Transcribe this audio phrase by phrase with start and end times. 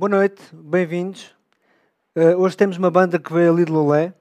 [0.00, 1.36] Boa noite, bem-vindos.
[2.16, 4.14] Uh, hoje temos uma banda que veio ali de Lolé.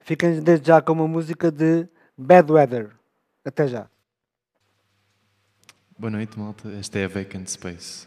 [0.00, 2.90] Fiquem desde já com uma música de Bad Weather.
[3.42, 3.88] Até já.
[5.98, 6.68] Boa noite, malta.
[6.72, 8.06] Esta é a Vacant Space.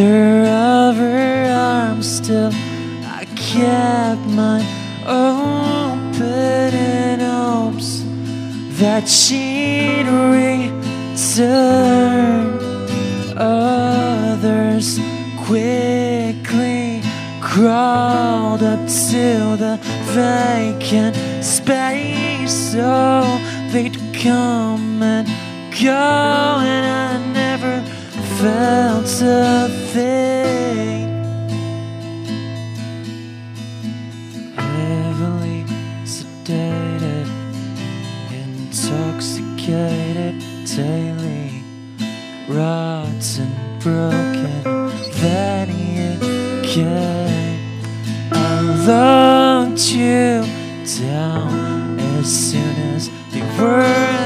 [0.00, 2.50] Smother of her arms still
[3.04, 4.64] I kept my
[5.06, 8.02] open in hopes
[8.80, 11.38] that she'd return.
[13.36, 14.98] Others
[15.44, 17.02] quickly
[17.42, 19.78] crawled up to the
[20.14, 23.22] vacant space so
[23.70, 25.28] they'd come and
[25.82, 27.29] go and
[28.40, 31.08] felt a thing.
[34.56, 35.64] Heavily
[36.04, 37.28] sedated,
[38.32, 41.62] intoxicated daily
[42.48, 44.62] Rotten, broken,
[45.20, 46.10] then you
[46.62, 47.60] came
[48.32, 50.44] I looked you
[50.98, 54.19] down as soon as they weren't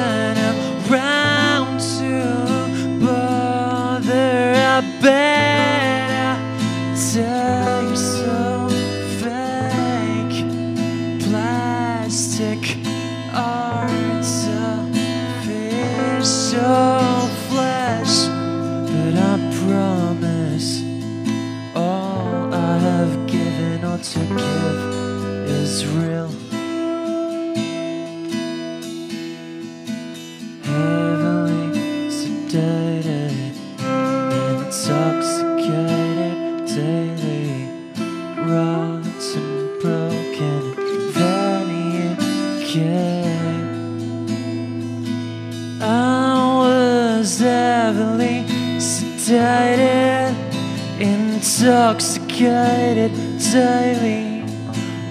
[51.94, 53.12] intoxicated
[53.52, 54.42] daily,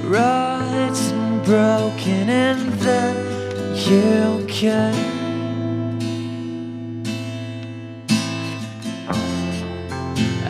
[0.03, 3.15] rotten, broken, and then
[3.75, 4.93] you came.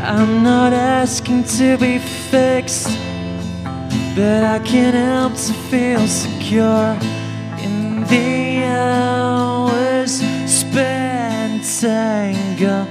[0.01, 2.87] I'm not asking to be fixed,
[4.15, 6.97] but I can't help to feel secure
[7.61, 10.13] in the hours
[10.47, 12.87] spent tangled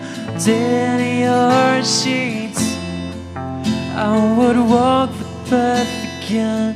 [0.47, 2.42] in your sheets.
[4.05, 6.75] I would walk the path again,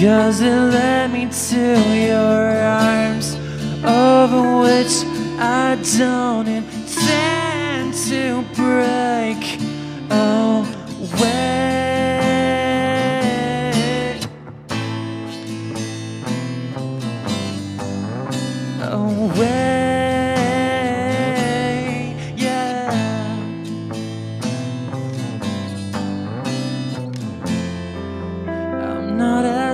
[0.00, 1.64] cause it led me to
[2.08, 2.56] your
[2.88, 3.34] arms,
[3.84, 5.04] over which
[5.38, 9.23] I don't intend to break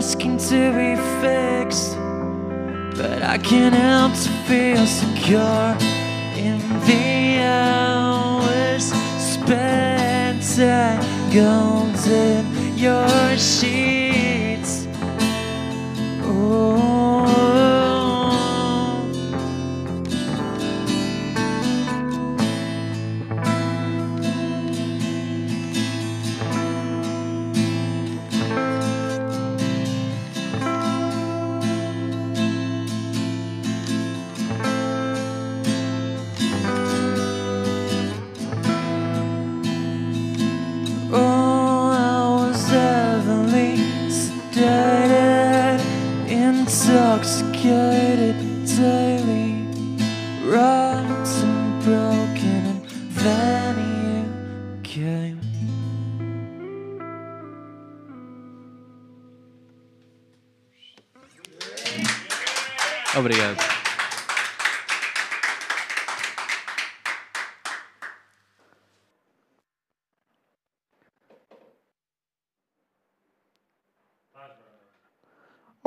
[0.00, 1.94] asking to be fixed,
[2.96, 5.76] but I can't help to feel secure
[6.38, 8.84] in the hours
[9.18, 13.99] spent tangled in your sheets.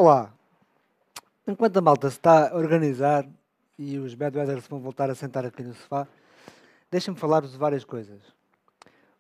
[0.06, 0.34] Olá.
[1.48, 3.26] enquanto a malta se está a organizar
[3.80, 6.06] e os Bad Weather se vão voltar a sentar aqui no sofá,
[6.92, 8.20] deixem-me falar-vos de várias coisas.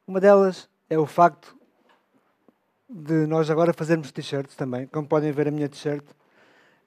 [0.05, 1.57] Uma delas é o facto
[2.89, 4.85] de nós agora fazermos t-shirts também.
[4.87, 6.03] Como podem ver, a minha t-shirt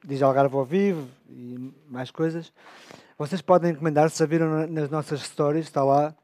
[0.05, 2.53] diz Algarve ao vivo e mais coisas.
[3.17, 6.15] Vocês podem encomendar, se já viram na- nas nossas stories, está lá.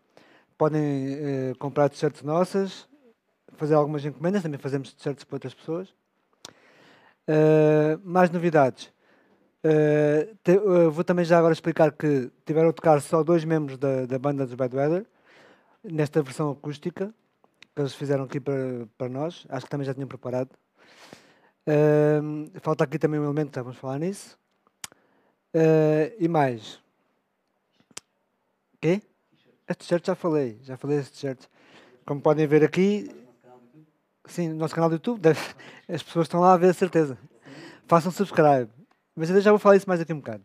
[0.59, 0.83] Podem
[1.15, 2.87] eh, comprar t-shirts nossas,
[3.55, 6.02] fazer algumas encomendas, também fazemos t-shirts para outras pessoas.
[7.27, 8.93] Eh, mais novidades.
[9.63, 13.79] Eh, te- eh, vou também já agora explicar que tiveram a tocar só dois membros
[13.79, 15.07] da, da banda dos Bad Weather,
[15.85, 17.15] nesta versão acústica,
[17.75, 19.47] que eles fizeram aqui para, para nós.
[19.49, 20.51] Acho que também já tinham preparado.
[22.61, 24.37] Falta aqui também um elemento, vamos falar nisso.
[26.19, 26.81] E mais?
[28.81, 29.01] Quê?
[29.69, 31.49] As t-shirts já falei, já falei das t-shirts.
[32.05, 33.09] Como podem ver aqui,
[34.27, 35.55] sim, no nosso canal do YouTube, deve-
[35.95, 37.19] as pessoas estão lá a ver a certeza.
[37.87, 38.71] Façam subscribe.
[39.15, 40.45] Mas eu já vou falar isso mais aqui um bocado.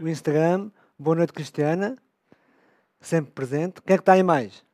[0.00, 1.98] O Instagram, Boa Noite Cristiana,
[3.00, 3.82] sempre presente.
[3.82, 4.64] Quem é que está aí mais?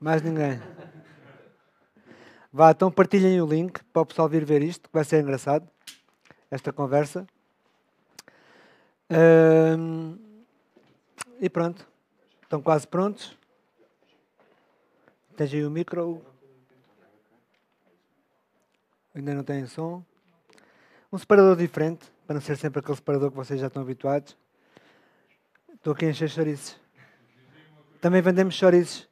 [0.00, 0.60] Mais ninguém.
[2.52, 5.68] Vá, então partilhem o link para o pessoal vir ver isto, que vai ser engraçado,
[6.50, 7.26] esta conversa.
[11.40, 11.86] E pronto.
[12.42, 13.36] Estão quase prontos.
[15.36, 16.33] Tens aí o micro.
[19.14, 20.04] Ainda não tem som.
[21.12, 24.36] Um separador diferente, para não ser sempre aquele separador que vocês já estão habituados.
[25.72, 26.76] Estou aqui a encher chouriços.
[28.00, 29.08] Também vendemos chouriços.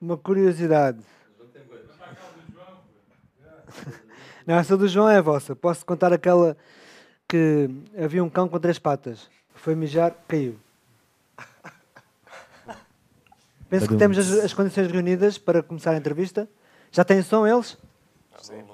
[0.00, 1.04] Uma curiosidade.
[4.46, 5.56] Não, essa do João é a vossa.
[5.56, 6.56] Posso contar aquela
[7.28, 9.30] que havia um cão com três patas.
[9.54, 10.58] Foi mijar, caiu.
[13.68, 16.48] Penso que temos as, as condições reunidas para começar a entrevista.
[16.94, 17.76] Já têm som eles?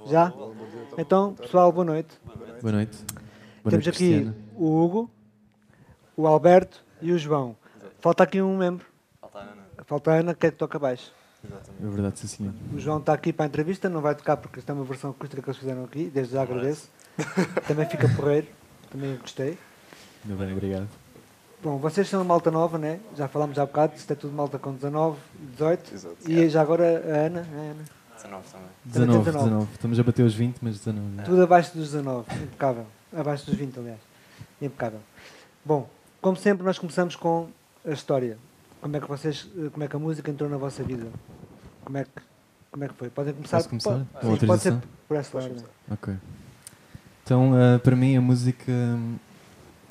[0.07, 0.31] Já?
[0.99, 2.21] Então, pessoal, boa noite.
[2.61, 2.99] Boa noite.
[3.65, 5.11] Boa Temos aqui o Hugo,
[6.15, 7.57] o Alberto e o João.
[7.99, 8.85] Falta aqui um membro.
[9.87, 11.11] Falta a Ana, que é que toca baixo.
[11.83, 12.53] É verdade, sim, senhor.
[12.75, 15.13] O João está aqui para a entrevista, não vai tocar porque isto é uma versão
[15.13, 16.91] acústica que eles fizeram aqui, desde já agradeço.
[17.67, 18.49] Também fica porreiro,
[18.91, 19.57] também gostei.
[20.23, 20.89] Ainda bem, obrigado.
[21.63, 23.01] Bom, vocês são malta nova, né?
[23.17, 25.19] Já falámos há bocado, isto é tudo malta com 19,
[25.53, 25.95] 18.
[25.95, 26.17] Exato.
[26.31, 28.00] E já agora a Ana, a Ana.
[28.23, 28.67] 19 também.
[28.85, 29.45] 19, 19.
[29.51, 29.73] 19.
[29.73, 31.17] Estamos a bater os 20, mas 19.
[31.17, 31.23] já.
[31.23, 32.87] Tudo abaixo dos 19, impecável.
[33.17, 34.01] Abaixo dos 20, aliás.
[34.61, 35.01] Impecável.
[35.65, 35.89] Bom,
[36.21, 37.49] como sempre, nós começamos com
[37.87, 38.39] a história.
[38.81, 41.07] Como é que vocês, como é que a música entrou na vossa vida?
[41.85, 42.11] Como é que,
[42.71, 43.11] como é que foi?
[43.11, 44.05] Podem começar, Posso começar?
[44.21, 44.79] Pode, sim, pode ser
[45.09, 45.65] por essa ordem.
[45.91, 46.15] Ok.
[47.25, 48.71] Então, ah, para mim, a música.
[48.73, 49.17] hum,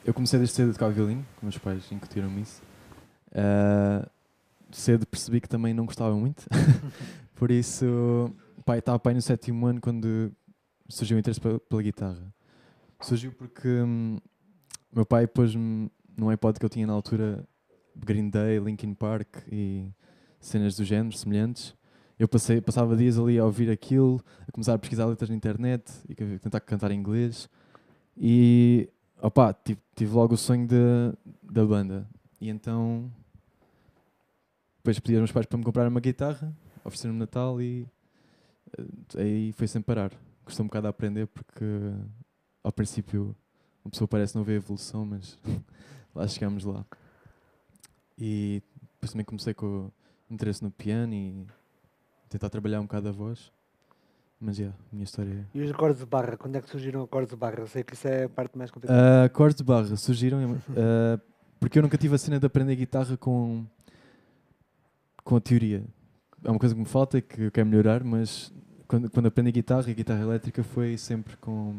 [0.05, 2.61] Eu comecei desde cedo a tocar violino, que meus pais incutiram-me isso.
[3.35, 4.07] Ah,
[4.71, 6.45] cedo percebi que também não gostava muito.
[7.35, 8.33] Por isso,
[8.65, 10.31] pai, estava pai no sétimo ano quando
[10.87, 12.33] surgiu o interesse pela, pela guitarra.
[13.01, 14.17] Surgiu porque hum,
[14.93, 17.47] meu pai pôs-me num iPod que eu tinha na altura
[17.95, 19.89] Green Day, Linkin Park e
[20.39, 21.73] cenas do género semelhantes.
[22.17, 25.89] Eu passei, passava dias ali a ouvir aquilo, a começar a pesquisar letras na internet
[26.09, 27.49] e tentar cantar em inglês.
[28.17, 28.89] E
[29.21, 30.75] opá, tive, tive logo o sonho de,
[31.41, 32.05] da banda.
[32.41, 33.09] E então
[34.79, 37.85] depois pedi aos meus pais para me comprar uma guitarra, ofereceram-me Natal e
[38.77, 40.11] eh, aí foi sem parar.
[40.45, 41.65] Gostou um bocado de aprender porque
[42.63, 43.35] ao princípio
[43.83, 45.37] uma pessoa parece não ver a evolução, mas
[46.15, 46.85] lá chegamos lá.
[48.17, 49.93] E depois também comecei com o
[50.29, 51.45] interesse no piano e
[52.29, 53.51] tentar trabalhar um bocado a voz.
[54.39, 55.57] Mas yeah, a minha história é.
[55.57, 56.37] E os acordes de barra?
[56.37, 57.59] Quando é que surgiram os acordes de barra?
[57.59, 58.97] Eu sei que isso é a parte mais complicada.
[58.97, 61.19] Ah, acordes de barra surgiram ah,
[61.59, 63.65] porque eu nunca tive a cena de aprender guitarra com,
[65.29, 65.83] com a teoria.
[66.43, 68.51] É uma coisa que me falta e que eu quero melhorar, mas
[68.87, 71.75] quando, quando aprendi guitarra e guitarra elétrica foi sempre com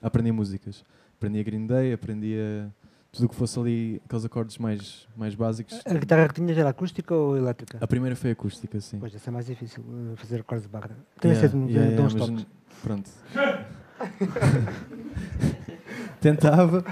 [0.00, 0.82] a aprender músicas.
[1.18, 2.70] Aprendi a Green Day, aprendi a
[3.12, 5.82] tudo o que fosse ali, aqueles acordes mais, mais básicos.
[5.84, 7.76] A guitarra que tinhas era acústica ou elétrica?
[7.78, 8.98] A primeira foi acústica, sim.
[8.98, 10.96] Pois, essa é mais difícil, eh, fazer acordes de barra.
[11.20, 12.46] Também Yeah, sei de yeah, yeah, toques.
[12.82, 13.10] Pronto.
[16.22, 16.82] Tentava.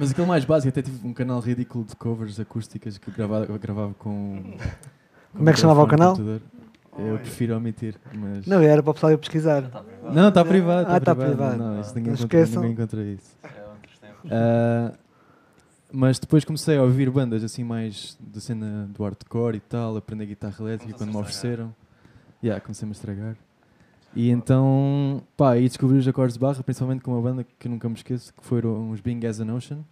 [0.00, 3.44] Mas aquele mais básico, até tive um canal ridículo de covers acústicas que eu gravava,
[3.44, 4.56] eu gravava com.
[5.36, 6.16] Como é que chamava o canal?
[6.16, 6.40] computador.
[6.98, 8.46] Eu prefiro omitir, mas.
[8.46, 9.62] Não, era para o pessoal ir pesquisar.
[10.12, 10.90] Não, está privado.
[10.90, 11.58] Ah, Está tá privado.
[11.58, 12.62] Não, isso ninguém, Não encontra, esqueçam.
[12.62, 13.36] ninguém encontra isso.
[13.42, 14.30] É outros tempos.
[14.32, 14.92] Ah,
[15.92, 20.24] mas depois comecei a ouvir bandas assim mais da cena do hardcore e tal, aprender
[20.26, 21.74] guitarra elétrica quando me ofereceram.
[22.42, 23.36] Yeah, comecei-me a estragar.
[24.14, 27.88] E então, pá, aí descobri os acordes de barra, principalmente com uma banda que nunca
[27.88, 29.84] me esqueço, que foram os Being as an Ocean,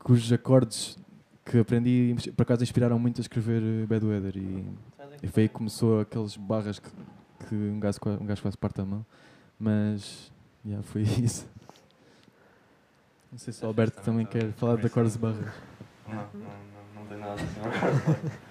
[0.00, 0.98] cujos acordes
[1.44, 4.36] que aprendi, por acaso inspiraram muito a escrever eh, Bad Weather.
[4.36, 4.64] E,
[5.22, 6.88] e foi aí que começou aqueles barras que,
[7.48, 9.04] que um gajo, um gajo quase parte a mão.
[9.58, 10.32] Mas,
[10.64, 11.46] yeah, foi isso.
[13.30, 15.52] Não sei se o Alberto também quer falar de acordes de barras.
[16.08, 18.30] Não, não, não, não tem nada assim.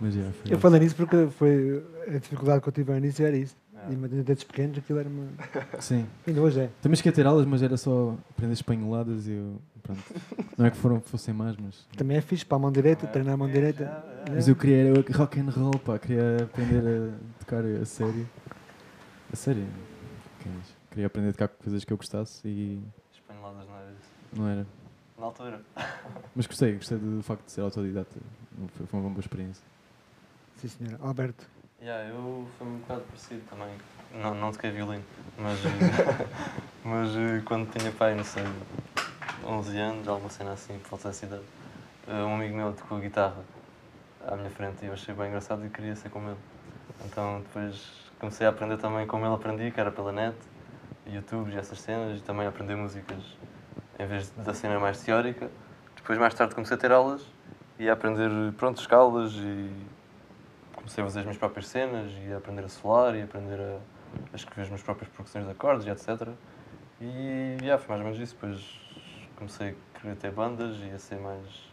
[0.00, 3.26] Mas, yeah, foi Eu falo nisso porque foi a dificuldade que eu tive ao início
[3.26, 3.56] era isso.
[3.88, 3.92] É.
[3.92, 5.26] E desde pequenos aquilo era uma.
[5.80, 6.06] Sim.
[6.26, 6.70] Ainda hoje é.
[6.80, 10.02] Também cheguei a ter aulas, mas era só aprender espanholadas e eu, pronto.
[10.56, 11.86] Não é que foram, fossem más, mas...
[11.96, 13.84] Também é fixe para a mão direita, treinar a mão direita.
[14.26, 18.28] É, Mas eu queria era rock and roll, pá, queria aprender a tocar a sério.
[19.32, 19.66] A sério.
[20.90, 22.80] Queria aprender a tocar coisas que eu gostasse e
[23.12, 24.10] Espanholadas não era isso.
[24.40, 24.66] não era.
[25.18, 25.60] Na altura.
[26.34, 28.16] Mas gostei, gostei do facto de ser autodidata.
[28.74, 29.64] Foi, foi uma boa experiência.
[30.56, 30.98] Sim, senhor.
[31.00, 31.46] Alberto.
[31.84, 33.68] Yeah, eu foi um bocado parecido também.
[34.10, 35.04] Não, não toquei violino,
[35.36, 35.58] mas,
[36.82, 38.42] mas eh, quando tinha pai, não sei,
[39.44, 41.42] 11 anos, alguma cena assim, por volta idade,
[42.08, 43.44] eh, um amigo meu tocou guitarra
[44.26, 46.38] à minha frente e eu achei bem engraçado e queria ser como ele.
[47.04, 47.76] Então depois
[48.18, 50.38] comecei a aprender também como ele aprendi, que era pela net,
[51.06, 53.22] YouTube e essas cenas, e também a aprender músicas
[53.98, 55.50] em vez da cena mais teórica.
[55.96, 57.26] Depois mais tarde comecei a ter aulas
[57.78, 59.70] e a aprender, pronto, escalas e
[60.84, 63.58] comecei a fazer as minhas próprias cenas e a aprender a solar e a aprender
[63.58, 63.78] a,
[64.32, 66.28] a escrever as minhas próprias progressões de acordes e etc.
[67.00, 68.34] E yeah, foi mais ou menos isso.
[68.34, 68.80] Depois
[69.36, 71.72] comecei a querer ter bandas e a ser mais,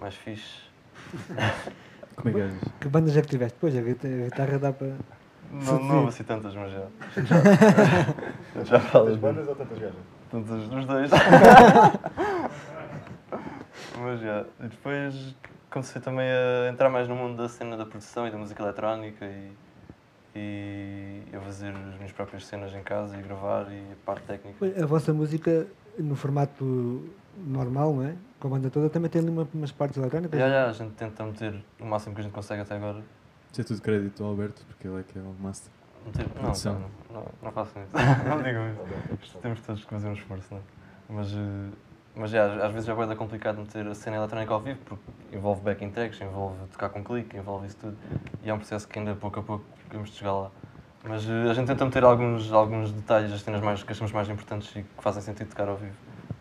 [0.00, 0.62] mais fixe.
[2.16, 2.54] Como é que és?
[2.80, 3.56] Que bandas é que tiveste?
[3.60, 4.94] Pois, a guita- a guitarra dá para.
[5.52, 6.86] Não, não houve assim tantas, mas já.
[8.56, 9.14] Já, já falas.
[9.14, 9.96] Tantas bandas ou tantas gajas?
[10.30, 11.10] Tantas dos dois.
[13.98, 14.44] mas já.
[14.60, 15.34] E depois
[15.70, 19.24] comecei também a entrar mais no mundo da cena da produção e da música eletrónica
[19.24, 19.52] e,
[20.34, 24.82] e a fazer as minhas próprias cenas em casa e gravar e a parte técnica.
[24.82, 25.66] A vossa música,
[25.98, 28.14] no formato normal, não é?
[28.38, 30.38] Com a banda toda, também tem ali uma- umas partes eletrónicas.
[30.38, 33.02] Já, já, a gente tenta meter o máximo que a gente consegue até agora.
[33.52, 35.70] Isso é tudo crédito ao Alberto, porque ele é que é o master.
[36.06, 37.92] Meter- Não, não, não, não façam isso.
[38.28, 39.38] não digam isso.
[39.38, 40.62] Temos todos que fazer um esforço, não é?
[41.10, 41.68] Mas, eh,
[42.14, 45.60] mas já, às vezes é bem complicado meter a cena eletrónica ao vivo, porque envolve
[45.62, 47.96] backing tracks, envolve tocar com clique, envolve isso tudo.
[48.42, 50.50] E é um processo que ainda pouco a pouco temos de chegar lá.
[51.04, 54.28] Mas eh, a gente tenta meter alguns, alguns detalhes, as cenas mais, que achamos mais
[54.28, 55.94] importantes e que fazem sentido tocar ao vivo.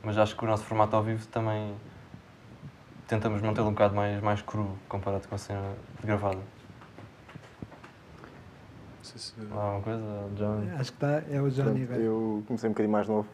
[0.04, 1.74] Mas acho que o nosso formato ao vivo também
[3.08, 5.74] tentamos mantê-lo um bocado mais, mais cru comparado com a cena
[6.04, 6.36] gravada.
[6.36, 6.44] Não
[9.04, 9.34] sei se...
[9.52, 10.64] Há alguma coisa, John?
[10.78, 12.02] Acho que está, é o Johnny Pronto, agora.
[12.02, 13.28] eu comecei um bocadinho mais novo.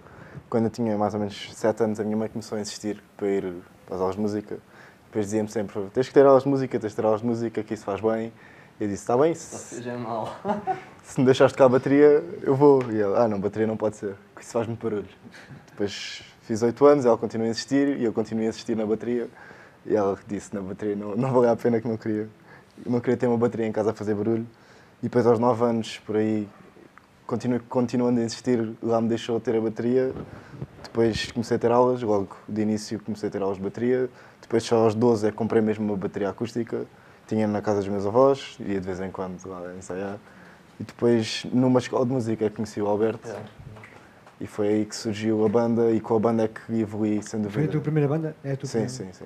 [0.50, 3.28] Quando eu tinha mais ou menos 7 anos, a minha mãe começou a insistir para
[3.28, 3.54] ir
[3.90, 4.58] às aulas de música.
[5.06, 7.64] Depois dizia-me sempre: tens que ter aulas de música, tens que ter aulas de música,
[7.64, 8.34] que isso faz bem.
[8.80, 10.36] Eu disse: está bem, se, já é mal.
[11.04, 12.84] se me deixares tocar a bateria, eu vou.
[12.92, 15.08] E ela: ah, não, bateria não pode ser, que isso faz muito barulho.
[15.70, 19.30] Depois fiz 8 anos, ela continuou a insistir e eu continuei a insistir na bateria.
[19.86, 22.28] E ela disse: na bateria não, não valia a pena que não queria.
[22.86, 24.46] Eu não queria ter uma bateria em casa a fazer barulho.
[25.00, 26.48] E depois, aos 9 anos, por aí,
[27.26, 30.14] continu, continuando a insistir, lá me deixou ter a bateria.
[30.84, 34.10] Depois comecei a ter aulas, logo de início comecei a ter aulas de bateria.
[34.42, 36.86] Depois, só aos 12, é que comprei mesmo uma bateria acústica.
[37.28, 40.18] Tinha na casa dos meus avós, ia de vez em quando lá ensaiar.
[40.80, 43.28] E depois, numa escola de música, é que conheci o Alberto.
[44.40, 47.40] E foi aí que surgiu a banda e com a banda é que evolui, sem
[47.42, 47.60] dúvida.
[47.60, 48.36] Foi a tua primeira banda?
[48.44, 48.90] É a tua Sim, primeira.
[48.90, 49.26] sim, sim.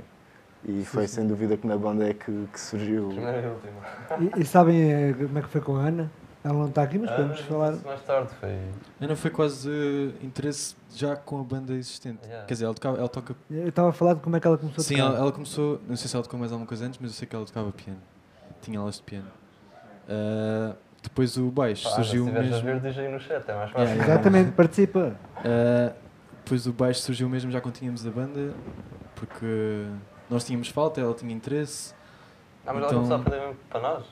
[0.65, 3.07] E foi sem dúvida que na banda é que, que surgiu.
[3.07, 4.31] Primeira e última.
[4.37, 6.11] E, e sabem eh, como é que foi com a Ana?
[6.43, 7.71] Ela não está aqui, mas podemos Ah, falar.
[7.85, 8.57] Mais tarde foi.
[9.01, 12.19] Ainda foi quase eh, interesse já com a banda existente.
[12.23, 12.45] Yeah.
[12.45, 13.35] Quer dizer, ela, tocava, ela toca.
[13.51, 15.09] Eu estava a falar de como é que ela começou Sim, a tocar.
[15.09, 15.81] ela, ela começou.
[15.87, 17.71] Não sei se ela tocou mais alguma coisa antes, mas eu sei que ela tocava
[17.73, 17.99] piano.
[18.61, 19.27] Tinha aulas de piano.
[20.07, 22.79] Ah, depois o baixo Pá, surgiu se tiveres a mesmo.
[22.79, 23.87] ver, diz aí no chat, é mais fácil.
[23.95, 24.03] Yeah.
[24.13, 25.15] Exatamente, participa.
[25.37, 25.93] Ah,
[26.43, 28.53] depois o baixo surgiu mesmo já quando tínhamos a banda,
[29.15, 29.85] porque
[30.29, 31.93] nós tínhamos falta, ela tinha interesse.
[32.65, 34.05] Ah, mas ela Então- começou a aprender mesmo para nós.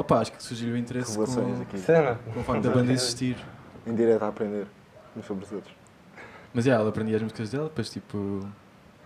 [0.00, 1.24] Opa, acho que surgiu o interesse com,
[1.60, 1.78] aqui.
[1.78, 2.18] Cena.
[2.32, 3.36] com o facto da banda existir.
[3.86, 4.66] Em direto a aprender
[5.14, 5.74] uns sobre os outros.
[6.54, 8.48] Mas yeah, ela aprendia as músicas dela, depois tipo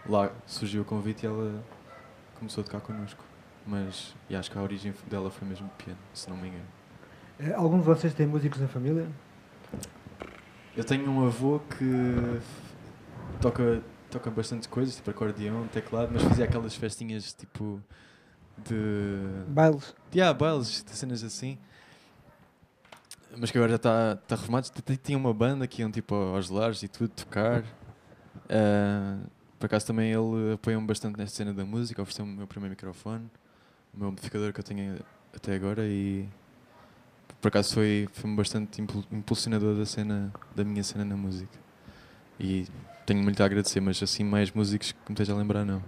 [0.09, 1.65] lá surgiu o convite e ela
[2.39, 3.25] começou a tocar connosco.
[3.67, 6.65] Mas yeah, acho que a origem dela foi mesmo piano, se não me engano.
[7.41, 9.09] Eh, Algum de vocês tem músicos na família?
[10.77, 12.41] Eu tenho um avô que
[13.41, 17.83] toca, toca bastante coisas, tipo acordeão, teclado, mas fazia aquelas festinhas tipo
[18.59, 19.45] de.
[19.49, 19.95] Bailes?
[20.11, 21.59] de ah, bailes, de cenas assim.
[23.37, 24.69] Mas que agora já está tá reformado.
[25.03, 27.65] Tinha uma banda que iam tipo aos lares e tudo tocar.
[28.49, 29.19] Ah,
[29.59, 33.31] por acaso também ele apoia-me bastante nesta cena da música, ofereceu-me o meu primeiro microfone,
[33.95, 34.99] o meu amplificador que eu tenho
[35.35, 36.29] até agora e
[37.41, 41.59] por acaso foi, foi bastante impul- impulsionador da cena da minha cena na música.
[42.39, 42.67] E
[43.07, 45.83] tenho muito a agradecer, mas assim mais músicos que me esteja a lembrar não.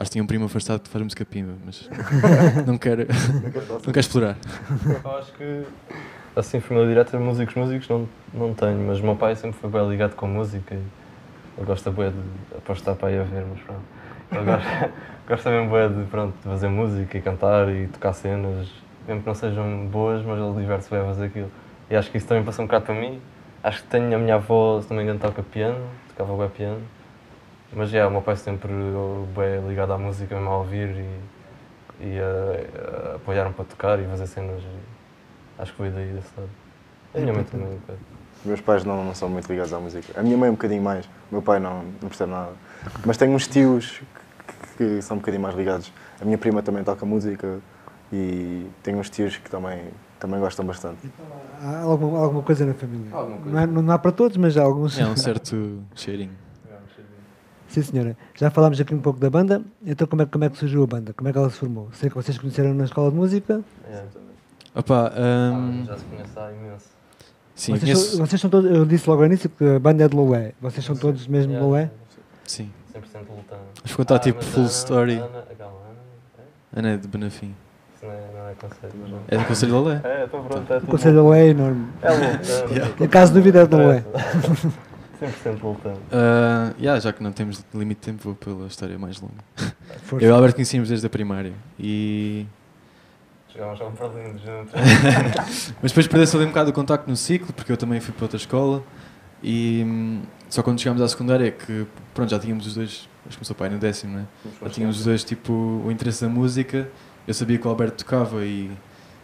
[0.00, 1.86] Acho que tinha um primo afastado que faz música pimba, mas
[2.66, 4.34] não quero, não quero explorar.
[5.04, 5.62] Eu acho que,
[6.34, 9.86] assim, família direta, músicos, músicos não, não tenho, mas o meu pai sempre foi bem
[9.90, 13.82] ligado com música e ele gosta bem de apostar para ir a ver, mas pronto.
[14.32, 14.90] Ele gosta,
[15.28, 18.68] gosta mesmo bem de, pronto, de fazer música e cantar e tocar cenas,
[19.06, 21.50] mesmo que não sejam boas, mas ele diverte-se bem a fazer aquilo.
[21.90, 23.20] E acho que isso também passou um bocado para mim.
[23.62, 25.78] Acho que tenho a minha avó, se não me engano, toca piano,
[26.08, 26.80] tocava bem piano.
[27.72, 28.72] Mas já, o meu pai sempre
[29.36, 30.88] bem ligado à música, mesmo a ouvir
[32.00, 34.60] e, e a, a apoiar-me para tocar e fazer cenas.
[34.62, 36.50] E acho que foi daí desse lado.
[37.14, 37.78] E a minha mãe também, um.
[38.40, 40.18] Os meus pais não, não são muito ligados à música.
[40.18, 41.04] A minha mãe é um bocadinho mais.
[41.06, 42.52] O meu pai não, não percebe nada.
[43.04, 44.00] Mas tenho uns tios
[44.76, 45.92] que, que são um bocadinho mais ligados.
[46.20, 47.60] A minha prima também toca música
[48.12, 49.82] e tenho uns tios que também,
[50.18, 50.98] também gostam bastante.
[51.62, 53.08] Há alguma, alguma coisa na família.
[53.12, 53.66] Alguma coisa.
[53.66, 54.98] Não, é- não há para todos, mas há alguns.
[54.98, 56.32] É um certo cheirinho.
[57.70, 58.16] Sim, senhora.
[58.34, 59.62] Já falámos aqui um pouco da banda.
[59.86, 61.12] Então, como é, como é que surgiu a banda?
[61.14, 61.88] Como é que ela se formou?
[61.92, 63.60] Sei que vocês conheceram na escola de música.
[63.88, 64.02] É.
[64.74, 66.86] Opa, Ah, hum, já se conhece há imenso.
[67.54, 68.16] sim, vocês, conheço.
[68.16, 68.70] são, vocês são todos.
[68.70, 70.52] Eu disse logo ao início que a banda é de Lolé.
[70.60, 71.90] Vocês são todos mesmo de Yeah, Lolé?
[72.46, 72.70] Sim.
[72.92, 73.60] 100% lutando.
[73.76, 75.14] Vamos contar Ah, tipo full Ana- story.
[75.14, 75.98] Ana, calma, Ana,
[76.74, 76.78] é?
[76.80, 77.54] Ana é de Benafim.
[77.94, 79.18] Isso não é, não é conceito, mas não.
[79.28, 80.00] É do Conselho de Lolé?
[80.02, 81.86] É, estou pronto, é O Conselho de Lolé é enorme.
[82.02, 82.70] É louco.
[82.74, 82.94] Yeah.
[83.04, 84.04] Em caso de dúvida, é de Lolé.
[85.20, 86.00] 100% lutando.
[86.12, 89.34] Ah, yeah, já que não temos limite de tempo, vou pela história mais longa.
[90.02, 90.24] Força.
[90.24, 91.52] Eu e o Alberto conhecíamos desde a primária.
[91.78, 92.46] E...
[93.52, 94.72] Chegámos já um perlinho juntos.
[95.82, 98.24] Mas depois perdeu-se ali um bocado o contacto no ciclo, porque eu também fui para
[98.24, 98.82] outra escola.
[99.42, 103.30] E hum, só quando chegámos à secundária é que pronto, já tínhamos os dois, acho
[103.30, 104.26] que começou pai no décimo, né?
[104.62, 106.88] Já tínhamos os dois tipo o interesse da música.
[107.26, 108.70] Eu sabia que o Alberto tocava e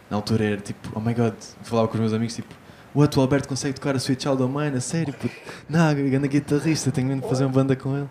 [0.09, 2.53] na altura era tipo, oh my god, falava com os meus amigos tipo,
[2.97, 5.33] what, o Alberto consegue tocar a Sweet Child of Mine, a sério, puto.
[5.69, 8.09] Não, grande guitarrista, tenho mesmo de fazer uma banda com ele.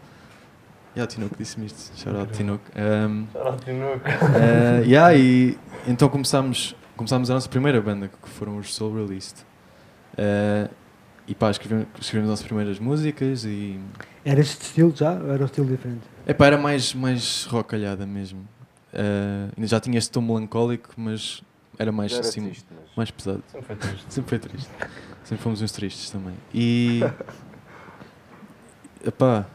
[0.94, 2.64] E yeah, o Tinoco disse-me isto, shout out Tinoco.
[2.74, 4.08] Um, Shout Tinuco.
[4.08, 9.44] Uh, yeah, e então começámos, começámos a nossa primeira banda, que foram os Soul Released.
[10.14, 10.70] Uh,
[11.28, 13.78] e pá, escrevemos, escrevemos as nossas primeiras músicas e.
[14.24, 16.02] Era este estilo já ou era um estilo diferente?
[16.26, 18.40] Epá, era mais, mais rockalhada mesmo.
[18.94, 21.42] Uh, ainda já tinha este tom melancólico, mas
[21.78, 23.42] era mais, era assim, triste, mas- mais pesado.
[23.46, 24.06] Sempre foi triste.
[24.12, 24.70] Sempre foi triste.
[25.24, 26.34] Sempre fomos uns tristes também.
[26.52, 27.00] E.
[29.06, 29.46] Epá,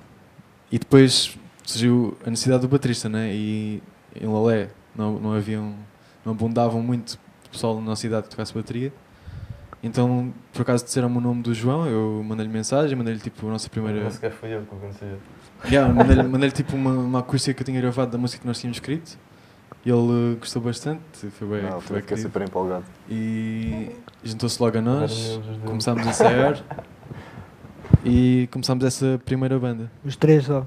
[0.71, 3.34] e depois surgiu a necessidade do baterista, né?
[3.34, 3.84] E
[4.15, 5.75] em Lolé não, não haviam.
[6.23, 7.19] não abundavam muito
[7.51, 8.93] pessoal na nossa idade que tocasse bateria.
[9.84, 13.67] Então, por acaso disseram-me o nome do João, eu mandei-lhe mensagem, mandei-lhe tipo a nossa
[13.67, 14.01] primeira.
[14.01, 15.06] Nem sequer fui eu que o conheci.
[15.65, 18.60] Yeah, mandei-lhe mandei tipo uma, uma acústica que eu tinha gravado da música que nós
[18.60, 19.17] tínhamos escrito.
[19.86, 22.84] E ele eh, gostou bastante, foi bem, Não, foi bem super empolgado.
[23.10, 23.89] E
[24.24, 26.63] juntou-se logo a nós, começámos a ensaiar
[28.06, 29.91] e começámos essa primeira banda.
[30.06, 30.65] Os três só.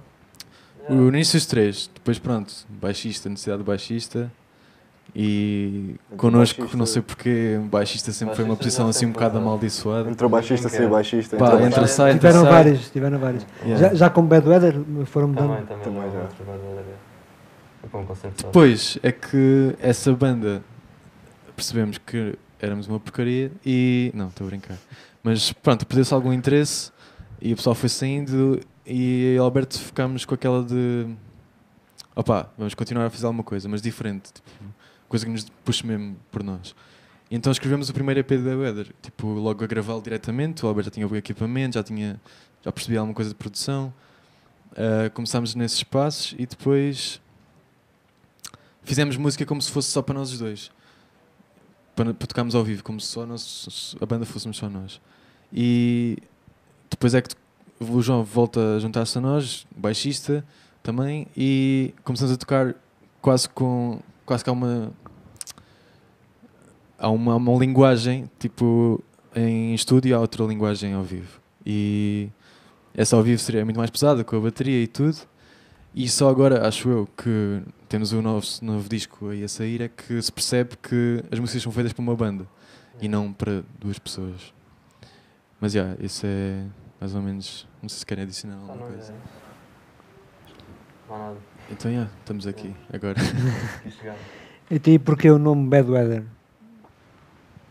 [0.89, 4.31] O início os três, depois pronto, baixista, necessidade de baixista
[5.15, 9.13] e Entre connosco, baixista- não sei porquê, baixista sempre foi uma Baixista posição assim um
[9.13, 10.11] bocado amaldiçoada.
[10.11, 11.37] Entrou baixista, saiu baixista.
[11.37, 11.97] Pá, entrou entra, baixista.
[12.03, 12.53] sai, entra, Tiveram sai.
[12.53, 13.47] vários, tiveram vários.
[13.65, 13.89] Yeah.
[13.91, 14.75] Já, já com Bad Weather
[15.07, 15.49] foram mudando.
[15.51, 15.83] Também, também.
[15.85, 16.29] Também já.
[18.37, 20.63] Depois é que essa banda
[21.55, 24.11] percebemos que éramos uma porcaria e.
[24.15, 24.79] Não, estou a brincar.
[25.23, 26.93] Mas pronto, perdeu-se algum interesse
[27.41, 31.07] e o pessoal foi saindo e Alberto ficámos com aquela de.
[32.15, 34.33] Opá, vamos continuar a fazer alguma coisa, mas diferente.
[34.33, 34.51] Tipo,
[35.09, 36.75] coisa que nos puxe mesmo por nós.
[37.31, 40.65] Então escrevemos o primeiro EP da Weather, tipo, logo a gravá-lo diretamente.
[40.65, 42.21] O Alberto já tinha o equipamento, já, tinha,
[42.63, 43.93] já percebia alguma coisa de produção.
[44.77, 47.21] Ah, começámos nesses passos e depois
[48.85, 50.71] fizemos música como se fosse só para nós os dois.
[51.97, 55.01] Para, para tocarmos ao vivo, como se só nós, a banda fôssemos só nós.
[55.53, 56.19] E
[56.91, 57.35] depois é que
[57.81, 60.45] o João volta a juntar-se a nós, baixista
[60.83, 62.75] também, e começamos a tocar
[63.21, 64.01] quase com.
[64.27, 64.93] quase que há uma.
[66.99, 69.03] há uma, uma linguagem, tipo,
[69.35, 71.41] em estúdio, há outra linguagem ao vivo.
[71.65, 72.29] E
[72.95, 75.17] essa ao vivo seria muito mais pesada, com a bateria e tudo.
[75.95, 79.89] E só agora, acho eu, que temos o novo, novo disco aí a sair, é
[79.89, 82.49] que se percebe que as músicas são feitas para uma banda
[83.01, 84.53] e não para duas pessoas.
[85.61, 86.65] Mas já, isso é
[87.01, 87.69] mais ou menos.
[87.81, 89.13] Não sei se querem adicionar alguma não, coisa.
[89.13, 89.17] é.
[91.09, 91.37] Não há nada.
[91.71, 93.17] Então, já, estamos aqui agora.
[93.21, 94.17] Chegar.
[94.71, 96.25] E tem porquê o nome Bad Weather?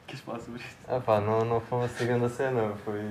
[0.05, 0.77] Quis falar sobre isto?
[0.87, 3.01] Ah pá, não, não foi uma segunda cena, foi...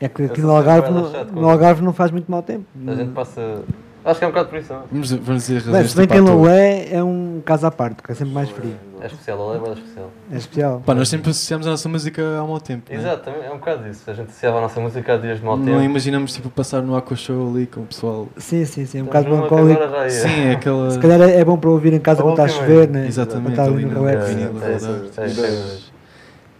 [0.00, 2.66] É que aqui no Algarve, no, no Algarve não faz muito mau tempo.
[2.88, 3.64] A gente passa
[4.04, 4.70] Acho que é um bocado por isso.
[4.72, 4.84] não é?
[4.92, 6.30] Vamos, vamos dizer razões se bem que toa.
[6.30, 8.74] Lolé é um caso à parte, porque é sempre mais frio.
[9.00, 10.10] É especial, a lei é especial.
[10.30, 10.82] É especial.
[10.84, 12.92] Pá, nós sempre associamos a nossa música ao mau tempo.
[12.92, 12.98] né?
[12.98, 14.10] Exato, também é um bocado isso.
[14.10, 15.80] A gente associava a nossa música a dias de mau Não tempo.
[15.80, 18.28] imaginamos tipo passar no Aqua Show ali com o pessoal.
[18.36, 18.98] Sim, sim, sim.
[18.98, 19.82] É um bocado melancólico.
[19.82, 20.08] é.
[20.10, 20.90] Sim, é aquela.
[20.90, 23.06] Se calhar é é bom para ouvir em casa A quando está a chover, né?
[23.06, 24.28] Exatamente, Para estar ali no relax.
[24.28, 25.78] É, é, é, é, é,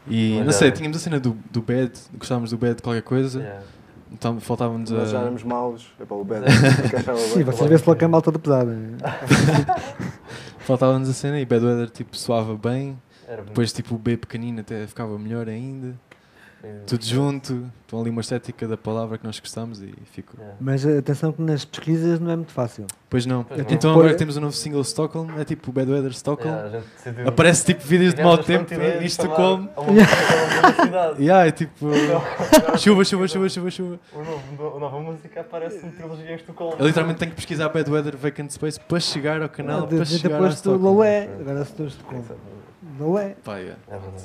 [0.07, 3.41] E não sei, tínhamos a cena do, do bed, gostávamos do bed de qualquer coisa,
[3.41, 3.61] yeah.
[4.15, 5.23] Então faltava-nos Nós já a.
[5.23, 5.87] éramos maus.
[6.01, 6.47] É para o bad.
[7.35, 8.75] Sim, vocês vê-se logo que é malta de pesada.
[10.61, 12.99] Faltava-nos a cena e bad weather tipo soava bem,
[13.29, 15.95] Era depois tipo o B pequenino até ficava melhor ainda,
[16.87, 20.35] tudo junto, então ali uma estética da palavra que nós gostamos e ficou.
[20.39, 20.57] Yeah.
[20.61, 22.87] Mas atenção que nas pesquisas não é muito fácil.
[23.09, 23.45] Pois não.
[23.45, 23.61] Pois.
[23.71, 26.53] Então agora que temos o novo single Stockholm, é tipo o Bad Weather Stockholm.
[26.55, 26.83] Yeah,
[27.27, 28.73] Aparece tipo vídeos de mau tempo
[29.03, 29.69] Estocolmo.
[29.77, 31.23] uma cidade.
[31.23, 31.87] Yeah, é tipo.
[32.79, 34.01] Chuva, chuva, chuva, chuva, chuva.
[34.13, 36.77] o novo- A nova música aparece em trilogia em Estocolmo.
[36.79, 39.99] Eu literalmente tenho que pesquisar Bad Weather Vacant Space para chegar ao canal, Ah, para
[39.99, 40.83] de- chegar ao Depois Stockholm.
[40.83, 42.25] Lolé, agora se tu com
[42.99, 43.37] Lolé.
[43.45, 43.79] Pá, yeah.
[43.89, 44.25] É verdade.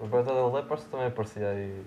[0.00, 1.82] O parece que também aparecia aí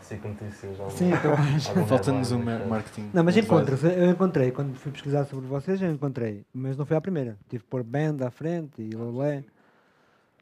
[0.00, 0.80] cinco notícias.
[0.80, 1.32] algum- Sim, então.
[1.86, 3.10] Falta-nos um headline, mar- marketing.
[3.14, 3.86] Não, mas Muito encontra-se.
[3.86, 6.44] Eu encontrei, quando fui pesquisar sobre vocês, eu encontrei.
[6.52, 7.36] Mas não foi à primeira.
[7.48, 9.44] Tive que pôr band à frente e Lolé.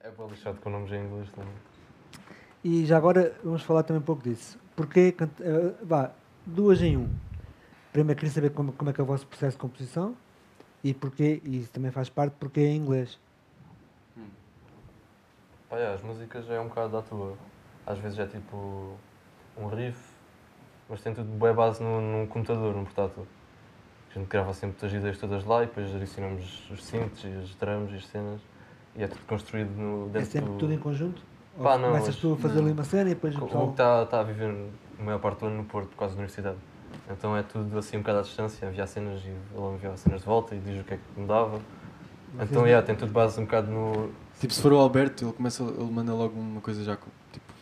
[0.03, 1.53] É para lixado com nomes em inglês também.
[2.65, 4.59] E já agora vamos falar também um pouco disso.
[4.75, 6.11] Porque, eh, vá,
[6.47, 7.09] duas em um.
[7.93, 10.15] Primeiro queria saber como, como é que é o vosso processo de composição
[10.83, 13.19] e porquê, e isso também faz parte, porque é em inglês.
[15.71, 17.35] Pá, é, as músicas é um bocado da tua.
[17.87, 18.97] Às vezes é tipo
[19.57, 19.99] um riff,
[20.89, 23.25] mas tem tudo boa base no, num computador, num portátil.
[24.11, 27.55] A gente grava sempre as ideias todas lá e depois adicionamos os synths e as
[27.55, 28.41] drums e as cenas.
[28.97, 30.59] E é tudo construído no, É dentro sempre do...
[30.59, 31.23] tudo em conjunto?
[31.63, 32.65] Pá, não, começas mas- tu a fazer não.
[32.65, 33.63] ali uma cena e depois o pessoal...
[33.63, 34.53] Hugo está tá a viver
[34.99, 36.59] a maior parte do ano no Porto por causa da universidade.
[37.09, 40.27] Então é tudo assim um bocado à distância, enviar cenas e ele enviava cenas de
[40.27, 41.61] volta e diz o que é que mudava.
[42.41, 44.11] Então yeah, tem tudo base um bocado no.
[44.41, 47.53] Tipo, se for o Alberto, ele começa, ele manda logo uma coisa já com, tipo,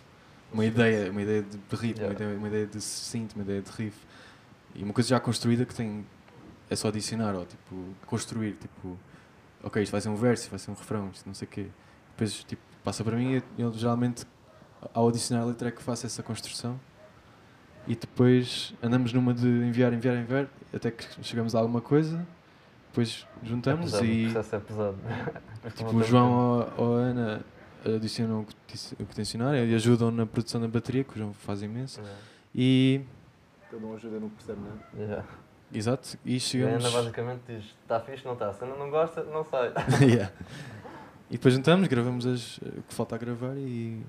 [0.53, 2.14] uma ideia, uma ideia de ritmo, uma Yeah.
[2.14, 3.99] ideia, uma ideia de synth, uma ideia de riff.
[4.77, 6.07] E uma coisa já construída que tem,
[6.71, 8.97] é só adicionar, ou tipo, construir, tipo,
[9.61, 11.67] ok, isto vai ser um verso, vai ser um refrão, isto não sei o quê.
[12.11, 14.25] Depois, tipo, passa para mim e eu geralmente,
[14.95, 16.79] ao adicionar a letra é que faço essa construção.
[17.88, 22.25] E depois andamos numa de enviar, enviar, enviar, até que chegamos a alguma coisa,
[22.88, 24.27] depois é juntamos pesado, e...
[24.29, 24.98] O processo é pesado.
[25.77, 27.40] Tipo, o João ou, a Ana
[27.85, 31.18] adicionam o que tis- o que tencionarem e ajudam na produção da bateria, que o
[31.18, 32.01] João faz imenso.
[32.01, 32.20] Yeah.
[32.55, 33.01] E.
[33.70, 35.07] Cada um ajuda no que percebe, não é?
[35.07, 35.24] Yeah.
[35.72, 36.85] Exato, e E a chegamos.
[36.85, 38.53] Ana basicamente diz: está fixe, não está.
[38.53, 39.72] Se a Ana não gosta, não sai.
[40.01, 40.33] Yeah.
[41.29, 44.01] E depois juntamos, gravamos as, o que falta a gravar e.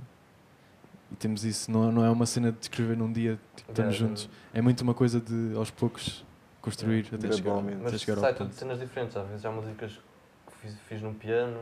[1.12, 3.96] E temos isso, não, é- não é uma cena de escrever num dia, tipo, estamos
[3.96, 4.30] juntos.
[4.54, 6.24] É muito uma coisa de aos poucos
[6.70, 9.18] construir até chegar, até Mas chegar sai ao tudo de cenas diferentes.
[9.18, 10.00] Às vezes há músicas
[10.48, 11.60] que fiz, fiz no piano,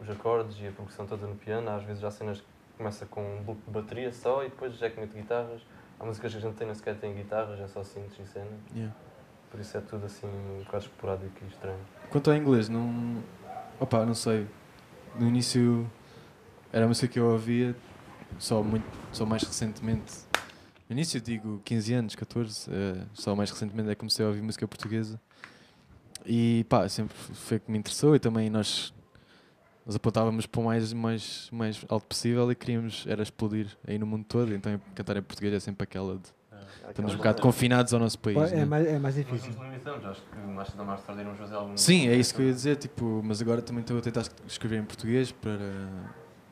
[0.00, 1.68] os acordes e a progressão toda no piano.
[1.70, 4.86] Às vezes há cenas que começa com um loop de bateria só e depois já
[4.86, 5.62] é que mete guitarras.
[5.98, 8.60] Há músicas que a gente tem, nem sequer tem guitarras, é só synths e cenas.
[8.74, 8.94] Yeah.
[9.50, 11.78] Por isso é tudo assim um bocado esporádico e estranho.
[12.10, 13.22] Quanto ao inglês, não.
[13.80, 14.46] Opa, não sei.
[15.18, 15.90] No início
[16.72, 17.74] era a música que eu ouvia,
[18.38, 20.25] só, muito, só mais recentemente.
[20.88, 24.40] No início digo 15 anos, 14, eh, só mais recentemente é que comecei a ouvir
[24.40, 25.20] música portuguesa.
[26.24, 28.94] E pá, sempre foi que me interessou e também nós,
[29.84, 34.06] nós apontávamos para o mais, mais, mais alto possível e queríamos era explodir aí no
[34.06, 36.36] mundo todo, então cantar em português é sempre aquela de.
[36.88, 38.52] Estamos um bocado confinados ao nosso país.
[38.52, 38.64] É né?
[38.64, 39.54] mais, é mais difícil.
[41.76, 44.78] Sim, é isso que eu ia dizer, tipo, mas agora também estou a tentar escrever
[44.78, 45.52] em português para.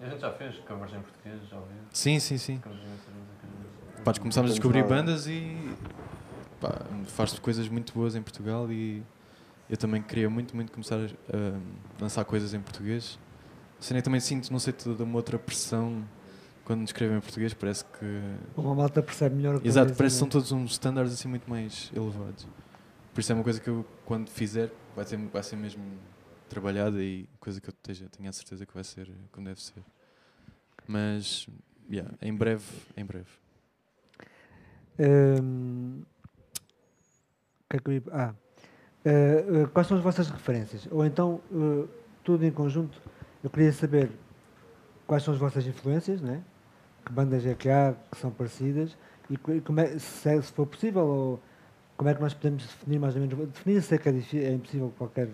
[0.01, 1.77] A gente já fez covers em português, já ouviu?
[1.93, 2.61] Sim, sim, sim.
[4.05, 4.95] Pá, começámos a descobrir nada.
[4.95, 5.57] bandas e
[6.61, 9.03] pá, faz coisas muito boas em Portugal e
[9.69, 13.19] eu também queria muito, muito começar a lançar coisas em português.
[13.79, 16.05] A cena que também sinto, não sei, toda uma outra pressão
[16.65, 18.21] quando escrevo em português, parece que.
[18.57, 21.91] Uma malta percebe melhor Exato, parece que são dizer, todos uns standards assim muito mais
[21.95, 22.47] elevados.
[23.13, 25.83] Por isso é uma coisa que eu, quando fizer, vai ser, vai ser mesmo
[26.49, 29.83] trabalhada e coisa que eu esteja, tenho a certeza que vai ser como deve ser.
[30.87, 31.47] Mas,
[31.91, 32.65] yeah, em breve,
[32.97, 33.44] em breve.
[34.99, 35.37] É
[38.13, 38.35] ah,
[39.05, 40.87] eh, quais são as vossas referências?
[40.91, 41.87] Ou então, eh,
[42.23, 43.01] tudo em conjunto,
[43.43, 44.11] eu queria saber
[45.07, 46.43] quais são as vossas influências, né?
[47.05, 48.97] que bandas é que há que são parecidas
[49.29, 51.41] e co- como é, se, é- se for possível, ou
[51.97, 53.49] como é que nós podemos definir mais ou menos.
[53.49, 55.29] Definir sei que é, difí- é impossível qualquer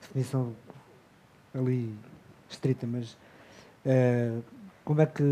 [0.00, 0.54] definição
[1.54, 1.94] ali
[2.48, 3.16] estrita, mas
[4.84, 5.22] como é que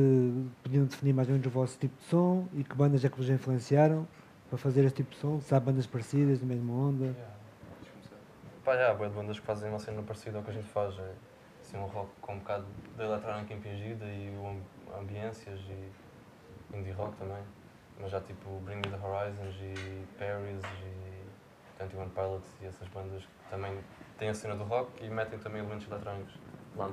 [0.62, 3.16] podiam definir mais ou menos o vosso tipo de som e que bandas é que
[3.16, 4.06] vos influenciaram
[4.48, 5.40] para fazer este tipo de som?
[5.40, 7.14] Se há bandas parecidas, da mesma onda?
[8.64, 10.98] pá, já, há bandas que fazem uma cena parecida ao que a gente faz.
[10.98, 11.14] É
[11.60, 14.64] assim, um rock com um bocado de eletrónica impingida e amb-
[14.98, 17.42] ambiências e indie rock também.
[18.00, 23.22] Mas já tipo Bring Me The Horizons e Paris e 21 Pilots e essas bandas
[23.22, 23.78] que também
[24.18, 26.34] têm a cena do rock e metem também elementos eletrónicos
[26.76, 26.90] lá.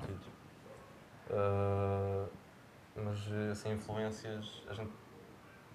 [1.30, 2.28] Ah,
[2.96, 4.92] mas assim, influências, a gente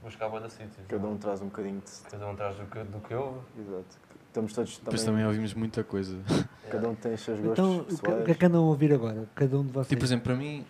[0.03, 0.87] busca a bué da sítios.
[0.89, 2.11] Cada um traz um bocadinho de.
[2.11, 3.41] Cada um traz do que, do que ouve.
[3.59, 3.99] Exato.
[4.29, 5.07] Estamos todos Depois também.
[5.23, 6.19] também ouvimos muita coisa.
[6.69, 8.25] Cada um tem os seus gostos Então, o que, o pessoais.
[8.25, 9.29] que é que andam a ouvir agora?
[9.35, 9.89] Cada um de vocês.
[9.89, 10.67] Tipo, por exemplo, para mim,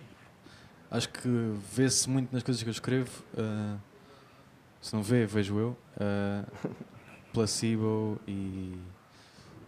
[0.90, 1.28] acho que
[1.72, 3.24] vê-se muito nas coisas que eu escrevo.
[3.38, 3.76] ah,
[4.82, 5.76] se não vê, vejo eu.
[5.98, 6.44] ah,
[7.32, 8.78] Placebo e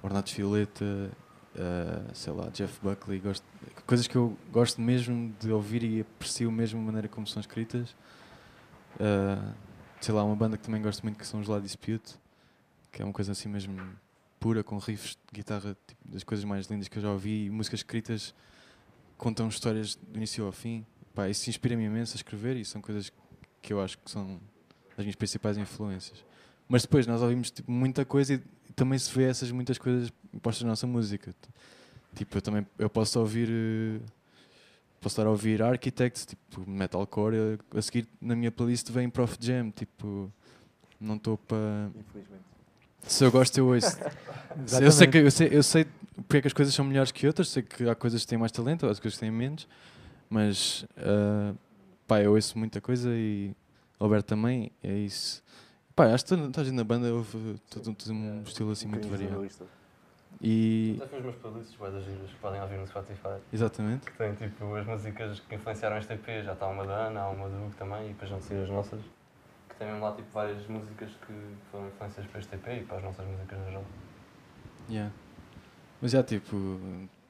[0.03, 1.11] Ornatos Violeta,
[1.59, 3.19] ah, sei lá, Jeff Buckley.
[3.21, 3.45] Gosto,
[3.87, 7.97] coisas que eu gosto mesmo de ouvir e aprecio mesmo a maneira como são escritas.
[9.01, 9.53] Ah,
[10.01, 12.15] sei lá, uma banda que também gosto muito que são os La Dispute,
[12.93, 13.81] que é uma coisa assim mesmo
[14.39, 17.51] pura, com riffs de guitarra, tipo, das coisas mais lindas que eu já ouvi, e
[17.51, 18.35] músicas escritas
[19.17, 20.85] contam histórias do início ao fim.
[21.15, 23.11] Pá, isso inspira-me imenso a escrever e são coisas
[23.63, 24.39] que eu acho que são
[24.97, 26.25] as minhas principais influências.
[26.69, 28.43] Mas depois nós ouvimos tipo, muita coisa e
[28.75, 31.35] também se vê essas muitas coisas postas na nossa música.
[32.15, 34.01] Tipo, eu também eu posso ouvir eh,
[35.01, 39.71] posso estar a ouvir Architects, tipo metalcore, a seguir na minha playlist vem Prof Jam,
[39.71, 40.33] tipo
[41.01, 42.43] não estou para Infelizmente.
[43.03, 43.97] se eu gosto eu ouço.
[44.81, 47.27] Eu sei, que, eu, sei, eu sei porque é que as coisas são melhores que
[47.27, 49.69] outras, sei que há coisas que têm mais talento, há coisas que têm menos,
[50.31, 51.53] mas ah,
[52.07, 53.55] pá, eu ouço muita coisa e
[54.01, 55.43] Alberto também, é isso.
[55.97, 59.09] Pá, acho que a gente na banda ouve todo, todo um estilo assim Um muito
[59.09, 59.49] variado.
[60.43, 60.99] E.
[61.01, 63.41] Até fiz umas playlists bué das giras que podem ouvir no Spotify.
[63.51, 64.11] Exatamente.
[64.11, 66.45] Que tem tipo as músicas que influenciaram este EP.
[66.45, 68.69] Já está uma da Ana, há uma do Hugo também e depois vão sair as
[68.69, 69.01] nossas.
[69.71, 71.33] Que tem mesmo lá tipo várias músicas que
[71.71, 73.85] foram influências para este EP e para as nossas músicas no geral.
[74.91, 75.15] Yeah.
[76.03, 76.79] Mas já, tipo,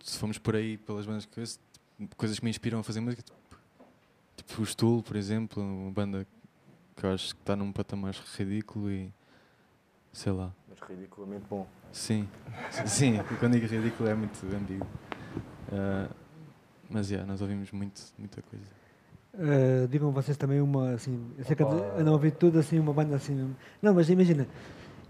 [0.03, 2.99] se formos por aí pelas bandas que eu tipo, coisas que me inspiram a fazer
[2.99, 3.59] música, tipo,
[4.37, 6.27] tipo o Stool, por exemplo, uma banda
[6.97, 9.13] que eu acho que está num patamar ridículo e
[10.13, 10.51] sei lá.
[10.69, 11.67] Mas ridiculamente bom.
[11.93, 12.29] Sim,
[12.87, 14.87] sim, quando digo ridículo é muito ambíguo.
[15.73, 16.09] Ah,
[16.89, 18.65] mas já, nós ouvimos muito, muita coisa.
[19.35, 21.75] Uh, digam vocês também uma assim, eu sei que Opa.
[22.01, 23.35] andam a ouvir tudo assim, uma banda assim.
[23.35, 23.55] mesmo.
[23.83, 24.49] Não, mas imagina,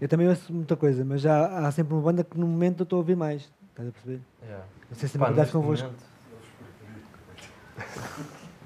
[0.01, 2.83] eu também ouço muita coisa, mas já há sempre uma banda que no momento eu
[2.83, 3.49] estou a ouvir mais.
[3.69, 4.21] Estás a perceber?
[4.43, 4.65] Yeah.
[4.89, 5.85] Não sei se também acontece convosco.
[5.87, 6.17] momento-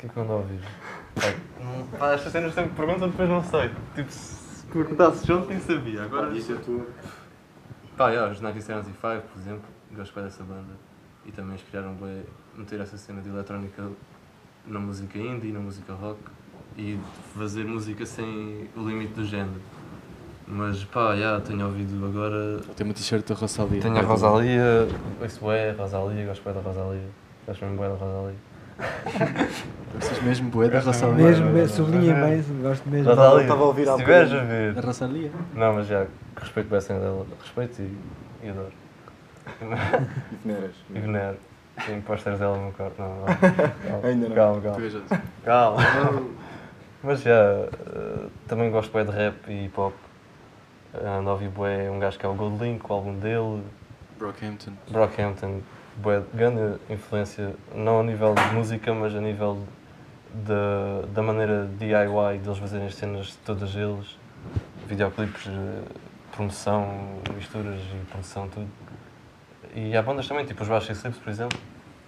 [0.01, 0.59] que é que eu ando a ouvir?
[1.99, 3.69] Pá, estas cenas sempre perguntam, depois não sei.
[3.95, 6.03] Tipo, se perguntasses ontem sabia.
[6.03, 6.35] Agora.
[6.35, 6.87] Isso é tu.
[7.95, 9.63] Pá, yeah, os 1975, por exemplo,
[9.95, 10.73] gosto bem dessa banda.
[11.25, 12.23] E também inspiraram bem
[12.55, 13.89] meter essa cena de eletrónica
[14.65, 16.19] na música indie na música rock
[16.77, 16.99] e
[17.35, 19.61] fazer música sem o limite do género.
[20.47, 22.59] Mas pá, yeah, tenho ouvido agora.
[22.75, 23.81] Tem uma t-shirt da Rosalia.
[23.81, 24.87] Tenho a Rosalia,
[25.21, 27.09] ouço é Rosalia, gosto bem da Rosalia.
[27.45, 28.50] Gosto mesmo bem da Rosalia.
[29.99, 31.27] Vocês mesmo bué da Gosto Rosalia.
[31.27, 32.29] Mesmo, sublinhem não.
[32.29, 33.09] bem, gosto mesmo.
[33.09, 33.41] Rosalia.
[33.41, 34.73] estava a ouvir Se estiveres a ver.
[34.73, 35.31] Da Rosalia?
[35.53, 37.25] Não, mas já, respeito bem a cena dela.
[37.41, 37.97] Respeito e,
[38.43, 38.71] e adoro.
[40.31, 40.75] E veneras.
[40.89, 41.37] E venero.
[41.85, 43.01] Tenho pósteres dela no meu quarto.
[43.01, 43.25] Não, não.
[44.07, 44.35] Ainda não.
[44.35, 45.21] Calma, calma.
[45.43, 46.29] Calma.
[47.03, 47.69] Mas já, eh,
[48.47, 49.93] também gosto bem de rap e hip hop.
[50.93, 53.63] Ando a ouvir bué um gajo que é o Gold Link, o álbum dele,
[54.21, 54.71] Brockhampton.
[54.89, 55.61] Brockhampton,
[56.01, 59.59] bué, grande influência, não a nível de música, mas a nível
[60.33, 64.17] da, da maneira DIY deles fazerem as cenas todas eles,
[64.87, 65.83] videoclipes, eh,
[66.31, 68.67] promoção, misturas e produção, tudo.
[69.75, 71.59] E há bandas também, tipo os Baixos Slips, por exemplo,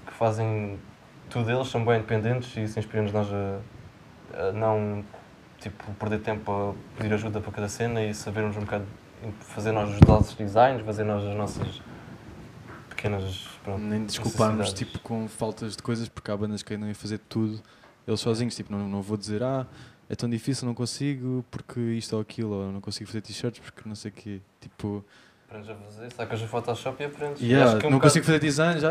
[0.08, 0.79] que fazem
[1.29, 5.03] tudo eles, são bem independentes e isso inspira-nos nós a, a não
[5.60, 8.86] tipo, perder tempo a pedir ajuda para cada cena e sabermos um bocado,
[9.41, 11.82] fazer nós os nossos designs, fazer nós as nossas
[12.89, 13.53] pequenas.
[13.63, 17.19] Pronto, Nem desculparmos tipo, com faltas de coisas, porque há bandas que ainda iam fazer
[17.30, 17.62] tudo
[18.06, 18.56] eles sozinhos.
[18.56, 19.65] Tipo, não, não vou dizer, ah,
[20.10, 23.88] é tão difícil, não consigo porque isto ou aquilo, ou não consigo fazer t-shirts porque
[23.88, 24.41] não sei o quê.
[24.60, 25.04] Tipo,
[25.54, 27.39] Aprendes a fazer, sacas o Photoshop e aprendes.
[27.42, 28.89] E yeah, acho que é um não bocado- consigo fazer design, já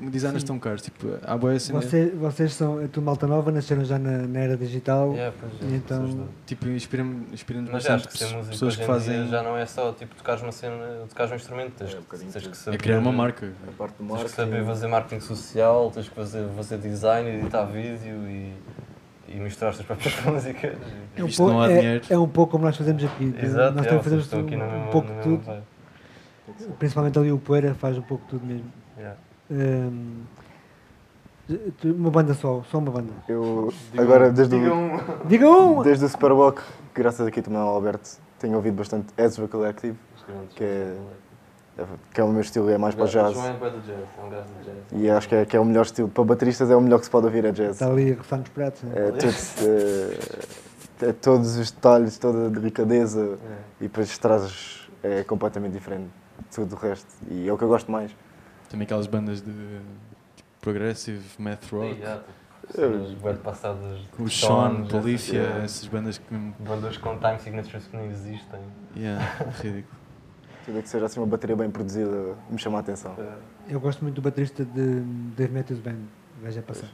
[0.00, 0.82] designers estão caros.
[0.82, 4.38] Tipo, há boa assim, Vocês, vocês são, é tudo malta nova, nasceram já na, na
[4.38, 5.12] era digital.
[5.12, 8.82] Yeah, pois é, E então- tipo, inspira-me inspira Mas acho bastante que pessoas hoje que
[8.84, 9.28] em fazem.
[9.28, 10.76] já não é só tipo tocares uma cena,
[11.08, 12.76] tocares um instrumento, tens, É, um tens que saber.
[12.76, 13.52] É criar uma marca.
[13.66, 17.64] A parte do Tens que saber fazer marketing social, tens que fazer, fazer design, editar
[17.64, 18.52] vídeo e,
[19.28, 20.76] e misturar as tuas próprias músicas.
[21.16, 23.34] É um, Isto pouco, não há é, é um pouco como nós fazemos aqui.
[23.42, 25.42] Exato, nós é, também fazemos estão aqui um, no um pouco de tudo.
[25.44, 25.62] vibe.
[26.78, 28.70] Principalmente ali o Poeira faz um pouco de tudo mesmo.
[28.98, 29.18] Yeah.
[31.78, 33.12] Tu- uma banda só, só uma banda.
[33.28, 34.98] Eu, agora, desde Diga o, um.
[35.26, 35.84] Diga uma!
[35.84, 36.62] desde o Superwalk,
[36.94, 39.96] graças aqui também ao Alberto, tenho ouvido bastante Ezra Collective.
[40.56, 40.96] Que é-
[42.12, 43.34] que é o meu estilo, é mais para jazz.
[43.34, 44.76] João é do jazz, é um gajo do jazz.
[44.92, 46.08] E acho que é, que é o melhor estilo.
[46.08, 47.72] Para bateristas é o melhor que se pode ouvir, é jazz.
[47.72, 48.82] Está ali a roçar nos pratos.
[48.84, 48.92] né?
[48.94, 49.34] É, tudo,
[51.02, 53.56] é, é todos os detalhes, toda a delicadeza É.
[53.80, 56.08] e depois trazes é completamente diferente
[56.54, 57.08] tudo o resto.
[57.30, 58.14] E é o que eu gosto mais.
[58.68, 59.52] Também aquelas bandas de
[60.36, 62.00] tipo, progressive, math rock,
[63.20, 65.64] bué de passadas o Sean, Polícia, yeah.
[65.64, 66.34] essas bandas que.
[66.60, 68.60] Bandas com time signatures que nem existem.
[68.96, 69.24] Yeah,
[69.62, 70.04] ridículo.
[70.64, 73.14] Tudo que seja assim uma bateria bem produzida me chama a atenção.
[73.18, 73.74] É.
[73.74, 75.00] Eu gosto muito do baterista de
[75.36, 75.98] Dave Matthews Band.
[76.42, 76.88] Veja passar.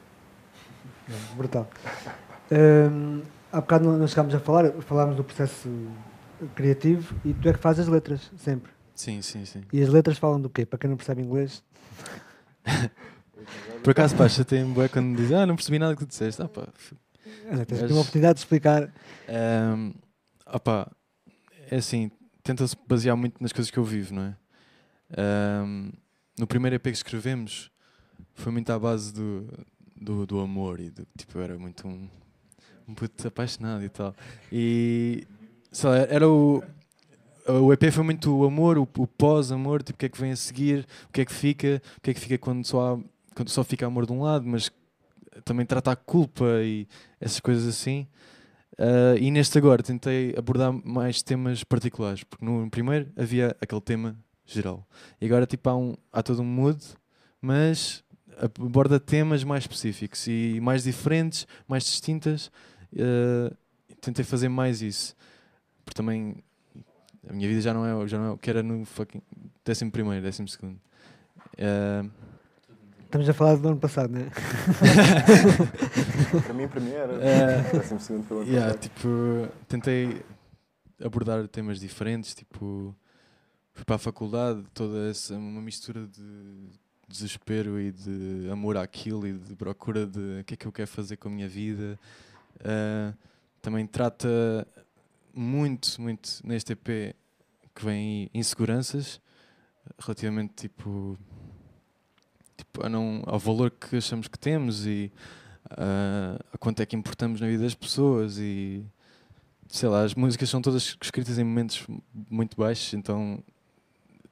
[1.09, 1.69] É, brutal.
[2.51, 3.23] Hum,
[3.53, 5.69] há bocado não- nós chegámos a falar, falámos do processo
[6.55, 8.73] criativo e tu é que fazes as letras, sempre.
[9.01, 9.63] Sim, sim, sim.
[9.73, 10.67] E as letras falam do quê?
[10.67, 11.65] Para quem não percebe inglês,
[13.83, 16.43] Por acaso, pá, chatei-me bué quando me dizem, ah, não percebi nada que tu disseste.
[16.43, 16.69] Ah, pá.
[17.51, 18.93] olha, tens Mas- uma oportunidade de explicar.
[19.27, 19.95] Um,
[20.47, 20.91] opá,
[21.71, 22.11] é assim,
[22.43, 24.37] tenta-se basear muito nas coisas que eu vivo, não é?
[25.65, 25.91] Um,
[26.39, 27.71] no primeiro EP que escrevemos
[28.35, 29.49] foi muito à base do,
[29.97, 32.07] do, do amor e do, tipo, eu era muito um,
[32.87, 34.15] um puto apaixonado e tal.
[34.53, 35.27] E
[35.73, 36.63] sei lá, era o.
[37.53, 40.33] O EP foi muito o amor, o, o pós-amor, tipo, o que é que vem
[40.33, 42.99] a seguir, o que é que fica, o que é que fica quando só, há,
[43.35, 44.71] quando só fica amor de um lado, mas
[45.45, 46.87] também trata a culpa e
[47.21, 48.07] essas coisas assim.
[48.79, 54.17] Ah, e neste agora tentei abordar mais temas particulares, porque no primeiro havia aquele tema
[54.47, 54.87] geral.
[55.21, 56.83] E agora tipo, há, um, há todo um mood,
[57.43, 58.03] mas
[58.59, 62.51] aborda temas mais específicos e mais diferentes, mais distintas.
[62.99, 63.55] Ah,
[64.01, 65.15] tentei fazer mais isso.
[65.85, 66.43] Porque também
[67.29, 69.21] a minha vida já não é, já não é o que era no fucking
[69.65, 70.81] décimo primeiro, décimo segundo.
[71.59, 72.05] Ah,
[73.05, 74.31] Estamos a falar do ano passado, não é?
[76.43, 77.13] Para mim, para mim era.
[77.15, 77.63] É.
[77.73, 78.83] Décimo segundo pelo ano Yeah, passado.
[78.89, 79.09] tipo,
[79.67, 80.23] tentei
[81.03, 82.95] abordar temas diferentes, tipo,
[83.73, 86.69] fui para a faculdade, toda essa uma mistura de
[87.09, 90.89] desespero e de amor àquilo e de procura de o que é que eu quero
[90.89, 91.99] fazer com a minha vida.
[92.65, 93.13] Ah,
[93.61, 94.29] também trata
[95.35, 97.15] muito, muito neste EP
[97.75, 99.21] que vem inseguranças
[99.99, 101.17] relativamente tipo,
[102.57, 105.11] tipo a não, ao valor que achamos que temos e
[105.71, 108.85] ah, a quanto é que importamos na vida das pessoas e
[109.69, 111.87] sei lá, as músicas são todas escritas em momentos
[112.29, 113.43] muito baixos, então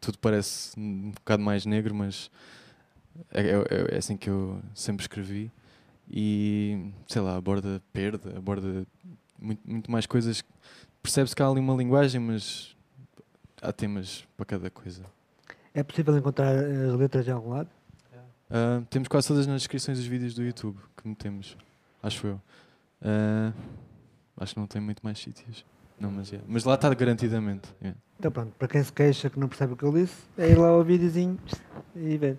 [0.00, 2.30] tudo parece um bocado mais negro, mas
[3.32, 5.50] é, é- é assim que eu sempre escrevi
[6.10, 8.86] e sei lá, aborda perda, aborda
[9.38, 10.42] muito, muito mais coisas.
[11.02, 12.76] Percebe-se que há ali uma linguagem, mas
[13.62, 15.04] há temas para cada coisa.
[15.74, 17.70] É possível encontrar as letras em algum lado?
[18.50, 21.56] Ah, temos quase todas nas descrições dos vídeos do YouTube que metemos,
[22.02, 22.40] acho eu.
[23.02, 23.52] Ah,
[24.38, 25.64] acho que não tem muito mais sítios.
[26.00, 26.46] Não, mas, yeah.
[26.48, 27.68] mas lá está garantidamente.
[27.82, 27.98] yeah.
[28.18, 30.58] Então pronto, para quem se queixa que não percebe o que eu disse, é ir
[30.58, 31.38] lá ao videozinho
[31.94, 32.38] e ver.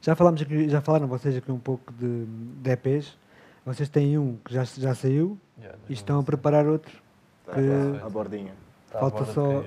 [0.00, 3.16] Já falámos aqui, já falaram vocês aqui um pouco de, de EPs.
[3.64, 7.02] Vocês têm um que já, já saiu Yeah, e estão a preparar outro.
[7.50, 8.52] Tá, que- à bordinha.
[8.90, 9.64] Tá falta só-.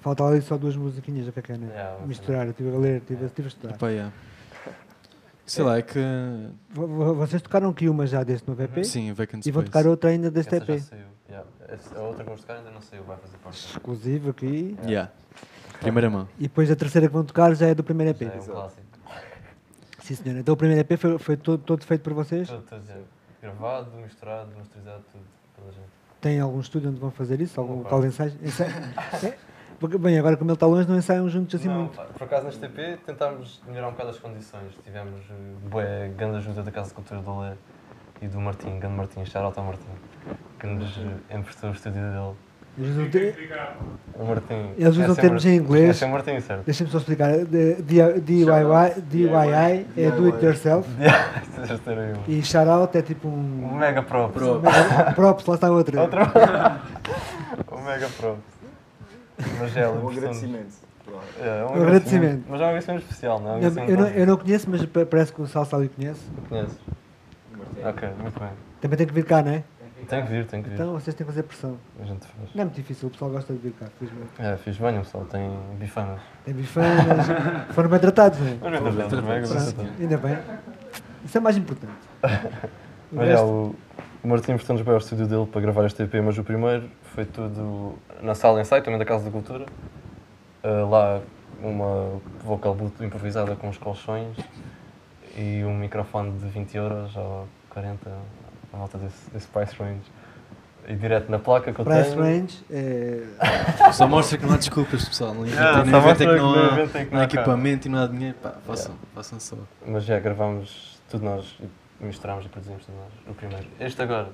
[0.00, 1.68] Falta ali só duas musiquinhas, o que é que é, né?
[1.68, 3.88] Yeah, Misturar, eu estive a ler, estive a- estive a estudar.
[3.90, 4.12] Yeah.
[5.46, 5.98] Sei lá, é que.
[6.70, 9.72] Vo- vo- Vocês tocaram aqui uma já deste novo EP Sim, Vacant e vão Space.
[9.72, 10.80] tocar outra ainda deste Essa já EP.
[10.82, 11.04] saiu.
[11.28, 11.48] Yeah.
[11.96, 13.66] A outra que vamos tocar ainda não saiu, vai fazer parte.
[13.72, 14.76] Exclusivo aqui.
[14.84, 15.10] Yeah.
[15.80, 16.28] Primeira mão.
[16.38, 18.24] E depois a terceira que vão tocar já é do primeiro EP.
[18.26, 18.82] Já é um clássico.
[20.02, 20.38] Sim, senhor.
[20.38, 22.48] Então o primeiro EP foi, foi todo, todo feito por vocês?
[22.48, 22.94] Tudo, tudo, já.
[23.42, 25.24] Gravado, misturado, masterizado, tudo.
[25.56, 25.86] Toda a gente.
[26.26, 27.60] Tem algum estúdio onde vão fazer isso?
[27.60, 28.32] Algum tal ensaio?
[28.42, 28.72] Ensaio-
[29.22, 29.38] É?
[29.78, 31.94] Porque, bem, agora como ele está longe, não ensaiam juntos assim Não, muito.
[31.96, 34.72] pá, por acaso neste EP tentámos melhorar um bocado as condições.
[34.82, 35.84] Tivemos uh, boa
[36.16, 37.52] grande ajuda da Casa de Cultura do Lé
[38.20, 39.22] e do Martim, grande Martim,
[39.60, 39.86] ao Martim,
[40.58, 42.34] que nos uh, emprestou o estúdio dele.
[42.78, 43.34] Eles usam, te-
[44.18, 44.70] O Martim.
[44.76, 46.02] eles usam esse é termos Mar- em inglês.
[46.02, 46.64] É o Martim, certo?
[46.64, 47.32] Deixa-me só explicar.
[47.44, 50.88] DIY, DIY é do it yourself
[52.28, 53.76] e shout out é tipo um um.
[53.76, 54.42] mega props.
[54.42, 56.02] Mega- Props, lá está outra.
[56.02, 56.20] Outro.
[57.72, 58.42] um mega props.
[59.60, 60.86] Mas é, Um agradecimento.
[61.40, 62.44] É, um Um agradecimento.
[62.48, 63.54] Mas é um agradecimento especial, não é?
[63.56, 66.20] Um Eu, eu não, eu não conheço, mas pa- parece que o Salsa ali conhece.
[66.48, 66.76] Conheces?
[67.84, 68.48] Ok, muito bem.
[68.80, 69.62] Também tem que vir cá, não é?
[70.08, 70.74] Tem que vir, tem que vir.
[70.74, 71.76] Então vocês têm que fazer pressão.
[72.00, 72.54] A gente faz.
[72.54, 74.30] Não é muito difícil, o pessoal gosta de vir cá, felizmente.
[74.38, 76.20] É, fiz bem, o pessoal tem bifanas.
[76.44, 77.26] Tem bifanas,
[77.74, 78.50] foram bem tratados, não é?
[78.50, 79.88] Mega bem Pronto, tratado.
[79.98, 80.38] ainda bem.
[81.24, 81.92] Isso é mais importante.
[83.12, 83.76] O Mas é, resto- o,
[84.24, 84.50] o Martim
[84.90, 88.82] ao estúdio dele para gravar este EP, mas o primeiro foi tudo na sala ensaio,
[88.82, 89.64] também da Casa da Cultura.
[90.64, 91.20] Ah, lá
[91.62, 94.36] uma vocal booth improvisada com os colchões
[95.36, 98.10] e um microfone de 20 euros ou 40,
[98.72, 100.02] à volta desse, desse price range.
[100.88, 102.22] e direto na placa que eu Price tenho.
[102.22, 103.22] range é.
[103.92, 105.32] Só mostra que não há desculpas, pessoal.
[105.34, 108.06] Evento, Yeah, que não que há, é não há não há equipamento e não há
[108.06, 108.36] dinheiro.
[108.42, 109.56] Pá, façam, façam só.
[109.86, 111.56] Mas já gravámos tudo nós
[112.00, 113.66] e misturámos e produzimos tudo nós, o primeiro.
[113.80, 114.28] Este agora,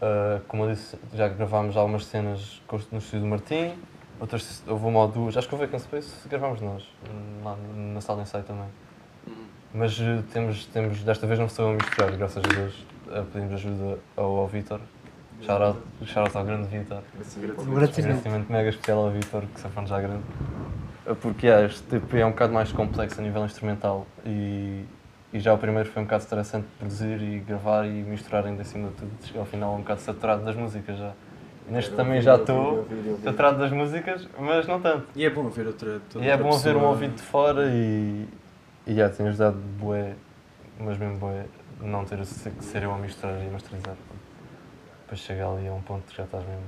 [0.00, 2.60] ah, como eu disse, já gravámos algumas cenas
[2.90, 3.72] no estúdio do Martim,
[4.18, 8.00] outras, houve uma ou duas, acho que houve Vacant Space, gravámos nós, hum, lá na
[8.00, 8.68] sala de ensaio também.
[9.74, 12.86] Mas eh, temos, temos, desta vez não estou a misturar, graças a Deus,
[13.32, 14.80] pedimos ajuda ao, ao Vitor.
[15.42, 17.02] Shout-out shout ao grande Vitor.
[17.58, 18.50] Um agradecimento.
[18.50, 20.22] Mega especial ao Vitor, que se fã já grande.
[21.06, 24.84] Eh, Porque é, este tipo é um bocado mais complexo a nível instrumental e,
[25.32, 28.62] e já o primeiro foi um bocado estressante de produzir e gravar e misturar ainda
[28.62, 29.10] acima de tudo.
[29.22, 31.12] Cheguei ao final um bocado saturado das músicas já.
[31.68, 32.86] E neste também já estou
[33.24, 35.06] saturado das músicas, mas não tanto.
[35.14, 36.00] E é bom ver outra.
[36.16, 38.26] E é bom ver um ouvido de fora e,
[38.86, 40.14] e já tem ajudado bué,
[40.78, 41.44] mas mesmo bué,
[41.80, 43.94] não ter que ser eu a misturar e a masterizar.
[45.02, 46.62] Depois chega ali a um ponto que já estás mesmo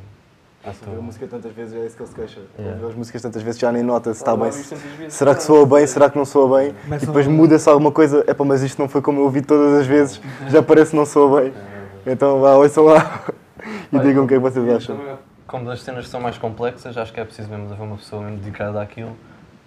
[0.64, 2.40] à Ouvir a música tantas vezes é isso que ele se queixa.
[2.58, 2.74] Yeah.
[2.76, 4.50] Ouvir as músicas tantas vezes já nem nota se está bem.
[4.52, 5.86] se- Se Será que soa bem?
[5.86, 6.70] Será que não soa bem?
[6.70, 8.24] E Começam depois muda-se alguma coisa.
[8.26, 10.20] É pá, mas isto não foi como eu ouvi todas as vezes.
[10.48, 11.52] Já parece que não soa bem.
[12.06, 13.24] Então vá, ouçam lá
[13.92, 15.18] e digam o que é que vocês acham.
[15.46, 18.38] Como as cenas são mais complexas, acho que é preciso mesmo haver uma pessoa mesmo
[18.38, 19.16] dedicada àquilo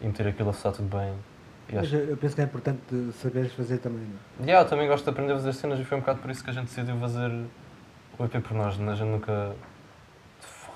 [0.01, 1.11] e meter aquilo a soar tudo bem.
[1.71, 2.81] Mas eu penso que é importante
[3.21, 4.05] saberes fazer também.
[4.39, 4.49] não é?
[4.49, 6.43] Yeah, eu também gosto de aprender a fazer cenas e foi um bocado por isso
[6.43, 7.29] que a gente decidiu fazer
[8.19, 8.79] o EP por nós.
[8.79, 9.55] A gente nunca.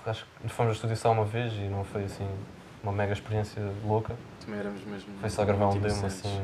[0.05, 2.27] Acho que fomos ao estúdio só uma vez e não foi assim
[2.83, 4.15] uma mega experiência louca.
[4.39, 5.09] Também éramos mesmo.
[5.19, 6.41] Foi só gravar um demo assim,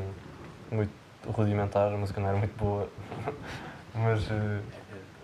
[0.70, 0.90] muito
[1.28, 2.88] rudimentar, a música não era muito boa.
[3.94, 4.60] Mas eh,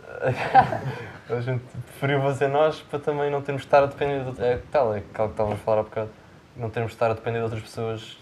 [1.35, 4.43] a gente preferiu fazer nós para também não termos de estar a depender de.
[4.43, 6.11] É tal, é aquilo que estávamos a falar há bocado.
[6.57, 8.19] Não termos de estar a depender de outras pessoas.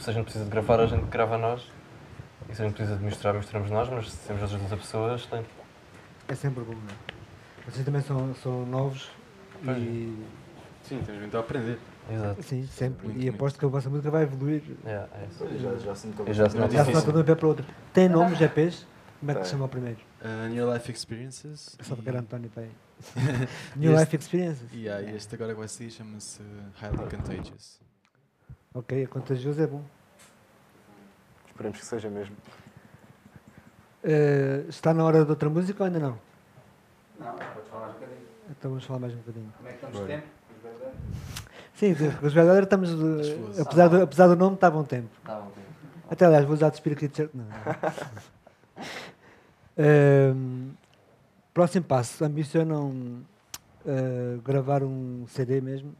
[0.00, 1.70] Se a gente precisa de gravar, a gente grava nós.
[2.48, 5.20] E se a gente precisa de misturar, misturamos nós, mas se temos ajuda outras pessoas,
[5.22, 5.48] excelente.
[6.26, 7.70] É sempre bom, não é?
[7.70, 9.10] Vocês também são, são novos
[9.64, 9.76] Pois.
[9.78, 10.16] e.
[10.82, 11.78] Sim, temos muito a aprender.
[12.10, 12.42] Exato.
[12.42, 13.04] Sim, sempre.
[13.06, 13.34] Muito, e muito.
[13.36, 14.62] aposto que a vossa música vai evoluir.
[14.84, 15.46] Yeah, é isso.
[15.58, 16.56] Já, já se notou já se
[16.92, 17.66] nota de um pé para o outro.
[17.92, 18.86] Tem nome, GPs?
[19.20, 20.00] Como é que se chama o primeiro?
[20.22, 21.76] Uh, Near Life Experiences.
[21.82, 22.70] Só porque e- António para aí.
[23.76, 24.68] New Este- Life Experiences.
[24.72, 26.40] E yeah, e este agora que vai sair chama-se
[26.80, 27.78] Highly Contagious.
[28.72, 29.82] Ok, é contagioso, é bom.
[31.48, 32.36] Esperemos que seja mesmo.
[34.04, 36.18] Eh, está na hora de outra música ou ainda não?
[37.18, 38.18] Não, podes falar um bocadinho.
[38.50, 39.52] Então vamos falar mais um bocadinho.
[39.56, 40.26] Como é que estamos de tempo?
[41.74, 42.90] Sim, com os velhos estamos.
[42.90, 43.62] Esforço.
[43.62, 45.08] apesar, do, apesar do nome, está a bom tempo.
[45.24, 45.66] Tá bom, tempo.
[46.08, 47.36] Até aliás, vou usar de espírito aqui de certo.
[47.36, 47.46] Não.
[49.82, 50.72] Ehm,
[51.54, 52.22] próximo passo.
[52.24, 53.22] Ambicionam
[53.86, 55.94] eh, gravar um CD mesmo.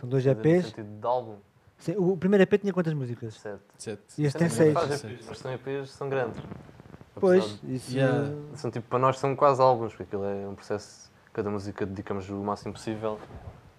[0.00, 0.66] São dois No EPs.
[0.66, 1.36] sentido de álbum,
[1.96, 3.34] o primeiro EP tinha quantas músicas?
[3.34, 3.62] certo.
[3.78, 4.02] Sete.
[4.18, 4.74] E este tem seis.
[5.28, 6.40] Mas são EPs, são grandes.
[7.14, 7.92] Pois, isso.
[7.94, 8.30] Yeah.
[8.54, 12.28] São tipo, para nós são quase álbuns, porque aquilo é um processo, cada música dedicamos
[12.30, 13.18] o máximo possível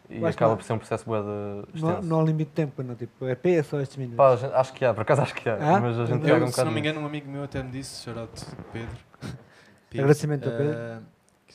[0.09, 2.07] e acho acaba por ser um processo bué de não, extenso.
[2.07, 2.93] não há limite de tempo, não.
[2.95, 4.17] Tipo, EP é só estes minutos.
[4.17, 5.79] Pá, gente- acho que há, por acaso acho que há, Ah?
[5.79, 8.03] mas a gente Eu, um se não me engano, um amigo meu até me disse,
[8.03, 8.97] shout out Pedro.
[9.93, 10.75] Agradecimento ao Pedro.
[11.47, 11.53] que,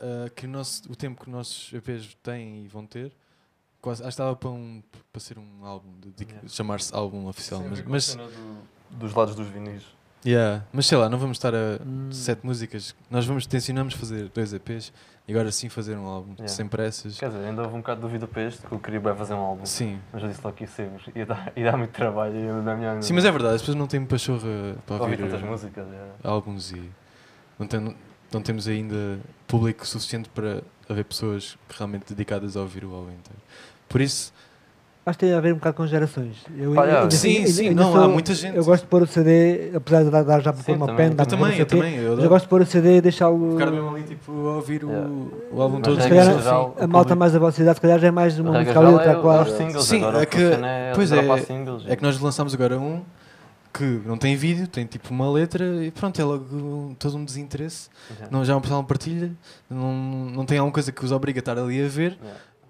[0.00, 3.12] eh, que o, nosso, o tempo que os nossos EPs têm e vão ter,
[3.82, 6.48] quase, acho que estava para, um, para ser um álbum, de- de- Yeah.
[6.48, 7.60] chamar-se álbum oficial.
[7.60, 9.82] Sim, mas, a mas, do- dos lados dos vinis.
[10.24, 12.10] yeah, mas sei lá, não vamos estar a Hum.
[12.10, 12.94] sete músicas.
[13.10, 14.92] Nós vamos, tencionamos fazer dois EPs
[15.26, 16.48] e agora sim fazer um álbum, Yeah.
[16.48, 17.18] sem pressas.
[17.18, 19.34] Quer dizer, ainda houve um bocado de dúvida para este, que eu queria bem fazer
[19.34, 19.66] um álbum.
[19.66, 19.98] Sim.
[20.12, 20.80] Mas eu disse logo que isso
[21.14, 23.76] ia dar, ia dar muito trabalho e na minha Sim, mas é verdade, as pessoas
[23.76, 25.86] não têm pachorra para Ouvi ouvir tantas músicas.
[25.92, 26.10] é.
[26.28, 26.90] álbuns e
[27.58, 27.96] não, tem-
[28.32, 33.40] não temos ainda público suficiente para haver pessoas realmente dedicadas a ouvir o álbum inteiro.
[33.92, 34.32] Por isso,
[35.04, 36.36] Acho que tem a ver um bocado com gerações.
[36.56, 37.10] Eu, Pá, yeah.
[37.10, 38.56] Sim, sim, não, há muita gente.
[38.56, 40.86] Eu gosto de pôr o CD, apesar de dar, dar já para Sim, pôr uma
[40.86, 41.08] também.
[41.08, 41.94] pen, dar eu para pôr também, eu o também.
[41.96, 43.50] Eu, eu gosto de pôr o CD e deixá-lo.
[43.58, 45.08] ficar mesmo ali tipo, a ouvir Yeah.
[45.10, 45.98] o, o álbum Mas todo.
[45.98, 48.38] é Se calhar geral, a malta mais da vossa idade, se calhar já é mais
[48.38, 49.42] uma A ali, geral outra é qual.
[49.42, 51.28] os singles, Sim, agora é o que- funciona é pois é.
[51.88, 53.02] É que nós lançámos agora um
[53.74, 57.88] que não tem vídeo, tem tipo uma letra e pronto, é logo todo um desinteresse.
[58.30, 59.32] Não, já o pessoal não partilha,
[59.68, 59.92] não,
[60.32, 62.16] não tem alguma coisa que os obriga a estar ali a ver.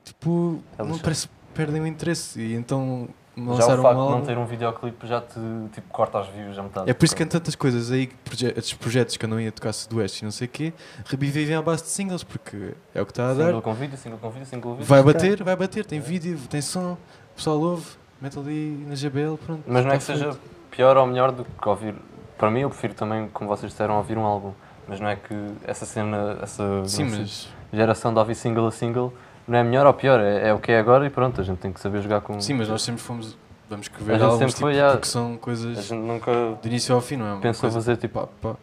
[0.05, 2.41] Tipo, É não parece que perdem o interesse.
[2.41, 5.39] E então Já o lançaram facto um de não ter um videoclipe já te
[5.73, 6.91] tipo, corta as views a metade.
[6.91, 8.11] É por isso que há tantas coisas aí,
[8.57, 10.73] estes projetos que andam aí a tocar Sudoeste e não sei o quê,
[11.07, 13.47] revivem à base de singles, porque é o que está a dar.
[13.47, 14.87] Single com vídeo, single com vídeo, single com vídeo.
[14.87, 17.87] Vai bater, vai bater, tem vídeo, tem som, o pessoal ouve,
[18.21, 19.63] mete ali na GBL, pronto.
[19.67, 20.51] Mas não é que está seja feito.
[20.71, 21.95] pior ou melhor do que ouvir.
[22.37, 24.53] Para mim, eu prefiro também, como vocês disseram, ouvir um álbum.
[24.89, 25.35] Mas não é que
[25.65, 29.15] essa cena, essa Sim, não mas, geração de ouvir single a single
[29.47, 31.59] não é melhor ou pior, é, é o que é agora e pronto, a gente
[31.59, 32.40] tem que saber jogar com.
[32.40, 33.36] sim, mas nós sempre fomos,
[33.68, 36.68] vamos que A ver sempre tipo, foi, ah, porque são A coisas gente nunca de
[36.68, 37.40] início ao fim, não é?
[37.40, 38.57] Pensou coisa, fazer tipo, pá, pá.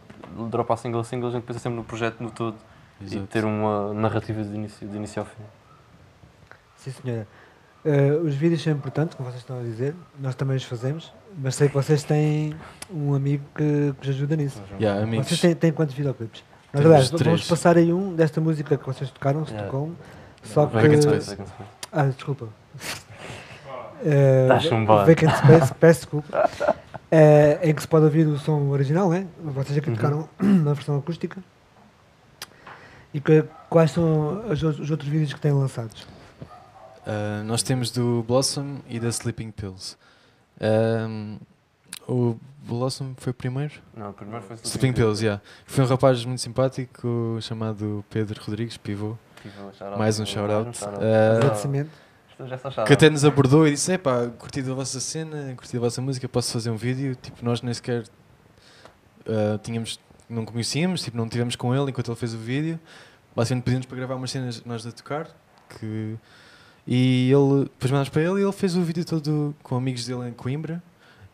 [0.50, 2.56] dropar single a single, a gente pensa sempre no projeto no todo
[3.02, 3.28] e Exato.
[3.28, 5.44] ter uma narrativa de início, de início ao fim.
[6.76, 7.28] Sim, senhora.
[7.86, 9.96] Eh, os vídeos são importantes, como vocês estão a dizer.
[10.20, 11.14] Nós também os fazemos.
[11.38, 12.56] Mas sei que vocês têm
[12.92, 14.62] um amigo que, que vos ajuda nisso.
[14.80, 15.06] Yeah.
[15.24, 16.44] Vocês têm, têm quantos videoclipes?
[16.74, 19.62] Nós, Temos aliás, vamos passar aí um desta música que vocês tocaram, Yeah.
[19.64, 19.94] Stockholm.
[20.44, 20.74] Só que.
[20.76, 21.70] Vacant Space, Vacant Space.
[21.92, 22.48] Ah, desculpa.
[24.02, 25.06] Eh, Tá chumbado.
[25.06, 26.50] Vacant Space, peço desculpa.
[27.12, 29.28] Eh, em que se pode ouvir o som original, né?
[29.44, 29.96] Vocês aqui Uhum.
[29.98, 31.44] tocaram na versão acústica.
[33.14, 36.04] E que- quais são os, outros- os outros vídeos que têm lançados?
[37.06, 39.98] Uh, nós temos do Blossom e da Sleeping Pills.
[40.62, 41.38] Um,
[42.08, 43.74] o Blossom foi o primeiro?
[43.96, 45.42] Não, primeiro foi Sleeping Pills, yeah.
[45.66, 49.16] Foi um rapaz muito simpático chamado Pedro Rodrigues, pivô.
[49.98, 50.78] Mais um shout-out.
[50.84, 51.90] Uh, Agradecimento.
[52.48, 55.74] Já só shout que até nos abordou e disse: Epá, curti da vossa cena, curti
[55.74, 57.16] da vossa música, posso fazer um vídeo.
[57.16, 58.04] Tipo, nós nem sequer
[59.26, 62.80] uh, tínhamos, não conhecíamos, tipo, não tivemos com ele enquanto ele fez o vídeo.
[63.36, 65.28] Basicamente pedimos para gravar umas cenas nós a tocar.
[65.70, 66.18] Que,
[66.88, 70.30] e ele, depois mandámos para ele e ele fez o vídeo todo com amigos dele
[70.30, 70.82] em Coimbra.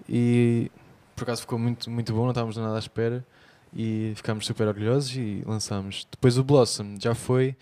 [0.08, 0.72] E
[1.16, 3.26] por acaso ficou muito, muito bom, não estávamos nada à espera.
[3.74, 6.08] E ficámos super orgulhosos e lançámos.
[6.10, 7.56] Depois o Blossom já foi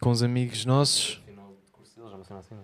[0.00, 1.22] com os amigos nossos.
[2.38, 2.54] Assim,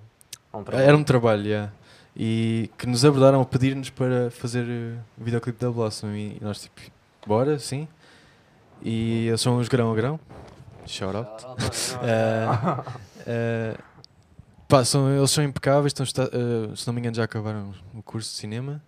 [0.77, 0.83] é?
[0.83, 1.73] Era um trabalho, yeah.
[2.17, 6.13] E que nos abordaram a pedir-nos para fazer eh, o videoclipe da Blossom.
[6.13, 6.81] E nós, tipo,
[7.27, 7.87] bora, sim.
[8.83, 10.21] E eles são os grão a grão.
[10.87, 11.47] Shout out.
[12.03, 12.49] Eh,
[13.27, 13.79] eh,
[14.67, 15.93] pá, são, eles são impecáveis.
[15.93, 18.83] Estão, eh, se não me engano, já acabaram o curso de cinema.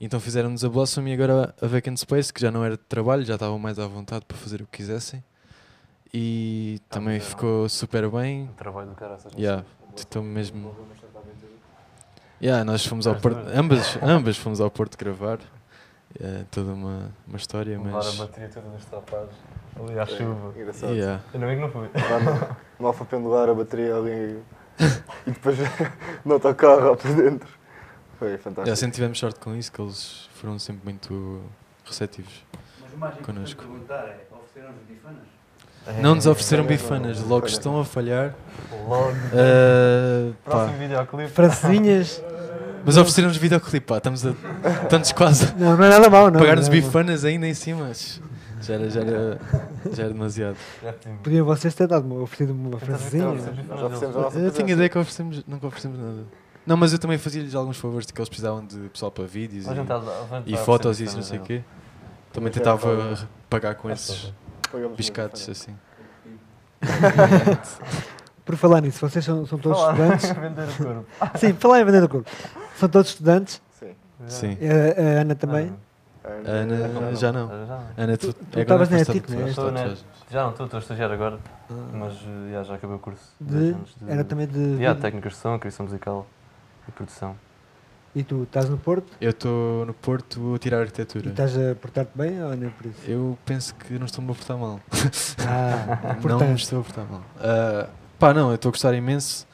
[0.00, 3.24] Então fizeram-nos a Blossom e agora a Vacant Space, que já não era de trabalho,
[3.24, 5.22] já estavam mais à vontade para fazer o que quisessem.
[6.14, 8.42] E Ah, também ficou super bem.
[8.44, 9.64] Um trabalho do cara, essas Yeah.
[9.96, 10.74] Estou mesmo.
[12.40, 15.38] Yeah, nós fomos ao Porto, ambas, ambas fomos ao Porto gravar.
[16.20, 18.16] É toda uma, uma história, Levar a mas.
[18.16, 19.28] bateria toda deste rapaz
[19.80, 20.52] ali à chuva.
[20.56, 20.92] É, engraçado.
[20.92, 21.22] Yeah.
[21.32, 21.88] Ainda bem que não fui.
[21.94, 24.42] Lá no, no Alfa pendular a bateria alguém
[25.26, 25.56] e depois
[26.24, 27.48] nota o carro lá por dentro.
[28.18, 28.60] Foi fantástico.
[28.62, 31.42] Yeah, sempre tivemos sorte com isso, que eles foram sempre muito
[31.86, 32.44] receptivos.
[32.82, 33.24] Mas o mais importante
[33.56, 33.62] Connosco.
[33.62, 35.22] perguntar é, ofereceram-nos bifanas?
[36.00, 38.34] Não nos ofereceram bifanas, logo estão a falhar.
[38.88, 39.10] Logo.
[39.10, 40.50] Uh, pá.
[40.50, 41.30] Próximo videoclipe.
[41.30, 42.22] Francesinhas.
[42.84, 44.30] Mas ofereceram-nos videoclipe, pá, estamos, a,
[44.82, 46.40] estamos quase Não, não é nada mau, a não.
[46.40, 47.92] pagar-nos é bifanas ainda em cima.
[48.60, 49.40] Já era, já era,
[49.92, 50.56] já era demasiado.
[51.22, 53.24] Podiam vocês ter dado oferecido uma francesinha.
[54.34, 56.24] Eu tinha ideia que oferecemos, nunca oferecemos nada.
[56.66, 59.66] Não, mas eu também fazia-lhes alguns favores de que eles precisavam de pessoal para vídeos
[60.46, 61.62] e, e fotos e isso, não sei o quê.
[62.32, 64.32] Também tentava pagar com esses
[64.72, 65.76] Pagamos biscates assim.
[68.44, 70.16] Por falar nisso, vocês são, são todos Falar.
[70.16, 70.30] estudantes.
[70.36, 71.38] Vender o corpo.
[71.38, 72.30] Sim, falar em vender o corpo.
[72.76, 73.62] São todos estudantes.
[73.78, 73.94] Sim.
[74.26, 74.58] Sim.
[74.60, 75.72] A, a Ana também.
[76.24, 77.14] A A Ana já não.
[77.16, 77.50] Já não.
[77.96, 79.50] Ana, tu, tu é estavas na ETIC, não é?
[80.30, 81.38] Já não estou, estou a estagiar agora,
[81.70, 82.14] Ah, mas
[82.50, 83.22] já, já acabei o curso.
[83.40, 84.58] de, de- era também de.
[84.76, 86.26] Yeah, técnicas de som, criação musical
[86.88, 87.36] e produção.
[88.14, 91.30] E tu estás no Porto Eu estou no Porto a tirar e arquitetura.
[91.30, 93.00] estás a portar-te bem ou nem por isso?
[93.10, 94.80] Eu penso que não estou-me a portar mal.
[95.46, 97.24] Ah, não me estou a portar mal.
[97.38, 97.88] Ah,
[98.18, 99.46] pá, não, eu estou a gostar imenso.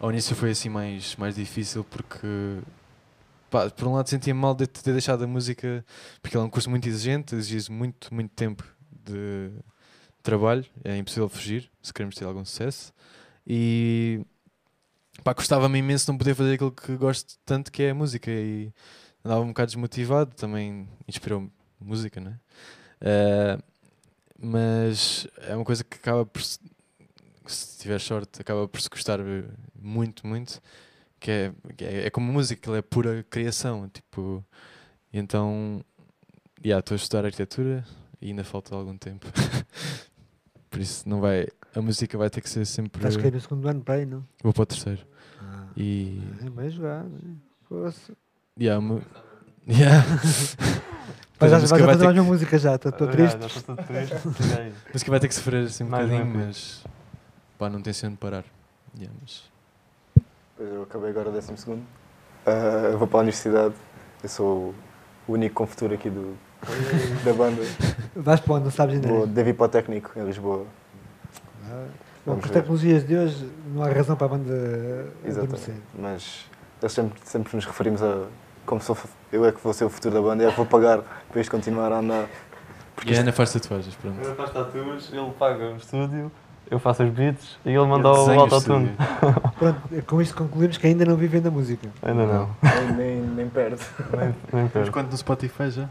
[0.00, 2.58] Ao início foi assim mais, mais difícil porque,
[3.48, 5.84] pá, por um lado sentia mal de ter deixado a música,
[6.20, 9.50] porque ele é um curso muito exigente, exige muito, muito tempo de
[10.22, 12.92] trabalho, é impossível fugir se queremos ter algum sucesso.
[13.46, 14.24] E
[15.22, 18.30] pá, gostava-me imenso não poder fazer aquilo que gosto tanto, que é a música.
[18.30, 18.72] E
[19.24, 21.50] andava um bocado desmotivado, também inspirou-me
[21.80, 22.40] música, não é?
[23.00, 23.58] Ah,
[24.38, 26.58] mas é uma coisa que acaba por, se
[27.78, 29.44] tiver sorte, acaba por se gostar eh,
[29.74, 30.60] muito, muito.
[31.18, 33.88] Que é, que é, é como música, ele é pura criação.
[33.88, 34.42] Tipo,
[35.12, 35.84] então,
[36.64, 37.84] yeah, estou a estudar arquitetura
[38.20, 39.26] e ainda falta algum tempo.
[40.70, 41.46] por isso, não vai.
[41.74, 42.98] A música vai ter que ser sempre.
[42.98, 44.26] Estás a cair no segundo ano para aí, não?
[44.42, 45.06] Vou para o terceiro.
[45.76, 46.22] E.
[46.44, 47.08] é bem jogado.
[47.08, 47.92] né?
[48.58, 49.02] Yeah, mu-
[49.68, 50.04] yeah.
[51.40, 53.40] Mas a vais fazer ter mais uma música já, estou Ah, triste.
[53.40, 54.14] Já, já estou triste.
[54.90, 56.46] A música vai ter que sofrer assim um Mais bocadinho, EP.
[56.46, 56.84] mas.
[57.58, 58.44] Pá, não tem sendo parar.
[58.98, 59.44] Yeah, mas-
[60.56, 61.82] Pois eu acabei agora o décimo segundo.
[62.90, 63.74] Eu vou para a universidade.
[64.22, 64.74] Eu sou
[65.26, 66.36] o único com futuro aqui do,
[67.24, 67.62] da banda.
[68.14, 69.08] Vais para onde, não sabes ainda.
[69.08, 70.66] Vou, devo ir para o técnico em Lisboa.
[71.64, 71.86] Ah,
[72.26, 74.52] Bom, com as tecnologias de hoje, não há razão para a banda
[75.24, 75.38] Exatamente.
[75.38, 75.74] adormecer.
[75.98, 76.46] Mas
[76.82, 78.24] eles sempre, sempre nos referimos a
[78.66, 78.96] como sou,
[79.32, 81.00] eu é que vou ser o futuro da banda, eu é que vou pagar
[81.30, 82.26] para isto continuar a andar.
[83.04, 84.20] E a Ana faz tatuagens, pronto.
[84.22, 86.30] Ele faz tatuas, ele paga o estúdio,
[86.70, 88.94] eu faço os beats e ele manda o autotune.
[89.58, 91.88] Pronto, é com isto concluímos que ainda não vivem da música.
[92.00, 92.50] Ainda não.
[92.62, 93.84] Nem, nem, nem perto.
[94.16, 94.92] Nem, nem Mas perto.
[94.92, 95.88] quanto no Spotify já?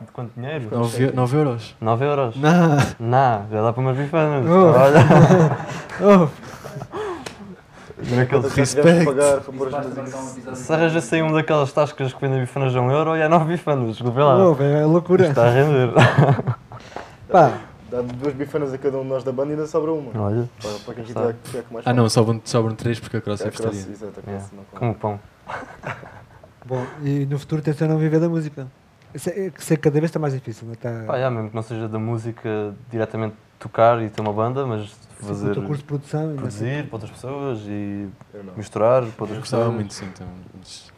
[0.00, 0.68] De quanto dinheiro?
[0.70, 1.76] 9, 9 euros.
[1.80, 2.36] 9 euros.
[2.36, 2.76] Não.
[3.00, 4.46] Não, já dá para umas bifanas.
[4.48, 4.72] Oh.
[4.78, 5.58] Olha,
[6.00, 6.28] Oh,
[8.14, 9.08] naquele Quanto é que Respect.
[10.50, 10.54] um.
[10.54, 13.44] Se arranjas aí uma daquelas tascas que vendem bifanas a 1 euro, e é 9
[13.46, 14.36] bifanas, desculpe lá.
[14.36, 15.26] oh, é loucura.
[15.26, 15.90] Está a render.
[17.30, 17.52] Pá,
[17.90, 20.10] Dá duas bifanas a cada um de nós da banda e ainda sobra uma.
[20.22, 21.20] Olha, Para, para quem Está.
[21.20, 23.90] quiser ficar com mais Ah não, sobram, sobram 3 porque a cross é É vegetariana.
[23.90, 24.78] exato, a é, cross não come.
[24.78, 25.20] como pão.
[26.66, 28.66] bom, e no futuro tencionam viver da música.
[29.18, 31.04] Sei que sei que cada vez está mais difícil, não está?
[31.06, 34.90] Pá, já, mesmo que não seja da música diretamente tocar e ter uma banda, mas
[34.90, 39.02] Sim, fazer o teu curso de produção e produzir para outras pessoas e Eu misturar
[39.02, 39.74] para Eu outras gostava pessoas.
[39.74, 40.26] muito sim, então.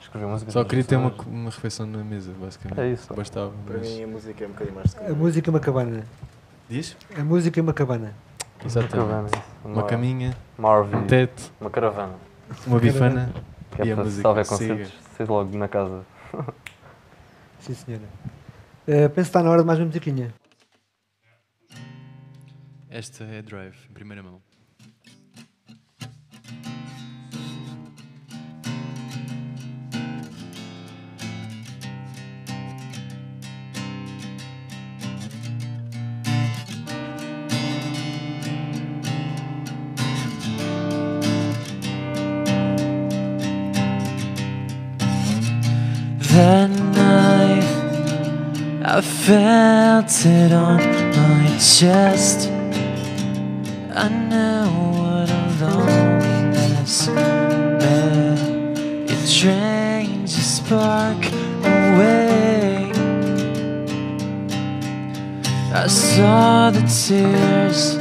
[0.00, 0.50] Escrever música.
[0.50, 2.80] Só queria ter uma, uma refeição na mesa, basicamente.
[2.80, 3.14] É isso.
[3.14, 3.52] Bastava.
[3.66, 3.88] Para Mas...
[3.88, 6.04] mim a música é um bocadinho mais A música é uma cabana.
[6.68, 6.96] Diz?
[7.18, 8.14] A música é uma cabana.
[8.60, 9.34] Uma Exatamente.
[9.36, 9.44] isso.
[9.64, 12.12] Uma caminha, Uma RV, um teto, uma caravana.
[12.66, 13.32] uma bifana
[13.70, 14.28] Que é e a para se música.
[14.28, 16.02] houver concertos, ser logo na casa.
[17.60, 18.08] Sim, senhora.
[18.86, 20.32] Eh, penso que está na hora de mais uma musiquinha.
[22.88, 24.42] Esta é Drive, em primeira mão.
[46.40, 46.89] Night
[49.00, 52.50] I felt it on my chest.
[53.94, 58.78] I know what loneliness meant.
[59.10, 61.24] It drains your spark
[61.64, 62.92] away.
[65.72, 67.96] I saw the tears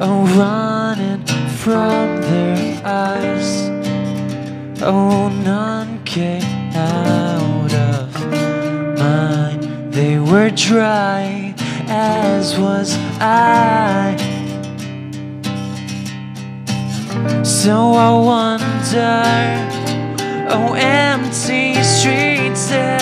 [0.00, 3.70] oh, running from their eyes.
[4.80, 7.23] Oh, none came out
[10.34, 11.54] were dry,
[11.86, 14.16] as was I.
[17.44, 19.22] So I wonder,
[20.50, 23.00] oh, empty streets and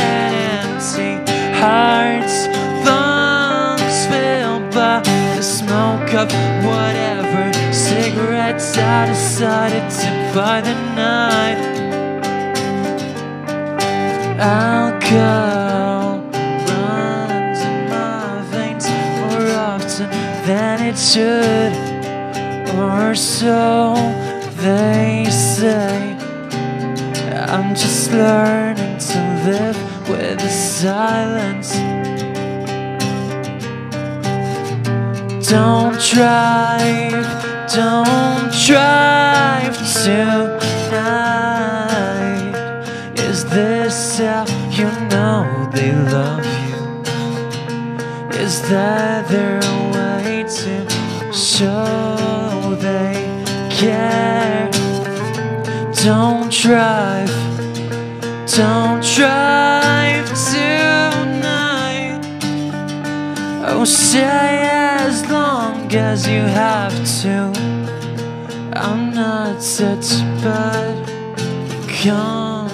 [0.60, 1.12] empty
[1.58, 2.36] hearts,
[2.86, 5.00] lungs filled by
[5.34, 6.28] the smoke of
[6.68, 11.60] whatever cigarettes I decided to buy the night.
[14.38, 15.71] Alcohol
[20.92, 21.72] it should,
[22.78, 23.94] or so
[24.56, 26.16] they say.
[27.48, 29.78] I'm just learning to live
[30.08, 31.72] with the silence.
[35.48, 37.26] Don't drive,
[37.72, 40.52] don't drive tonight.
[43.16, 46.80] Is this how you know they love you?
[48.38, 49.71] Is that their
[51.62, 53.14] show they
[53.70, 54.68] care?
[56.04, 57.30] Don't drive,
[58.58, 62.20] don't drive tonight.
[63.68, 64.58] Oh, stay
[65.04, 67.36] as long as you have to.
[68.74, 70.96] I'm not such a bad
[72.02, 72.72] company.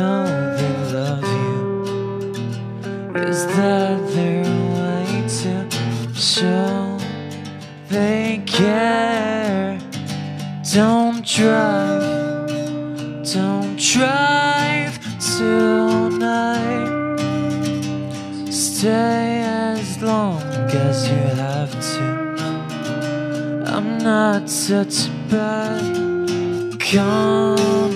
[0.00, 0.24] Know
[0.56, 1.58] they love you?
[3.28, 4.44] Is that their
[4.76, 5.06] way
[5.40, 5.52] to
[6.14, 6.98] show
[7.88, 9.78] they care?
[10.72, 12.48] Don't drive,
[13.34, 14.94] don't drive
[15.36, 17.18] tonight.
[18.50, 20.42] Stay as long
[20.86, 22.04] as you have to.
[23.74, 24.96] I'm not such
[25.30, 25.82] bad
[26.80, 27.90] company.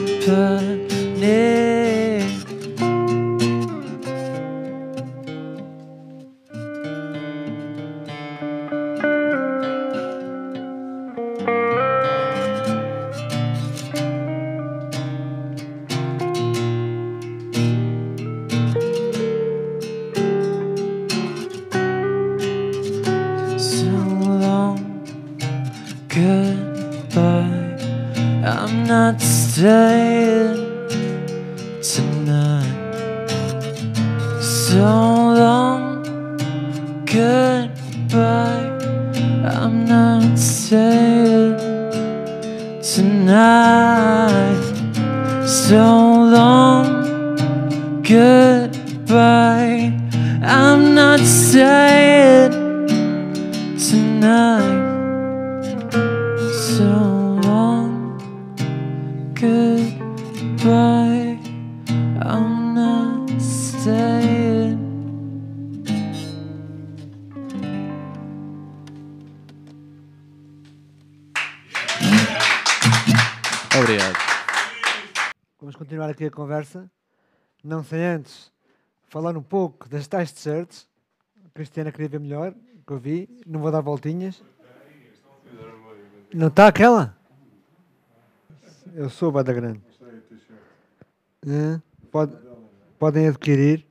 [76.64, 76.90] Conversa.
[77.62, 78.52] Não sem antes
[79.08, 80.88] falar um pouco das tais t-shirts.
[81.44, 82.52] A Cristiana queria ver melhor,
[82.86, 83.28] que eu vi.
[83.46, 84.42] Não vou dar voltinhas.
[86.32, 87.16] Não está aquela?
[88.94, 89.80] Eu sou Bada Grande.
[91.46, 92.36] É, pode-
[92.98, 93.86] podem adquirir.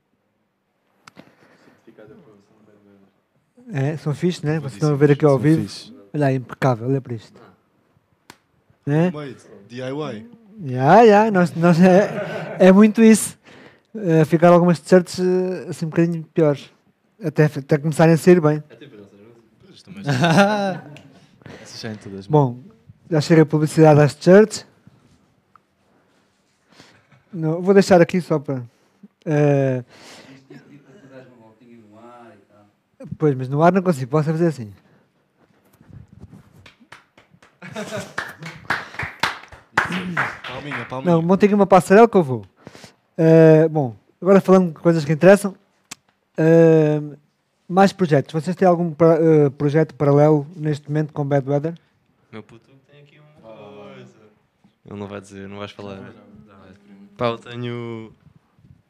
[3.71, 4.59] É, são fixes, né?
[4.59, 5.61] Vocês estão a ver aqui ao vivo.
[5.63, 5.93] fixe.
[6.13, 7.41] Olha impecável, olha para isto.
[8.85, 9.09] É?
[9.67, 10.29] DIY.
[10.61, 13.37] Já, já, nós, nós é, é muito isso.
[13.95, 16.71] Eh, ficaram algumas t-shirts eh, assim um bocadinho piores.
[17.23, 18.63] Até, até começarem a sair bem.
[21.61, 22.27] Essas saem todas.
[22.27, 22.59] Bom,
[23.09, 24.65] já chega a publicidade às t-shirts.
[27.31, 28.63] Não, vou deixar aqui só para.
[29.25, 29.83] eh,
[33.17, 34.73] pois, mas no ar não consigo, posso fazer assim.
[40.47, 41.11] Palminha, palminha.
[41.13, 42.45] Não, montei aqui uma passarela que eu vou.
[43.17, 45.55] Eh, bom, agora falando de coisas que interessam.
[46.37, 46.99] eh,
[47.67, 48.33] mais projetos.
[48.33, 51.75] Vocês têm algum pra- eh, projeto paralelo neste momento com Bad Weather?
[52.31, 54.15] Meu puto tem aqui uma coisa.
[54.85, 56.11] Ele não vai dizer, não vais falar.
[57.17, 58.11] Pá, eu tenho.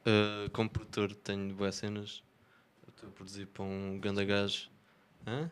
[0.05, 2.23] eh, como produtor, tenho boas cenas.
[2.87, 4.69] Eu estou a produzir para um ganda gajo.
[5.27, 5.49] Hã?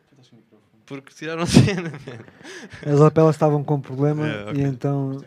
[0.92, 2.92] Porque tiraram a cena, man.
[2.94, 4.62] As lapelas estavam com problema É, ok.
[4.62, 5.24] e então.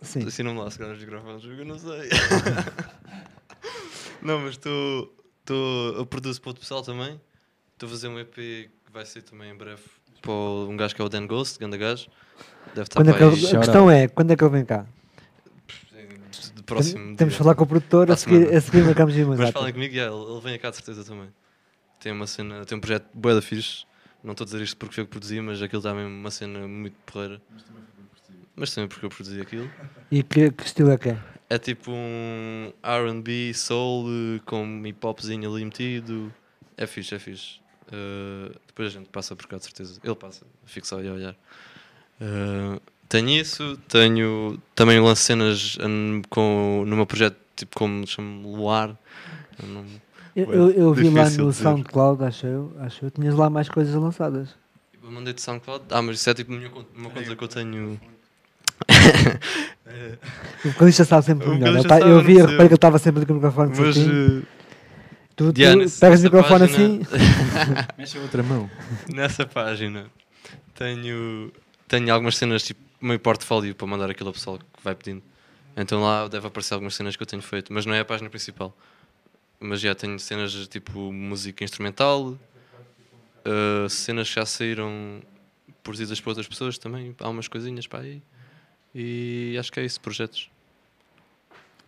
[0.00, 0.26] Sim.
[0.26, 2.08] Assina-me lá, se calhar os microfones, eu não sei.
[4.22, 5.14] não, mas estou.
[5.96, 7.20] Eu produzo para outro pessoal também.
[7.74, 9.82] Estou a fazer um EP que vai ser também em breve
[10.22, 12.06] para um gajo que é o Dan Ghost, ganda gajo.
[12.68, 14.86] Deve estar Quando é que ele- a questão é, quando é que ele vem cá?
[16.54, 19.36] de- próximo Tem- Temos de falar com o produtor, a seguir, a seguir marcamos uma
[19.36, 21.28] Mas falem comigo, yeah, ele, ele vem cá de certeza também.
[22.00, 23.84] Tem uma cena, tem um projeto bué da fixe.
[24.22, 26.30] Não estou a dizer isto porque foi eu que produzi, mas aquilo está mesmo uma
[26.30, 27.40] cena muito porreira.
[28.56, 29.70] Mas também porque eu produzi aquilo.
[30.10, 31.18] E que, que estilo é que é?
[31.50, 36.32] É tipo um R&B, soul, eh, com hip hopzinho ali metido.
[36.78, 37.60] É fixe, é fixe.
[37.92, 40.00] Eh, depois a gente passa por cá, de certeza.
[40.02, 41.36] Ele passa, fico só aí a olhar.
[42.20, 45.76] Eh, tenho isso, tenho também lanço cenas
[46.30, 48.96] com, no meu projeto, tipo como chamo Luar.
[49.62, 49.84] Eu não-
[50.36, 51.62] Eu, eu, eu vi lá no dizer.
[51.62, 54.50] SoundCloud, acho eu, acho eu, tinhas lá mais coisas lançadas.
[55.02, 55.84] Eu mandei de SoundCloud.
[55.90, 58.00] Ah, mas isso é tipo uma conta, uma conta que eu tenho.
[60.64, 61.82] O vocalista sabe sempre O melhor.
[61.82, 63.78] Tá- sabe, eu não vi, eu reparei que ele estava sempre com o microfone Mas.
[63.94, 64.42] certinho.
[64.42, 64.58] eh,
[65.34, 65.52] Tu,
[66.00, 67.02] pegas o microfone página- assim.
[67.96, 68.68] Mexe a outra mão.
[69.08, 70.06] Nessa página
[70.74, 71.50] tenho,
[71.86, 75.22] tenho algumas cenas tipo meio portfólio para mandar aquilo ao pessoal que vai pedindo.
[75.76, 78.28] Então lá deve aparecer algumas cenas que eu tenho feito, mas não é a página
[78.28, 78.76] principal.
[79.60, 85.20] Mas já tenho cenas tipo música instrumental, uh, cenas que já saíram
[85.82, 88.22] produzidas por outras pessoas também, há umas coisinhas para aí.
[88.94, 90.50] E acho que é isso, projetos.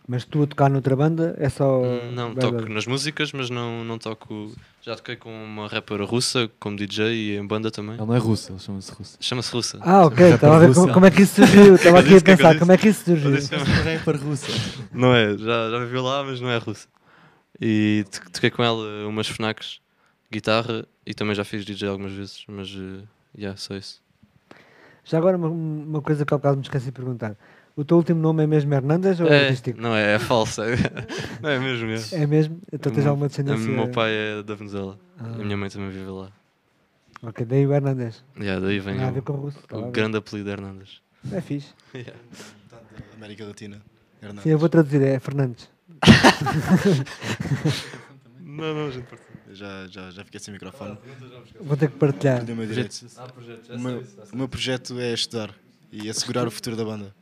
[0.07, 1.81] Mas tu a tocar noutra banda é só.
[1.81, 4.51] Hum, não, toco nas músicas, mas não, não toco.
[4.81, 7.95] Já toquei com uma rapper russa, como DJ e em banda também.
[7.95, 9.17] Ele não é russo, ele chama-se russo.
[9.21, 9.77] Chama-se Russa.
[9.81, 10.33] Ah, ok.
[10.33, 10.81] Estava a ver russa.
[10.81, 11.75] como, como é que isso surgiu.
[11.75, 13.59] Estava aqui a pensar como é que isso Eu surgiu.
[13.83, 14.47] rapper russa.
[14.91, 16.87] Não é, já, já viveu lá, mas não é russa.
[17.61, 19.79] E to- toquei com ela umas FNACs,
[20.31, 23.07] guitarra e também já fiz DJ algumas vezes, mas uh,
[23.37, 24.01] yeah, só isso.
[25.05, 27.35] Já agora uma, uma coisa que ao bocado me esqueci de perguntar.
[27.75, 29.79] O teu último nome é mesmo Hernandes ou é É, artístico?
[29.79, 30.63] não é, é falsa.
[31.41, 32.23] não é mesmo, é.
[32.23, 32.59] É mesmo?
[32.71, 33.67] Então O tens alguma O descendência?
[33.71, 36.31] meu pai é da Venezuela Ah, e a minha mãe também vive lá.
[37.23, 38.23] Ok, daí o Hernandes.
[38.37, 39.91] Yeah, daí vem Não a ver o, com o a o ver.
[39.91, 41.01] grande apelido Hernandes.
[41.31, 41.69] É fixe.
[41.95, 42.13] Yeah.
[43.15, 43.81] América Latina.
[44.21, 44.43] Hernandes.
[44.43, 45.69] Sim, eu vou traduzir, é Fernandes.
[48.39, 49.07] Não, não, gente.
[49.53, 50.97] Já, já, já fiquei sem microfone.
[51.59, 52.41] Vou ter que partilhar.
[52.43, 53.05] O meu direito.
[53.69, 55.53] O meu, o meu projeto é estudar
[55.91, 57.13] e assegurar o futuro da banda.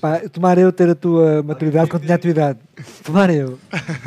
[0.00, 2.58] Pá, tomara eu ter a tua maturidade quando tinha a tua idade.
[3.02, 3.58] Tomara eu.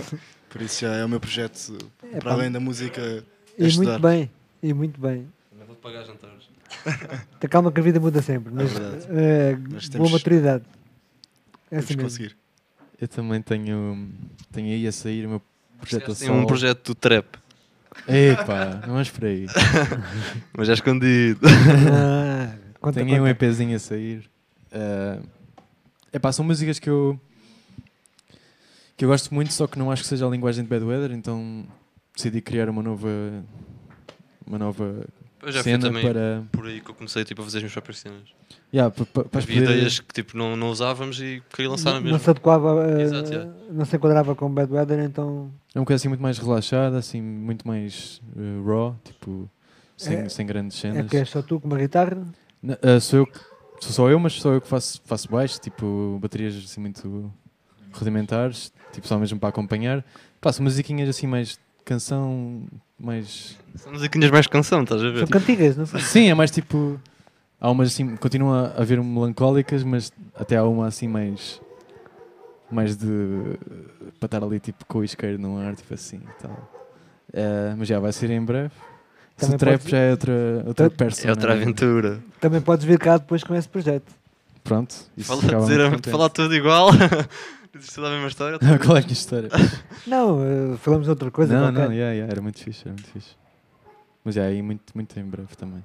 [0.49, 3.23] Por isso já é o meu projeto, É, para pá, além da música, é
[3.57, 3.91] E estudar.
[3.91, 4.31] muito bem.
[4.61, 5.27] E muito bem.
[5.57, 6.47] Não vou pagar jantares.
[7.39, 8.51] Te calma que a vida muda sempre.
[8.53, 8.71] Mas,
[9.09, 10.63] é, Mas boa temos- maturidade.
[11.71, 12.37] É assim conseguir.
[12.99, 14.09] Eu também tenho,
[14.51, 15.41] tenho aí a sair o meu
[15.79, 17.37] projeto Tem um projeto do trap,
[18.07, 19.47] Epá, não vamos por aí.
[20.55, 21.39] mas é escondido.
[21.91, 23.27] Ah, conta, Tenho aí um.
[23.27, 24.29] EPzinho a sair.
[24.71, 25.19] É
[26.17, 27.19] epá, são músicas que eu
[28.95, 31.11] que eu gosto muito, só que não acho que seja a linguagem de Bad Weather,
[31.11, 31.65] então
[32.15, 33.07] decidi criar uma nova
[34.45, 35.05] uma nova
[35.41, 36.43] Eu já fui cena também para.
[36.51, 38.21] por aí que eu comecei tipo, a fazer as minhas próprias cenas.
[38.73, 42.01] Yeah, para Havia poder- ideias que tipo, não, não usávamos e queria lançar na não,
[42.01, 42.17] mesma.
[42.17, 43.51] não se adequava, eh, Exato, yeah.
[43.71, 47.21] não se enquadrava com Bad Weather, então É uma coisa assim muito mais relaxada, assim,
[47.21, 49.49] muito mais eh, raw, tipo,
[49.95, 51.09] sem, É- sem grandes é cenas.
[51.09, 52.17] que és só tu com uma guitarra.
[52.81, 53.39] Ah, sou eu que-
[53.79, 57.31] sou só eu, mas sou eu que faço, faço baixo, tipo, baterias assim muito
[57.93, 60.03] rudimentares, tipo, só mesmo para acompanhar.
[60.41, 62.67] Faço musiquinhas assim mais de canção,
[62.99, 63.57] mais.
[63.75, 65.19] São musiquinhas mais canção, estás a ver?
[65.19, 65.99] São cantigas, não são?
[65.99, 66.99] Sim, é mais tipo.
[67.59, 71.59] Há umas assim, continua a haver melancólicas, mas até há uma assim mais.
[72.69, 73.07] mais de.
[74.19, 76.71] para estar ali tipo com o isqueiro no ar, tipo assim e tal.
[77.33, 78.71] Eh, mas já vai ser em breve.
[79.35, 80.33] Se Também o trap pode- já é outra,
[80.65, 81.27] outra persona.
[81.27, 82.19] É outra aventura.
[82.39, 84.11] Também podes vir cá depois com esse projeto.
[84.63, 84.95] Pronto.
[85.15, 86.89] isso Fala, dizer, tudo igual.
[87.77, 88.59] Dizes tudo a mesma história.
[88.83, 89.49] Qual é a minha história?
[90.07, 91.53] Não, eh, falamos de outra coisa.
[91.53, 91.85] não, qualquer.
[91.87, 93.35] não, yeah, yeah, era muito fixe, era muito fixe.
[94.23, 95.83] Mas já aí muito, muito em breve também.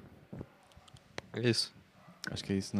[1.33, 1.73] É isso.
[2.31, 2.71] Acho que é isso.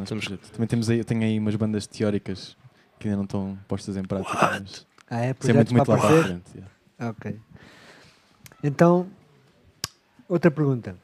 [0.52, 2.56] Também temos aí, eu tenho aí umas bandas teóricas
[2.98, 4.34] que ainda não estão postas em prática.
[4.60, 5.34] Mas Ah, é?
[5.38, 6.50] isso é muito, muito lá para a frente.
[6.54, 6.70] yeah.
[6.98, 7.38] Ah, Ok.
[8.62, 9.06] Então,
[10.28, 10.96] outra pergunta.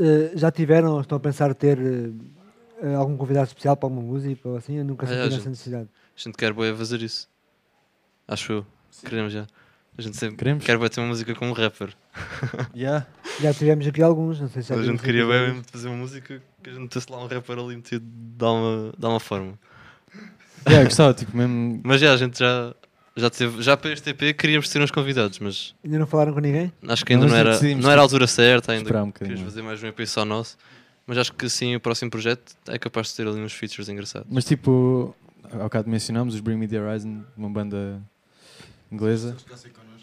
[0.00, 4.48] Eh, já tiveram ou estão a pensar ter eh, algum convidado especial para uma música
[4.48, 4.74] ou assim?
[4.76, 5.88] Eu nunca Ah, senti é, essa necessidade.
[6.16, 7.28] A gente quer bué fazer isso.
[8.26, 8.66] Acho eu.
[9.04, 9.46] Queremos já.
[9.98, 10.64] A gente sempre Queremos?
[10.64, 11.94] quer bué ter uma música com um rapper.
[12.74, 13.06] Yeah.
[13.40, 15.48] Já tivemos aqui alguns, não sei se já a gente queria episódios.
[15.48, 18.92] mesmo fazer uma música que a gente tivesse lá um rapper ali metido de uma,
[18.98, 19.58] de uma forma.
[20.68, 21.80] Yeah, gostava, tipo, mesmo.
[21.84, 22.74] Mas já, a gente já,
[23.16, 23.62] já teve.
[23.62, 26.72] Já para este EP queríamos ter uns convidados, mas Ainda não falaram com ninguém?
[26.88, 29.02] acho que ainda Não, não, era, não era a tipo, altura certa ainda.
[29.04, 29.52] um Queríamos mais.
[29.52, 30.56] fazer mais um EP só nosso.
[31.06, 34.26] Mas acho que sim, o próximo projeto é capaz de ter ali uns features engraçados.
[34.28, 35.14] Mas tipo,
[35.52, 38.02] há bocado mencionámos os Bring Me The Horizon, uma banda
[38.90, 39.36] inglesa.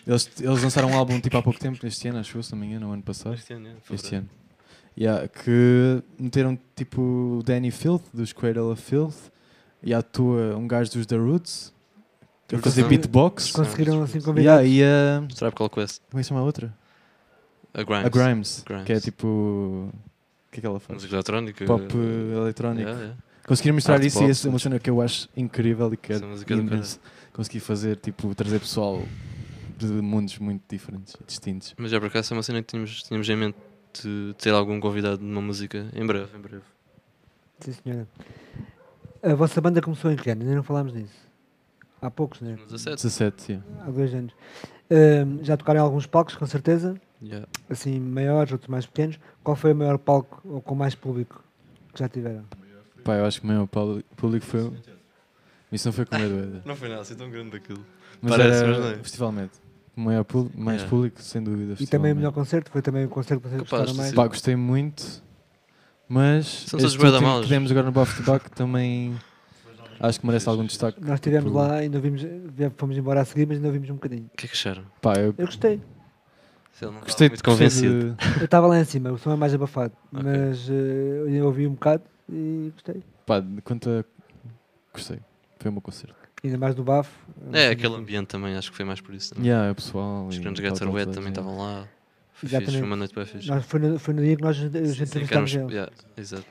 [0.06, 2.60] Eles, eles lançaram um álbum tipo há pouco tempo, este ano, acho eu, se não
[2.60, 3.34] me engano, no ano passado.
[3.36, 4.30] Este ano, é, Este ano.
[4.98, 7.02] Yeah, que meteram tipo
[7.40, 9.32] o Danny Filth, dos Cradle of Filth,
[9.82, 11.74] e atua um gajo dos The Roots,
[12.54, 13.52] a fazer beatbox.
[13.52, 14.70] Conseguiram assim Yeah, convidados?
[14.70, 15.24] e a.
[15.36, 16.02] Tribe Called Quest.
[16.12, 16.74] Como é que chama a outra?
[17.74, 18.06] A Grimes.
[18.06, 18.86] A Grimes, Grimes.
[18.86, 19.28] que é tipo.
[19.28, 20.98] O que é que ela faz?
[20.98, 21.66] Música eletrónica.
[21.66, 22.88] Pop eh, eletrónico.
[22.88, 23.24] Yeah, yeah.
[23.48, 24.28] Conseguiram mostrar Art isso pop.
[24.28, 27.00] e essa é uma cena que eu acho incrível e que é é imenso.
[27.34, 29.02] Consegui fazer, tipo, trazer pessoal
[29.78, 31.74] de mundos muito diferentes, distintos.
[31.78, 33.58] Mas já por acaso é uma cena que tínhamos, tínhamos em mente
[34.02, 36.64] de ter algum convidado numa música em breve, em breve.
[37.60, 38.08] Sim, senhora.
[39.22, 40.42] A vossa banda começou em que ano?
[40.42, 41.14] Ainda não falámos nisso.
[42.02, 42.58] Há poucos, né?
[42.60, 42.96] No 17.
[42.96, 43.68] 17, yeah.
[43.82, 44.34] Há dois anos.
[44.92, 47.00] Ahm, já tocaram em alguns palcos, com certeza.
[47.22, 47.48] Yeah.
[47.70, 49.18] Assim, maiores, outros mais pequenos.
[49.44, 51.42] Qual foi o maior palco ou com mais público
[51.94, 52.44] que já tiveram?
[53.04, 54.72] Pá, eu acho que o maior público foi.
[55.72, 57.84] Isso não foi com o Medo Não foi nada assim tão grande daquilo.
[58.22, 58.94] Mas Parece, era mas não é.
[58.94, 59.50] o Festival Med.
[59.96, 60.90] O maior público, mais Yeah.
[60.90, 61.76] público, sem dúvida.
[61.80, 62.72] E também o melhor concerto?
[62.72, 64.14] Foi também o concerto que vocês Capaz gostaram de mais?
[64.14, 65.22] Pá, gostei muito,
[66.08, 69.16] mas São todos este último que demos agora no Buff to Buck também
[70.00, 71.00] acho que merece algum destaque.
[71.02, 72.22] Nós estivemos Tipo, lá, ainda vimos,
[72.78, 74.26] fomos embora a seguir, mas ainda ouvimos um bocadinho.
[74.34, 74.84] O que é que acharam?
[75.02, 75.80] Pá, eu Eu gostei.
[76.72, 78.16] Se ele não gostei, gostei convencido.
[78.16, 79.94] de, Eu estava lá em cima, o som é mais abafado.
[80.12, 80.24] Ok.
[80.24, 82.04] Mas eh, eu ouvi um bocado
[82.34, 83.04] e gostei.
[83.26, 84.06] pá, quanto a...
[84.92, 85.20] Gostei.
[85.60, 86.16] Foi o meu concerto.
[86.44, 87.12] Ainda mais do bafo.
[87.54, 89.34] É, aquele ambiente também, acho que foi mais por isso.
[89.34, 89.50] Também.
[89.50, 90.28] Yeah, o pessoal.
[90.28, 91.88] Os grandes tal, Gator tal, Wet tal, também estavam lá.
[92.34, 92.66] Foi Exatamente.
[92.66, 93.48] fixe, foi uma noite bem fixe.
[93.48, 95.72] Nós, foi, no, foi no dia que nós os entrevistámos eles.
[95.72, 96.46] yeah, exato.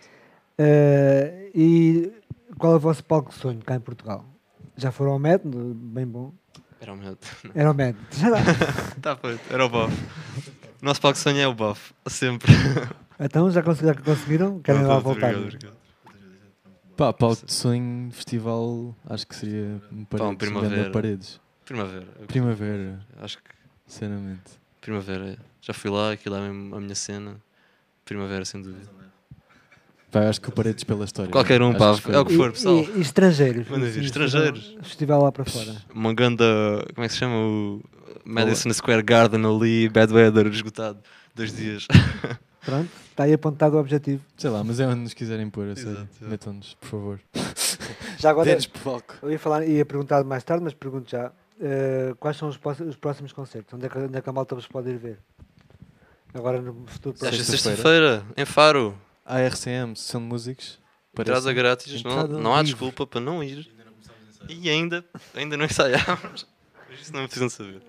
[0.57, 2.13] Eh, e
[2.59, 4.25] qual é o vosso palco de sonho cá em Portugal?
[4.77, 5.43] Já foram ao MED?
[5.45, 6.33] Bem bom.
[6.81, 7.19] Era o meu.
[7.55, 7.99] Era o MED.
[8.13, 8.39] Já lá.
[8.97, 9.95] Está feito, era o buff.
[10.81, 12.51] O nosso palco de sonho é o buff, sempre.
[13.19, 14.61] Então já conseguiram?
[14.61, 15.35] Querem lá Obrigado, voltar?
[15.37, 15.77] obrigado.
[16.97, 20.91] Pá, palco de sonho, festival, acho que seria um Pá, um paredes, um primavera.
[20.91, 21.41] paredes.
[21.65, 22.07] Primavera.
[22.27, 23.45] Primavera, Acho que
[23.87, 24.43] sinceramente.
[24.81, 25.39] primavera.
[25.61, 27.37] Já fui lá, aquilo é a minha cena.
[28.05, 28.91] Primavera, sem dúvida.
[30.11, 31.31] Pá, acho que o paredes pela história.
[31.33, 32.77] Qualquer um, pá, foi- é o que for, pessoal.
[32.81, 33.67] E, e estrangeiros?
[33.69, 34.77] Manda vir, estrangeiros.
[34.83, 35.77] Festival lá para fora.
[35.95, 36.45] Uma ganda.
[36.95, 37.35] Como é que se chama?
[37.37, 37.83] O
[38.25, 40.99] Madison Square Garden ali, bad weather, esgotado.
[41.35, 41.87] Dois dias.
[42.65, 44.23] Pronto, está aí apontado o objetivo.
[44.37, 46.09] Sei lá, mas é onde nos quiserem pôr, a sério.
[46.21, 47.21] Metam-nos, por favor.
[48.19, 49.15] Já agora, Dê-nos por palco.
[49.23, 51.33] eu ia, falar, ia perguntar mais tarde, mas pergunto já.
[51.61, 53.75] Eh, quais são os, próximos- os próximos concertos?
[53.75, 55.19] Onde é, que, onde é que a malta vos pode ir ver?
[56.35, 57.45] Agora no futuro Esta próximo.
[57.45, 58.97] sexta-feira, em Faro.
[59.27, 60.79] A RCM, Sessão de Músicos.
[61.13, 62.73] Entrada parece- grátis, não, não há livre.
[62.73, 63.71] desculpa para não ir.
[64.49, 65.05] E ainda,
[65.35, 66.47] ainda não ensaiámos.
[66.89, 67.83] Mas isso não precisam saber.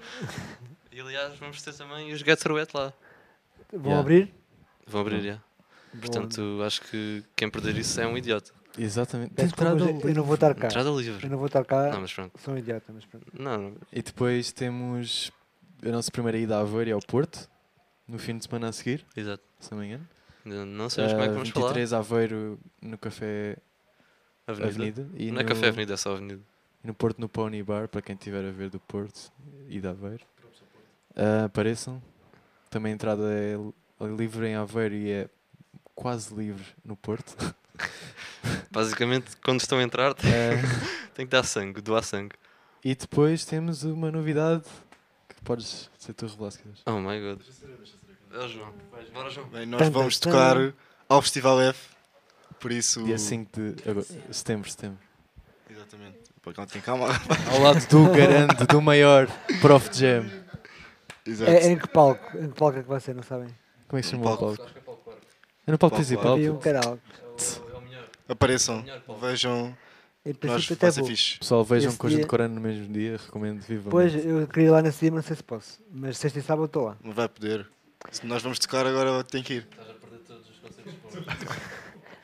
[0.91, 2.91] E aliás, vamos ter também os Get Through It lá.
[3.73, 3.99] Vão Yeah.
[3.99, 4.33] abrir?
[4.87, 5.39] Vão abrir, já.
[5.99, 8.51] Portanto, acho que quem perder isso é um idiota.
[8.77, 9.33] Exatamente.
[9.35, 10.67] Desculpa, Entrada eu não vou estar cá.
[10.67, 11.29] Entrada Eu livre.
[11.29, 11.91] não vou estar cá.
[11.91, 12.39] Não, mas pronto.
[12.39, 13.27] Sou um idiota, mas pronto.
[13.37, 13.75] Não, não.
[13.91, 15.31] E depois temos
[15.85, 17.47] a nossa primeira ida a Aveiro e ao Porto.
[18.07, 19.43] no fim de semana a seguir, Exato.
[19.59, 20.07] se não me engano.
[20.65, 23.57] Não sabemos como é que Uh, vamos 23 Aveiro no Café
[24.47, 24.67] falar.
[24.67, 25.01] Avenida.
[25.03, 25.23] Avenida.
[25.23, 26.41] E Não é no, Café Avenida, é só Avenida.
[26.83, 29.31] e no Porto no Pony Bar, para quem estiver a ver do Porto
[29.69, 30.25] e de Aveiro.
[31.15, 32.01] Uh, apareçam.
[32.73, 35.29] Também a entrada é li- livre em Aveiro e é
[35.93, 37.35] quase livre no Porto.
[38.71, 42.33] Basicamente, quando estão a entrar, tem Uh, tem que dar sangue, doar sangue.
[42.83, 44.63] e depois temos uma novidade
[45.29, 46.81] que podes ser tu revelar se quiseres.
[46.87, 47.41] Oh my god.
[48.33, 48.73] É o João.
[48.91, 49.47] Vais, bora, João.
[49.49, 50.55] Bem, nós vamos tocar
[51.07, 51.79] ao Festival F,
[52.59, 53.03] por isso...
[53.03, 54.97] Dia 5 de ago- setembro, setembro.
[55.69, 56.17] Exatamente.
[56.41, 57.07] Para calma.
[57.51, 59.27] Ao lado do grande, do maior
[59.61, 60.25] Prof Jam.
[61.25, 61.51] Exato.
[61.51, 62.37] É, em que palco?
[62.37, 63.47] Em que palco é que vai ser, não sabem?
[63.87, 64.63] Como é que se chama o palco.
[65.65, 66.33] É no palco Palco principal.
[66.33, 66.99] Havia um canal.
[67.73, 68.05] É o melhor.
[68.27, 68.83] Apareçam,
[69.21, 69.77] vejam,
[70.25, 71.05] Em nós princípio até vou.
[71.07, 71.39] fixe.
[71.39, 73.91] Pessoal, vejam Esse Conjunto dia- Corano no mesmo dia, recomendo vivamente.
[73.91, 75.79] Pois, eu queria ir lá nesse dia, mas não sei se posso.
[75.91, 76.97] Mas sexta e sábado estou lá.
[77.03, 77.65] Não vai poder.
[78.11, 79.67] Se nós vamos tocar agora, tem que ir.
[79.71, 81.23] Estás a perder todos os concertos bons.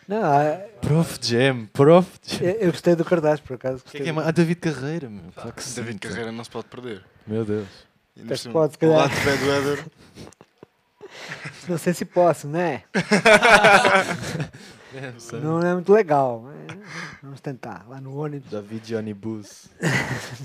[0.10, 2.40] Não, ah, Prof Jam, Prof Jam.
[2.48, 3.84] eu, eu gostei do Cardaz, por acaso.
[3.86, 4.14] Que é que é?
[4.24, 5.22] Ah, David Carreira, meu.
[5.76, 6.00] David.
[6.00, 7.04] Carreira não se pode perder.
[7.28, 7.68] Meu Deus.
[8.20, 8.98] Ainda Mas por cima, pode, calhar.
[8.98, 9.86] lado de Bad Weather.
[11.70, 12.84] Não sei se posso, né?
[15.42, 16.42] Não é muito legal.
[16.42, 16.78] mas
[17.22, 17.86] Vamos tentar.
[17.88, 18.50] Lá no ônibus.
[18.50, 19.70] David Johnny Booth.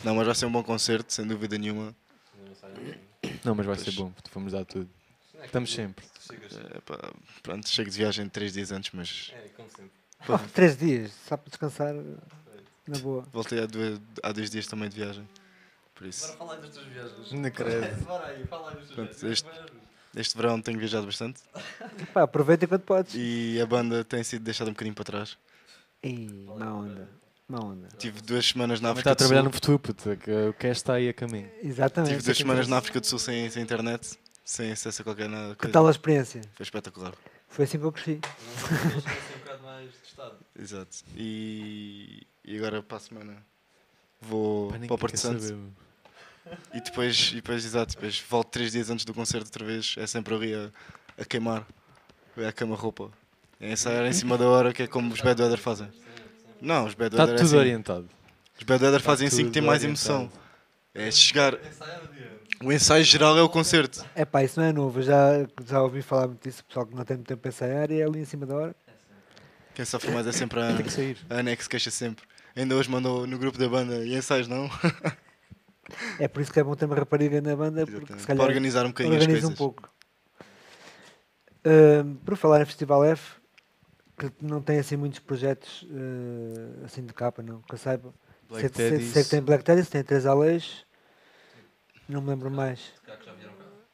[0.05, 1.95] Não, mas vai ser um bom concerto, sem dúvida nenhuma.
[3.43, 4.89] Não, mas vai ser bom, puto, vamos dar tudo.
[5.45, 6.05] Estamos sempre.
[6.75, 6.99] É, pá,
[7.43, 9.91] pronto, chego de viagem três dias antes, mas É, como sempre.
[10.29, 11.95] Oh, três dias, só para descansar
[12.87, 13.27] na boa.
[13.33, 15.29] voltei há, dois- há dois dias também de viagem.
[15.95, 17.33] Por isso, fala aí das tuas viagens.
[17.33, 17.97] Não credo.
[18.05, 19.45] Bora aí, fala aí das tuas Pronto, viagens.
[19.47, 19.85] este-
[20.17, 21.41] este verão tenho viajado bastante
[22.15, 23.15] Pá, aproveita enquanto podes.
[23.17, 25.37] e a banda tem sido deixada um bocadinho para trás.
[26.03, 27.09] Ih, má onda.
[27.49, 27.89] Má onda.
[27.99, 29.49] Tive duas semanas na está África a do trabalhar Sul.
[29.49, 31.51] no futuro, puto, que o cash está aí a caminho.
[31.63, 32.11] Exatamente.
[32.11, 32.79] Tive duas é que semanas na.
[32.79, 35.55] África do Sul sem, sem internet, sem acesso a qualquer nada.
[35.55, 35.73] Que coisa.
[35.73, 36.41] tal a experiência?
[36.55, 37.13] Foi espetacular.
[37.49, 38.21] Foi assim que eu cresci.
[38.21, 40.37] Um bocado mais testado.
[40.59, 40.97] Exato.
[41.17, 43.37] E, e agora para a semana
[44.21, 45.71] vou Pá, para o Porto quer Santo saber, meu.
[46.75, 49.95] E depois, e depois, exato, depois volto três dias antes do concerto outra vez.
[49.99, 50.71] É sempre ali a,
[51.21, 51.67] a queimar,
[52.37, 53.11] é a cama-roupa.
[53.61, 55.89] É ensaiar em cima da hora, que é como os Bad Weather fazem.
[56.61, 57.57] Não, os Bad Está Weather é tudo assim.
[57.57, 58.09] orientado.
[58.59, 60.15] Os Bad Weather Tá fazem assim que tem mais orientado.
[60.23, 60.33] emoção.
[60.95, 61.55] É chegar.
[62.63, 64.05] O ensaio geral é o concerto.
[64.15, 65.01] É pá, isso não é novo.
[65.01, 66.63] Eu já, já ouvi falar muito disso.
[66.63, 68.55] O pessoal que não tem muito tempo para ensaiar e é ali em cima da
[68.55, 68.77] hora.
[69.75, 70.77] Quem sofre mais é sempre a Ana.
[70.77, 71.19] Tem que sair.
[71.29, 72.25] A Ana é que se queixa sempre.
[72.55, 74.71] Ainda hoje mandou no grupo da banda e ensaios não.
[76.19, 78.21] É por isso que é bom ter uma rapariga na banda, porque Exatamente.
[78.21, 79.61] se Para calhar organizar um bocadinho as organiza coisas.
[79.61, 79.91] um pouco.
[81.65, 83.41] Ahm, por falar em Festival F,
[84.19, 88.13] que não tem assim muitos projetos eh, assim de capa, não, que eu saiba.
[88.49, 89.13] Black sei, sei- Teddies.
[89.13, 90.85] sei que tem Black Teddies, tem Três Aleixos,
[92.09, 92.93] não me lembro mais.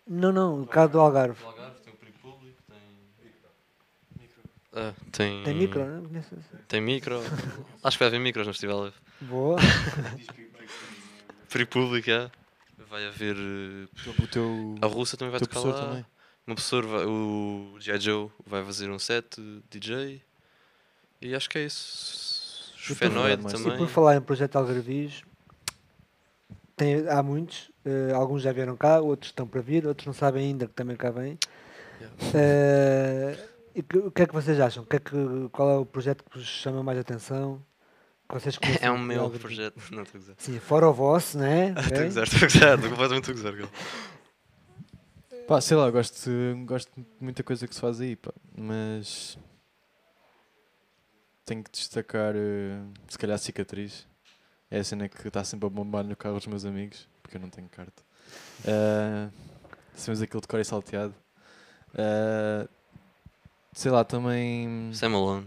[0.06, 1.40] Não, não, cá do Algarve.
[1.40, 2.80] Do Algarve, tem o Perigo Público, tem.
[4.72, 5.44] Ah, tem.
[5.44, 6.02] Tem micro, não?
[6.08, 6.62] Conheço esse.
[6.66, 7.20] Tem micro.
[7.84, 8.98] Acho que vai haver micros no Festival F.
[9.20, 9.58] Boa.
[11.50, 12.30] É.
[12.88, 13.36] Vai haver.
[13.36, 15.80] O teu, A Russa também vai tocar lá.
[15.88, 16.06] também.
[16.46, 18.00] Meu professor, vai- o G.I.
[18.00, 20.22] Joe, vai fazer um set de DJ.
[21.20, 22.72] E acho que é isso.
[22.74, 23.52] Os falar mais.
[23.60, 23.78] E também.
[23.78, 25.22] por falar em projeto Algarvios,
[26.76, 30.46] tem, há muitos, eh, alguns já vieram cá, outros estão para vir, outros não sabem
[30.46, 31.38] ainda que também cá vêm.
[33.74, 34.82] E que- o que é que vocês acham?
[34.82, 35.10] O que é que,
[35.52, 37.62] qual é o projeto que vos chama mais atenção?
[38.32, 39.80] Vocês É um meu projeto.
[39.92, 40.36] Não, estou a gozar.
[40.38, 41.70] Sim, fora o vosso, né?
[41.78, 42.04] Estou a Ok?
[42.04, 42.74] gozar, estou a gozar.
[42.76, 43.54] Estou completamente a gozar.
[45.48, 48.32] Pá, sei lá, gosto, de- gosto de muita coisa que se faz aí, pá.
[48.56, 49.36] Mas
[51.44, 54.06] tenho que destacar, eh, se calhar, a cicatriz.
[54.70, 57.40] É a cena que está sempre a bombar no carro dos meus amigos, porque eu
[57.40, 58.02] não tenho carta.
[58.60, 59.32] Uh,
[60.04, 61.12] Temos aquilo de cor e salteado.
[61.92, 62.68] Ah,
[63.72, 64.92] sei lá, também.
[64.94, 65.46] Sam Malone.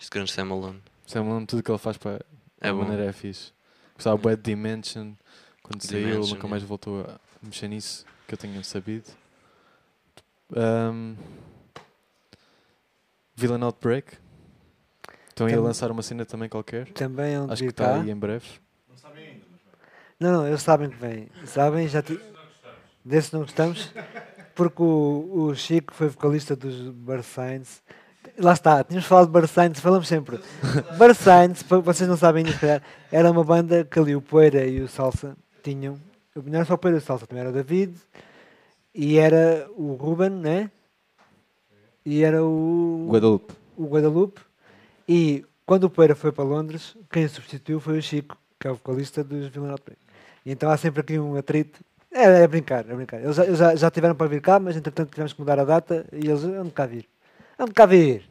[0.00, 0.82] Este grande Sam Malone.
[1.12, 2.20] Sam tudo que ele faz para
[2.60, 2.80] É a bom.
[2.82, 3.52] maneira é fixe.
[3.94, 5.12] Gostava bué de Dimension.
[5.62, 6.48] Quando saiu, ele Dimension, nunca yeah.
[6.48, 9.08] mais voltou a mexer nisso, que eu tenha sabido.
[10.54, 11.16] Um,
[13.34, 14.16] Villain Outbreak.
[15.28, 16.88] Estão aí a Tam- lançar uma cena também qualquer.
[16.92, 18.46] Também é um Acho que está aí em breve.
[20.20, 21.28] Não, não, eles sabem que vem.
[21.46, 22.18] Sabem, já ti...
[23.04, 23.90] Desse não gostamos.
[24.54, 27.82] Porque o, o Chico foi vocalista dos Bar Signs.
[28.38, 30.40] Lá está, tínhamos falado de Bar Signs, falamos sempre.
[30.96, 34.22] Bar Signs, pa- vocês não sabem ainda, se calhar, era uma banda que ali o
[34.22, 35.98] Poeira e o Salsa tinham.
[36.34, 37.94] Não era só o Poeira e o Salsa, também era o David.
[38.94, 40.70] E era o Ruben, né?
[42.04, 43.54] E era o Guadalupe.
[43.76, 44.40] o Guadalupe.
[45.08, 48.70] E quando o Pereira foi para Londres, quem o substituiu foi o Chico, que é
[48.70, 50.00] o vocalista dos Outbreak.
[50.44, 51.80] E então há sempre aqui um atrito
[52.10, 53.20] É, é brincar, é brincar.
[53.22, 56.06] Eles já, já, já tiveram para vir cá, mas entretanto tivemos que mudar a data
[56.12, 57.06] e eles vão cá vir.
[57.58, 58.22] Vão cá vir.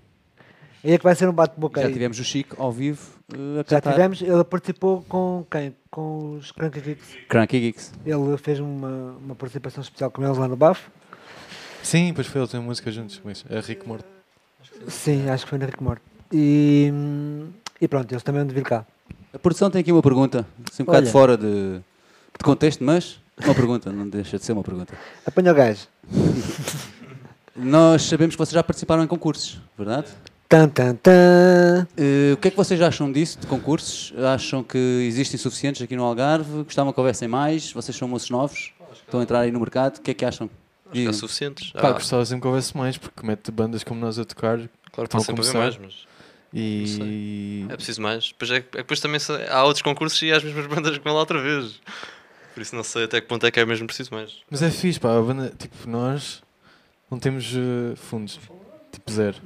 [0.84, 1.93] E é que vai ser um bate-boca Já aí.
[1.93, 3.01] tivemos o Chico ao vivo
[3.34, 3.91] eh, a Já cantar.
[3.91, 5.76] tivemos, ele participou com quem?
[5.91, 7.07] Com os Cranky Geeks.
[7.30, 7.93] Cranky Geeks.
[8.05, 10.89] Ele fez uma, uma participação especial com eles lá no Bafo.
[11.84, 13.45] Sim, pois foi, ele tem música juntos com isso.
[13.49, 14.05] É Rico Morto.
[14.88, 16.01] Sim, acho que foi na Rick Morte.
[16.32, 16.91] E,
[17.80, 18.86] e pronto, eles também vão de vir cá.
[19.34, 21.11] A produção tem aqui uma pergunta, assim um bocado Olha.
[21.11, 24.93] fora de, de contexto, mas uma pergunta, não deixa de ser uma pergunta.
[25.26, 25.88] Apanha o gajo.
[27.56, 30.08] Nós sabemos que vocês já participaram em concursos, verdade?
[30.47, 31.88] Tan, tan, tan.
[31.97, 34.14] Eh, o que é que vocês acham disso, de concursos?
[34.34, 34.78] Acham que
[35.08, 36.64] existem suficientes aqui no Algarve?
[36.64, 37.72] Gostavam que houvessem mais?
[37.72, 38.72] Vocês são moços novos?
[39.06, 39.97] Estão a entrar aí no mercado?
[39.97, 40.49] O que é que acham?
[40.88, 41.72] Acho que há suficientes.
[41.72, 44.58] Pá, Ah, gostava sempre que houvesse mais, porque mete bandas como nós a tocar
[44.91, 45.60] claro estão que sempre haver começar.
[45.60, 46.08] mais, mas
[46.54, 47.66] e.
[47.70, 48.28] é preciso mais.
[48.28, 51.04] Depois, é, é depois também se- há outros concursos e há as mesmas bandas que
[51.04, 51.80] vão lá outra vez.
[52.54, 54.38] Por isso não sei até que ponto é que é mesmo preciso mais.
[54.49, 56.41] Mas é fixe, pá, a banda, tipo, nós
[57.12, 58.39] não temos eh, fundos,
[58.91, 59.38] tipo zero.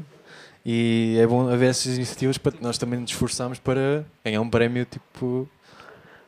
[0.65, 4.85] E é bom haver essas iniciativas para nós também nos esforçarmos para ganhar um prémio,
[4.85, 5.49] tipo.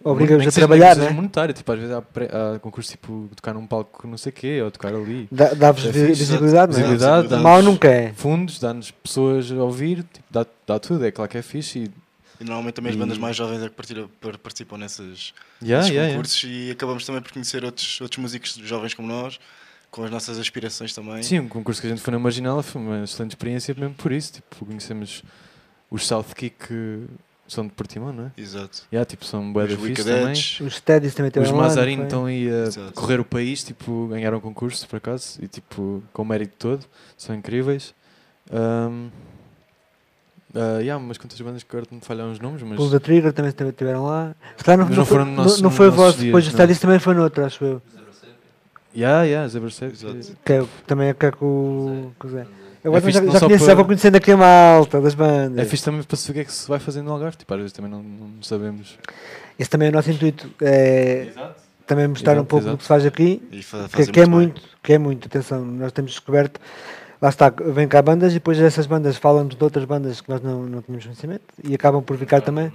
[0.04, 1.10] Obriga-os nem a trabalhar, né?
[1.10, 4.34] monetário, tipo, às vezes há, pré- há concursos tipo tocar num palco não sei o
[4.34, 5.28] quê, ou tocar ali.
[5.32, 6.82] Dá- Dá-vos É visibilidade, não é?
[6.84, 8.14] Visibilidade, dá-nos Mal nunca é.
[8.14, 11.80] fundos, dá-nos pessoas a ouvir, tipo, dá, dá tudo, é claro que é fixe.
[11.80, 11.92] E,
[12.40, 15.34] E normalmente também as bandas mais jovens é que participam nesses,
[15.64, 16.14] yeah, nesses yeah, yeah.
[16.14, 19.40] concursos e acabamos também por conhecer outros, outros músicos jovens como nós,
[19.92, 21.24] com as nossas aspirações também.
[21.24, 24.12] Sim, um concurso que a gente foi na Marginal foi uma excelente experiência mesmo por
[24.12, 24.34] isso.
[24.34, 25.24] Tipo, conhecemos
[25.90, 27.06] os South Kick que
[27.48, 28.32] são de Portimão, não é?
[28.38, 28.84] Exato.
[28.92, 30.34] Yeah, tipo, são bué Os da fixe também.
[30.34, 32.92] Os Steadies também Os lá, não Mazarino estão aí a Exato.
[32.94, 36.86] correr o país, tipo, ganharam concurso por acaso, e tipo, com o mérito todo,
[37.18, 37.94] são incríveis.
[38.52, 39.10] Um,
[40.56, 43.00] uh, yeah, umas quantas bandas que agora não me falham os nomes, mas Pull the
[43.00, 44.36] Trigger também estiveram lá.
[44.58, 46.26] Calhar não, Mas não não foi, foram no não- nosso- não foi o vosso, dias,
[46.28, 46.58] depois os não.
[46.58, 47.82] Steadies também foi noutro, acho eu.
[48.98, 50.38] Yeah, yeah, Zebra Safe, Exato.
[50.43, 52.41] Que é, também é que é com, o- com o Zé.
[52.84, 54.38] Eu É agora fixe já, não já, só conheço, para- já vou conhecendo aqui a
[54.38, 55.58] malta das bandas.
[55.60, 57.38] É fixe também para se ver o que é que se vai fazer no Algarve,
[57.38, 58.98] tipo, às vezes também não, não sabemos.
[59.60, 60.50] Esse também é o nosso intuito.
[60.62, 61.28] É,
[61.86, 62.78] também mostrar um Exato, pouco do exato.
[62.78, 64.32] que se faz aqui E fa Que, fazem que é bem.
[64.34, 66.60] muito, que é muito, atenção, nós temos descoberto,
[67.22, 70.41] lá está, vem cá bandas e depois essas bandas falam-nos de outras bandas que nós
[70.41, 72.72] não, não tínhamos conhecimento e acabam por ficar também.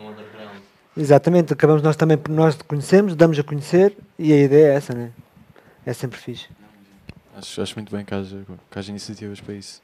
[0.97, 4.75] Exatamente, acabamos nós também por nós de conhecermos, damos a conhecer e a ideia é
[4.75, 5.11] essa, né?
[5.85, 6.49] É sempre fixe.
[7.37, 9.83] Acho, acho muito bem que haja, que haja iniciativas para isso.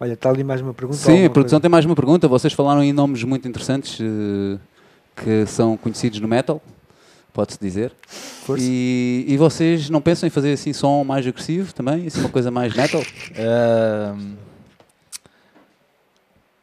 [0.00, 0.98] Olha, está ali mais uma pergunta.
[0.98, 1.60] Sim, a produção coisa?
[1.60, 2.26] tem mais uma pergunta.
[2.26, 4.58] Vocês falaram em nomes muito interessantes eh,
[5.14, 6.60] que são conhecidos no metal,
[7.32, 7.92] pode-se dizer.
[8.08, 8.64] Força.
[8.66, 12.06] E, e vocês não pensam em fazer assim som mais agressivo também?
[12.06, 13.02] Assim, uma coisa mais metal?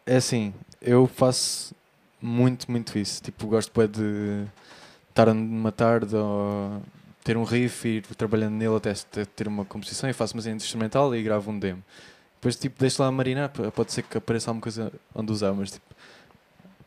[0.05, 1.73] É assim, eu faço
[2.21, 3.21] muito, muito isso.
[3.21, 4.45] Tipo, gosto de
[5.09, 6.81] estar numa tarde ou
[7.29, 8.91] ter um riff e ir trabalhando nele até
[9.23, 11.83] ter uma composição e faço uma cena instrumental e gravo um demo.
[12.37, 15.85] Depois, tipo, deixo lá marinar, pode ser que apareça alguma coisa onde usar, mas tipo,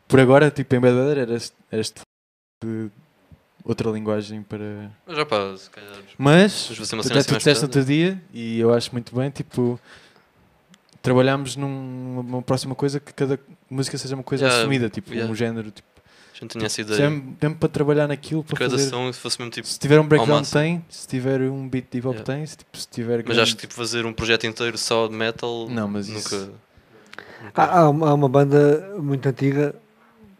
[0.08, 2.00] por agora, tipo, em Bad Weather era este, este
[2.64, 2.90] de
[3.64, 4.90] outra linguagem para.
[5.06, 5.92] Mas já pá, se calhar.
[6.18, 6.70] Mas,
[7.06, 9.78] até tu disseste outro dia, e eu acho muito bem, tipo,
[11.00, 13.38] trabalharmos num- numa próxima coisa que cada
[13.70, 15.30] música seja uma coisa Yeah, assumida, tipo, yeah.
[15.30, 15.88] um género, tipo,
[16.42, 17.06] Gente tinha essa se ideia.
[17.06, 18.90] é mesmo para trabalhar naquilo, para Cada fazer...
[18.90, 19.66] som fosse mesmo tipo.
[19.68, 20.60] Se tiver um máximo.
[20.60, 23.54] tem, se tiver um beat de hip tem, se, tipo, se tiver Mas grande- acho
[23.54, 25.68] que tipo fazer um projeto inteiro só de metal.
[25.70, 26.20] Não, mas nunca.
[26.20, 26.52] isso-
[27.44, 29.74] nunca- Há, há uma, banda muito antiga,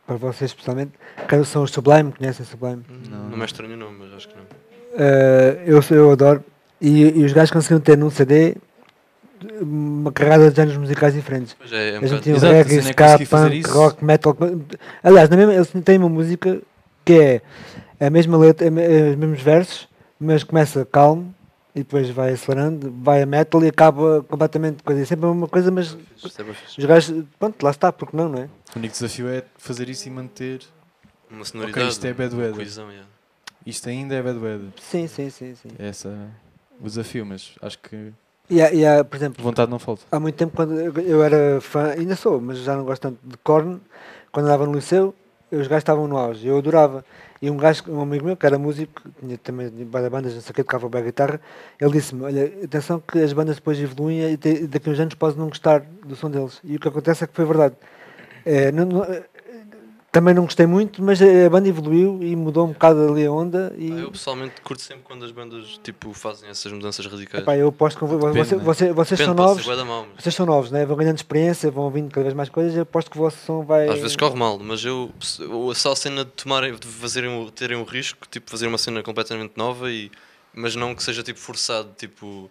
[0.07, 0.92] para vocês especialmente,
[1.28, 2.84] que são os Sublime, conhecem Sublime?
[3.11, 3.28] Não.
[3.30, 4.44] Não me é estranho não, mas acho que não.
[4.94, 6.44] Eh, eu, eu adoro.
[6.80, 8.57] E, e os gajos conseguiram ter num CD
[9.61, 11.57] uma carrada de géneros musicais diferentes.
[11.61, 12.22] Mas é, é um a gente bocado.
[12.22, 13.72] tinha Exato, reggae, é ska, fazer punk, isso.
[13.72, 14.36] rock, metal.
[15.03, 16.61] Aliás, na mesma, eles têm uma música
[17.04, 17.12] que
[17.99, 19.88] é a mesma letra, é os mesmos versos,
[20.18, 21.34] mas começa calmo
[21.75, 25.00] e depois vai acelerando, vai a metal e acaba completamente coisa.
[25.03, 28.49] É sempre uma coisa, mas é os gajos, pronto, lá está, porque não, não é?
[28.75, 30.61] O único desafio é fazer isso e manter...
[31.30, 31.88] Uma Ok, sonoridade.
[31.88, 32.54] isto é bad weather.
[32.57, 33.08] coesão, yeah.
[33.64, 34.68] Isto ainda é bad weather.
[34.79, 35.54] Sim, sim, sim.
[35.54, 35.71] sim.
[35.79, 38.12] É esse o desafio, mas acho que
[38.51, 40.03] E, há, e há, por exemplo, vontade não falta.
[40.11, 43.37] há muito tempo quando eu- era fã, ainda sou, mas já não gosto tanto de
[43.39, 43.81] Korn,
[44.31, 45.14] quando andava no liceu,
[45.51, 47.05] os gajos estavam no auge, eu adorava.
[47.41, 50.51] E um gajo, um amigo meu, que era músico, tinha também várias bandas, não sei
[50.53, 51.41] o que, tocava bem a guitarra,
[51.81, 55.14] ele disse-me, olha, atenção que as bandas depois evoluem e te- daqui a uns anos
[55.14, 56.61] podes não gostar do som deles.
[56.63, 57.75] E o que acontece é que foi verdade.
[58.45, 59.07] É, não- não-
[60.13, 63.75] também não gostei muito, mas a banda evoluiu e mudou um bocado ali a onda
[63.79, 63.91] e...
[63.91, 67.43] Ah, eu pessoalmente curto sempre quando as bandas tipo, fazem essas mudanças radicais.
[67.43, 68.63] Epá, eu aposto que Depende, você- né?
[68.63, 70.84] você- vocês Depende, são novos, mas vocês são novos, né?
[70.84, 73.64] vão ganhando experiência, vão ouvindo cada vez mais coisas, eu aposto que o vosso som
[73.64, 73.89] vai.
[73.89, 75.11] Às vezes corre mal, mas eu,
[75.75, 79.03] só a cena de tomarem, de fazerem, o- terem um risco, tipo fazer uma cena
[79.03, 80.11] completamente nova e,
[80.53, 82.51] mas não que seja tipo forçado, tipo,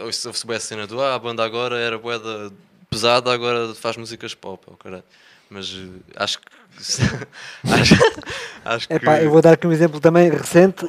[0.00, 2.50] ouve-se ouve-se bué a cena do ah, a banda agora era boeda
[2.90, 5.02] pesada, agora faz músicas pop, oh.
[5.48, 6.46] Mas eh, acho que.
[6.78, 7.94] Acho,
[8.64, 8.94] acho que.
[8.94, 10.86] Eu vou dar aqui um exemplo também recente.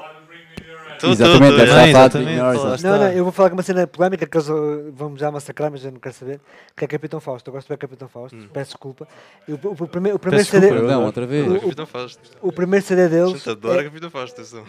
[1.04, 1.90] Tô- Exatamente, deve é.
[1.90, 2.84] exatamente.
[2.84, 5.70] Não, não, eu vou falar com uma cena polémica que eles uh, vão já massacrar,
[5.70, 6.40] mas eu não quero saber.
[6.76, 7.50] Que é Capitão Fausto.
[7.50, 8.38] Eu gosto de ver Capitão Fausto.
[8.54, 9.08] Peço desculpa.
[9.48, 11.06] E O, o, o primeiro, o primeiro Peço CD, desculpa, eu Não, adoro.
[11.08, 11.46] outra vez.
[11.46, 12.22] Adoro Capitão Fausto.
[12.42, 13.32] o primeiro CD deles.
[13.34, 14.64] Gente, adoro é- Capitão Fausto, atenção.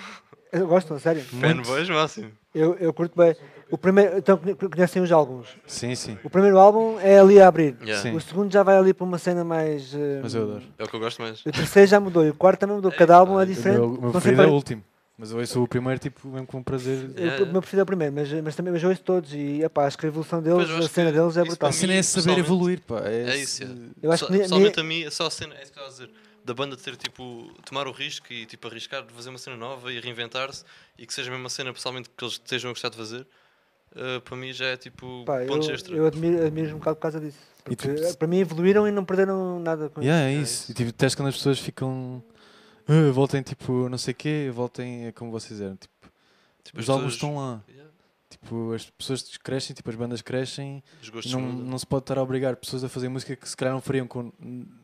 [0.53, 1.23] eu gosto, sério.
[1.23, 2.31] Fanboys máximo.
[2.55, 3.35] Eu, eu curto bem.
[3.71, 5.49] O primeiro, então conhe- conhecem os álbuns.
[5.67, 6.17] Sim, sim.
[6.23, 7.75] O primeiro álbum é ali a abrir.
[7.83, 8.01] Yeah.
[8.03, 8.15] Sim.
[8.17, 9.93] O segundo já vai ali para uma cena mais.
[9.95, 10.63] uh, Mas eu adoro.
[10.79, 11.41] É o que eu gosto mais.
[11.41, 12.25] O terceiro já mudou.
[12.25, 12.93] E o quarto também mudou.
[12.93, 13.79] Cada álbum é O diferente.
[13.81, 14.85] meu, o meu Não preferido é o para- último.
[15.17, 17.09] Mas eu ouço o primeiro, tipo, mesmo com prazer.
[17.17, 17.45] Eu- Yeah.
[17.45, 19.87] O meu preferido é o primeiro, mas, mas também mas eu ouço todos e epá,
[19.87, 21.69] acho que a evolução deles, a cena deles é isso brutal.
[21.69, 23.01] A cena é saber evoluir, pá.
[23.05, 23.81] É, É isso, yeah.
[24.03, 25.87] Eu acho Só- que ni- a mim, é só a cena, é isso que eu
[25.87, 26.11] estava a dizer.
[26.45, 29.91] Da banda ter, tipo, tomar o risco e, tipo, arriscar de fazer uma cena nova
[29.93, 30.65] e reinventar-se
[30.99, 33.25] e que seja mesmo uma cena, pessoalmente, que eles estejam a gostar de fazer,
[33.97, 35.95] eh, para mim já é, tipo, Pá, eu, pontos extra.
[35.97, 37.39] eu admiro, admiro um bocado por causa disso.
[37.65, 40.65] Porque, tipo, para mim evoluíram e não perderam nada com Yeah, é É isso.
[40.65, 40.73] isso.
[40.73, 42.23] E tipo, teste quando as pessoas ficam.
[42.89, 45.77] "Ah, voltem tipo, não sei o quê, voltem a como vocês eram.
[45.77, 45.95] Tipo,
[46.63, 47.63] Tipo, os álbuns pessoas- estão lá.
[47.69, 47.91] Yeah,
[48.31, 50.83] Tipo, as pessoas crescem, tipo, as bandas crescem.
[51.31, 53.81] não, não se pode estar a obrigar pessoas a fazer música que se calhar não
[53.81, 54.33] fariam com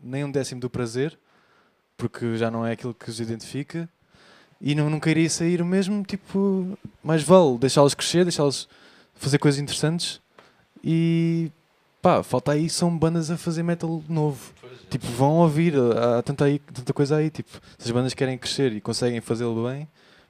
[0.03, 1.19] nem um décimo do prazer,
[1.97, 3.89] porque já não é aquilo que os identifica.
[4.61, 8.69] E não, não queria sair mesmo, tipo, mais vale deixá-los crescer, deixá-los
[9.15, 10.21] fazer coisas interessantes.
[10.85, 11.51] E
[12.01, 14.53] pá, falta aí, são bandas a fazer metal novo.
[14.61, 14.77] Pois, é.
[14.91, 17.31] Tipo, vão ouvir, há há tanta, aí, tanta coisa aí.
[17.31, 19.89] Tipo, se as bandas querem crescer e conseguem fazê-lo bem,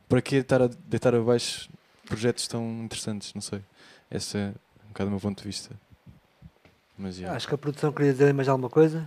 [0.08, 1.68] para que estar a deitar abaixo
[2.06, 3.32] projetos tão interessantes?
[3.34, 3.60] Não sei.
[4.10, 4.52] Esse é
[4.84, 5.70] um bocado o meu ponto de vista.
[6.98, 7.36] Mas, yeah.
[7.36, 9.06] Acho que a produção queria dizer mais alguma coisa.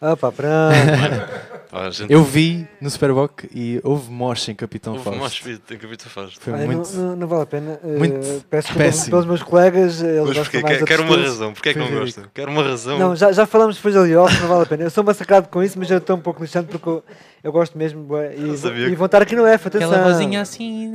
[0.00, 0.50] Ah pá, pronto.
[1.70, 5.20] Pá, a gente Eu vi no Superboc e houve mosh em Capitão houve Fausto.
[5.20, 6.40] mais speed em Capitão Fausto.
[6.40, 6.90] Foi Olha, muito.
[6.96, 7.80] não, não, não vale a pena.
[7.84, 8.16] Eh, muito
[8.50, 9.10] peço desculpa péssimo.
[9.10, 10.02] pelos meus colegas.
[10.02, 10.62] Eles Mas gostam porquê?
[10.62, 11.52] mais Quero, de uma razão.
[11.52, 12.30] Porquê é que não gosto?
[12.34, 12.98] Quero uma razão.
[12.98, 14.82] Não, já, já falamos depois ali off, não vale a pena.
[14.82, 17.04] Eu sou massacrado com isso, mas eu estou um pouco lixando porque eu,
[17.44, 18.04] eu gosto mesmo.
[18.18, 19.92] E, Eu sabia e que- vão estar aqui no F, atenção.
[19.92, 20.90] Aquela vozinha assim.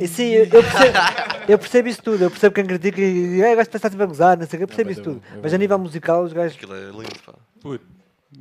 [0.00, 0.98] E sim, eu, eu percebo,
[1.46, 2.24] eu percebo isso tudo.
[2.24, 4.58] Eu percebo quem critica e "Ah, o gajo pensar sempre a gozar, não sei o
[4.60, 4.64] quê.
[4.64, 5.22] Eu percebo mas isso é tudo.
[5.36, 6.56] é Mas a nível musical, os gajos.
[6.56, 7.34] Aquilo é lindo, pá.
[7.60, 7.84] Puto,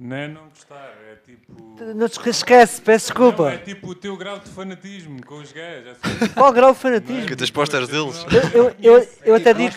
[0.01, 1.75] não é não gostar, é tipo.
[1.93, 3.57] Não te esquece, peço Não, é desculpa.
[3.57, 5.87] tipo o teu grau de fanatismo com os gajos.
[5.87, 6.33] é assim.
[6.33, 7.25] Qual grau de fanatismo?
[7.27, 8.25] Que tens pósteres deles.
[8.53, 9.75] Eu, eu, eu, eu até digo.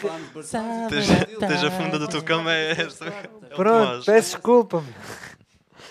[0.88, 3.06] Tens, a funda da tua cama é esta.
[3.06, 4.84] É Pronto, peço desculpa.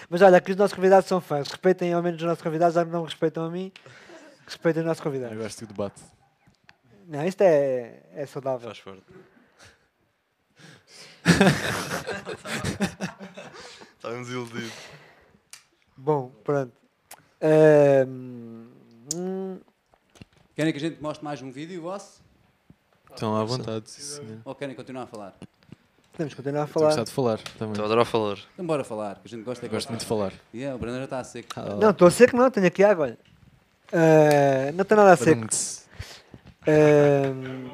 [0.10, 1.48] Mas olha, aqui os nossos convidados são fãs.
[1.50, 3.70] Respeitem ao menos os nossos convidados, já não respeitam a mim.
[4.46, 5.38] Respeitem os nossos Eu convidados.
[5.38, 6.02] gosto do debate.
[7.08, 8.68] Não, isto é, é saudável.
[8.68, 9.04] Faz forte.
[14.02, 14.74] Estávamos iludidos.
[15.96, 16.74] Bom, pronto.
[18.08, 19.60] Hum,
[20.56, 22.20] Querem que a gente mostre mais um vídeo vosso?
[23.12, 24.40] Estão à vontade, sim, senhor.
[24.44, 25.36] Ou querem continuar a falar?
[26.14, 27.04] podemos continuar a Estou a falar.
[27.04, 27.74] de falar também.
[27.74, 28.38] Estou a adorar falar.
[28.56, 30.34] Então bora falar, que a gente gosta de Gosto muito de falar.
[30.52, 31.48] Yeah, o Brandon já está a seco.
[31.80, 33.16] Não, estou a seco, não, tenho aqui água.
[33.94, 35.46] Ah, não estou nada a seco.
[36.68, 37.70] Ahm,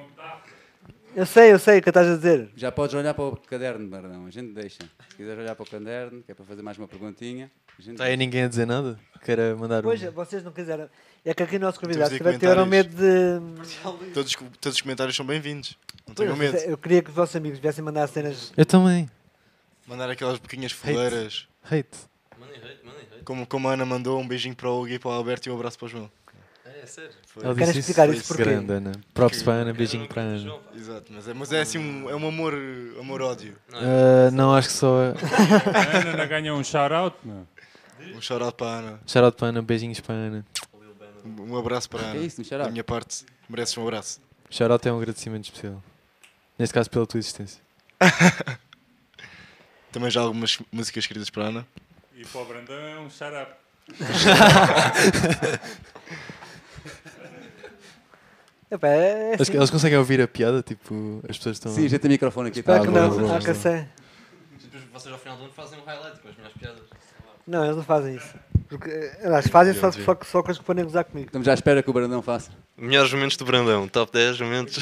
[1.17, 2.49] eu sei, eu sei o que estás a dizer.
[2.55, 4.27] Já podes olhar para o caderno, Brandão.
[4.27, 4.77] A gente deixa.
[5.09, 7.51] Se quiseres olhar para o caderno, que é para fazer mais uma perguntinha.
[7.77, 8.99] A gente Está aí ninguém a dizer nada?
[9.25, 9.89] Queira mandar um.
[9.89, 10.87] Pois, vocês não quiseram.
[11.25, 14.13] É que aqui nossos convidados aí tiveram tiveram medo de.
[14.13, 15.75] Todos, todos os comentários são bem-vindos.
[16.07, 16.55] Não Pois, tenham medo.
[16.57, 18.53] eu queria que os vossos amigos viessem mandar cenas.
[18.55, 19.09] Eu também.
[19.87, 21.47] Mandar aquelas pequenas foleiras.
[21.63, 21.97] Hate.
[23.25, 25.51] Como, como a Ana mandou, um beijinho para o Hugo e para o Alberto e
[25.51, 26.11] um abraço para o João.
[26.77, 27.11] É, é sério.
[27.41, 28.43] Ela Querem disse explicar isso, isso porquê?
[28.43, 28.91] Grande, Ana.
[29.13, 30.59] Props para Ana, beijinho para Ana.
[30.75, 32.53] Exato, mas é, mas é assim um, é um amor,
[32.99, 33.55] amor-ódio.
[33.69, 35.13] Não, é- Ah, não, acho que só.
[35.73, 37.47] A Ana não ganha um shout-out, meu.
[38.15, 38.99] Um shout-out para a Ana.
[39.07, 40.45] Shout para a Ana, beijinhos para Ana.
[41.25, 42.19] Um abraço para a é Ana.
[42.25, 42.71] isso, um Da shout-out?
[42.71, 44.19] minha parte, mereces um abraço.
[44.49, 45.83] Shout é um agradecimento especial.
[46.57, 47.61] Neste caso, pela tua existência.
[49.91, 51.67] Também já algumas músicas escritas para a Ana.
[52.15, 53.51] E para o Brandão, um shout-out.
[58.69, 59.55] Epá, é Eles, assim.
[59.57, 60.61] eles conseguem ouvir a piada?
[60.61, 61.71] Tipo, as pessoas estão.
[61.71, 62.59] Sim, gente tem microfone aqui.
[62.59, 62.85] Espero tá?
[62.85, 63.05] que não.
[63.05, 63.39] Ah, boa.
[63.39, 63.85] que eu sei.
[64.61, 66.81] Depois vocês ao final do ano fazem um highlight com as minhas piadas.
[67.47, 68.35] Não, eles não fazem isso.
[68.67, 71.27] Porque, eh, aliás, fazem só, só, só coisas que podem gozar comigo.
[71.27, 72.51] Estamos à espera que o Brandão faça.
[72.77, 73.87] Melhores momentos do Brandão.
[73.87, 74.77] Top 10 momentos.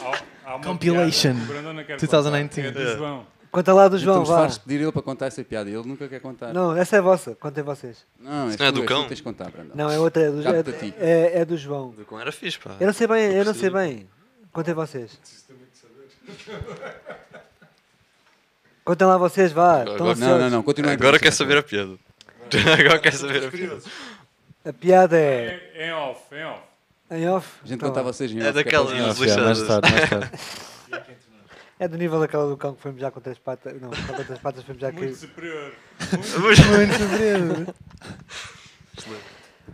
[0.00, 1.34] Há, há uma Compilation.
[1.34, 2.48] piada que o Brandão não quer 2019.
[2.48, 3.26] contar, que É do João.
[3.54, 4.42] Conta lá do João, Então vá.
[4.42, 5.70] faz pedir ele para contar essa piada.
[5.70, 6.52] Ele nunca quer contar.
[6.52, 7.36] Não, essa é vossa.
[7.36, 8.04] Contem vocês.
[8.18, 9.06] não Não é do cão?
[9.06, 9.76] tens de contar, Brandão.
[9.76, 10.22] Não, é outra.
[10.24, 10.92] É do, ti.
[10.98, 11.90] é, é do João.
[11.90, 12.72] Do com era fixe, pá.
[12.80, 14.08] Eu não sei bem, eu não sei bem.
[14.52, 15.16] Contem vocês.
[18.84, 19.82] Contem lá vocês, vá.
[19.82, 20.18] Agora- ansiosos.
[20.18, 20.62] Não, não, não.
[20.64, 21.96] Continua Agora quer saber a piada.
[22.78, 23.78] Agora quer saber a piada.
[24.64, 26.62] A piada é É, em off, em off.
[27.12, 27.48] em off.
[27.62, 29.62] A gente Então, conta a vocês em É off, que daquelas Não, mais lixadas.
[29.66, 30.30] tarde, mais tarde.
[31.84, 33.78] É do nível daquela do cão que fomos já com três patas.
[33.78, 35.14] Não, com três patas fomos já Muito que.
[35.16, 35.74] superior.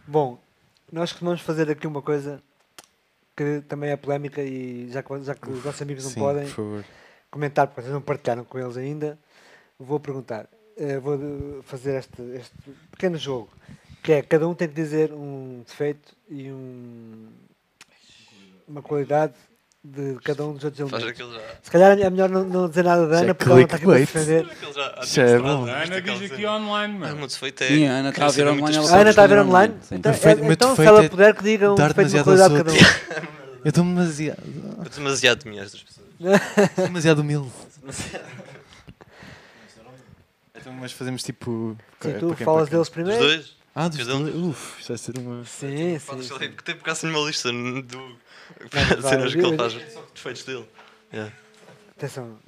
[0.08, 0.42] Bom,
[0.90, 2.42] nós costumamos fazer aqui uma coisa
[3.36, 6.46] que também é polémica e já que, já que os nossos amigos não Sim, podem
[6.46, 6.84] por favor.
[7.30, 9.16] comentar, porque vocês não partilharam com eles ainda,
[9.78, 10.48] vou perguntar.
[10.76, 12.56] Eh, vou eh, fazer este, este
[12.90, 13.50] pequeno jogo,
[14.02, 17.28] que é cada um tem que dizer um defeito e um,
[18.66, 19.34] uma qualidade
[19.82, 21.08] de cada um dos outros Faz elementos.
[21.26, 21.54] aquilo já.
[21.62, 23.64] Se calhar é melhor não, não dizer nada da Isso é Ana, porque ela não
[23.64, 24.46] está aqui para defender.
[24.74, 25.00] Já.
[25.02, 25.64] Isso é bom.
[25.66, 27.24] A Ana diz aqui online, Ah, mano.
[27.26, 27.28] é.
[27.68, 28.76] Sim, a Ana está a ver online.
[28.76, 29.74] A Ana está a ver online?
[29.90, 32.76] Então, é- então se ela puder, que diga um defeito de qualidade de cada um.
[33.64, 36.06] Eu estou demasiado, Eu estou demasiado de mim, estas pessoas.
[36.76, 37.50] demasiado humilde.
[40.54, 41.76] Então, mas fazemos tipo.
[42.00, 43.22] Sim, tu quem- falas deles Os primeiro.
[43.22, 43.56] dois?
[43.74, 44.34] Ah, dos dois.
[44.34, 45.44] Uf, isto vai ser uma.
[45.44, 46.28] Sim, sim.
[46.28, 48.16] Porque tem por acaso uma lista do.
[48.70, 49.74] vai, cenas que ele faz.
[50.14, 50.68] Defeitos dele.
[51.12, 51.34] Yeah.
[51.96, 52.38] Atenção,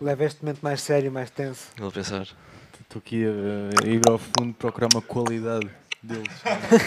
[0.00, 1.68] leva este momento mais sério, mais tenso.
[1.80, 2.26] A pensar.
[2.80, 5.70] Estou aqui a, a ir ao fundo procurar uma qualidade
[6.02, 6.26] deles.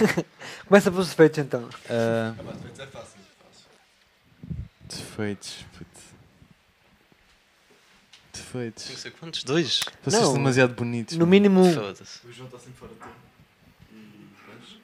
[0.67, 1.69] Começa pelos defeitos então.
[1.89, 2.33] Ah,
[4.89, 5.65] defeitos.
[5.77, 5.89] puto.
[8.33, 8.83] Não Defeitos.
[8.83, 9.43] sei quantos?
[9.43, 9.79] Dois?
[10.03, 10.21] Vocês Não.
[10.25, 11.15] são demasiado bonitos.
[11.15, 11.31] No mano.
[11.31, 11.73] mínimo um.
[11.73, 12.19] Foda-se.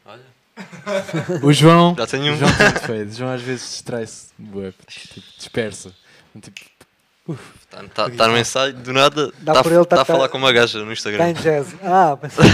[0.06, 0.39] Olha.
[1.44, 1.96] O João.
[1.98, 2.38] Já tenho O um.
[2.38, 3.16] João tem defeitos.
[3.16, 4.28] O João às vezes distrai-se.
[4.38, 5.94] bué, Tipo, dispersa.
[6.42, 6.70] Tipo,
[7.62, 10.24] Está tá, tá no ensaio, do nada, Dá está por ele, tá- tá a falar
[10.24, 11.30] tá- com uma gaja no Está Instagram.
[11.30, 11.76] em jazz.
[11.84, 12.44] Ah, pensei-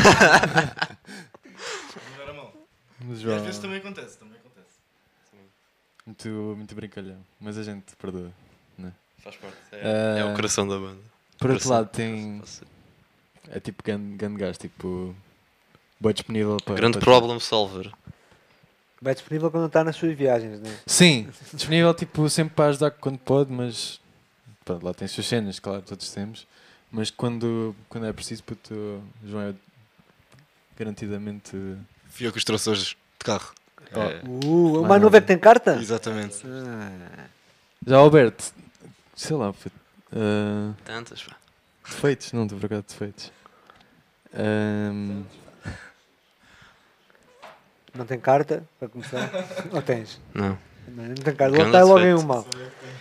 [3.07, 3.37] o E João.
[3.37, 4.75] às vezes também acontece, também acontece.
[6.05, 6.27] Muito,
[6.57, 7.17] muito brincalhão.
[7.39, 8.31] Mas a gente perdoa.
[9.23, 9.55] Faz parte.
[9.73, 10.99] Ah, É, é o coração da banda.
[11.39, 11.71] Por outro Coração.
[11.71, 12.41] lado, tem.
[13.49, 14.59] É tipo grande, grande gajo.
[14.59, 15.15] Tipo.
[16.05, 16.75] Boa disponível para.
[16.75, 17.91] Grande para- problem solver.
[19.01, 20.77] vai disponível quando está nas suas viagens, né?
[20.85, 23.99] Sim, disponível tipo sempre para ajudar quando pode, mas
[24.63, 26.45] pronto, lá tem as suas cenas, claro, todos temos.
[26.91, 29.53] Mas quando, quando é preciso, puto, o João é
[30.77, 31.49] garantidamente.
[32.09, 32.85] Fui eu que os trouxe hoje
[33.17, 33.51] de carro.
[33.91, 35.75] É, Uh, o Mais novo é que tem carta?
[35.77, 36.37] Exatamente.
[36.45, 37.25] Ah,
[37.87, 38.43] Já Alberto,
[39.15, 39.71] sei lá, puto,
[40.13, 41.35] ah, tantas, pá.
[41.83, 43.31] defeitos, não estou por acaso defeitos.
[44.33, 45.23] Ahm,
[47.95, 49.29] não tem carta, para começar.
[49.71, 50.19] Ou tens?
[50.33, 50.57] Não.
[50.87, 51.57] Não, não tem carta.
[51.57, 52.45] Logo está logo em um mal.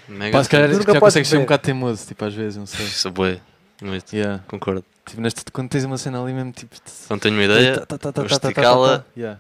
[0.08, 0.38] Mega.
[0.38, 2.86] pá, se calhar já consegues ser um bocado teimoso, tipo, às vezes, não sei.
[2.86, 3.40] Isso é bué.
[3.82, 4.14] Muito.
[4.14, 4.42] Yeah.
[4.46, 4.84] Concordo.
[5.04, 6.76] Tipo, neste, quando tens uma cena ali mesmo, tipo.
[7.10, 8.98] Não tenho uma ideia, tá, tá, tá, tá, vou tá, tá, tá, esticá-la.
[9.00, 9.38] tá.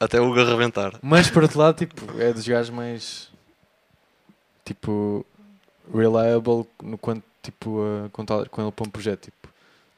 [0.00, 0.92] Até o Hugo arrebentar.
[1.00, 3.30] Mas por outro lado, tipo, é dos gajos mais
[4.64, 5.24] tipo
[5.92, 9.24] reliable no quanto tipo a contar com ele para um projeto.
[9.24, 9.48] Tipo,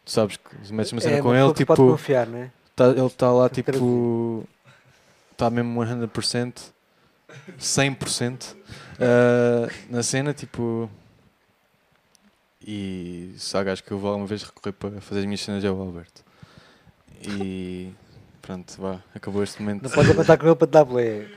[0.04, 2.38] tu sabes que se metes uma cena é, com ele, se pode tipo, confiar, não
[2.38, 2.50] é?
[2.74, 4.44] tá, ele está lá tipo
[5.36, 6.72] está mesmo 100%,
[7.60, 8.56] 100%
[8.98, 10.90] ah, na cena, tipo.
[12.66, 15.62] E se há gajo que eu vou alguma vez recorrer para fazer as minhas cenas
[15.62, 16.24] é o Alberto.
[17.22, 17.92] E
[18.42, 19.84] pronto, vá, acabou este momento.
[19.84, 21.30] Não podes apontar com ele para te dar boleia.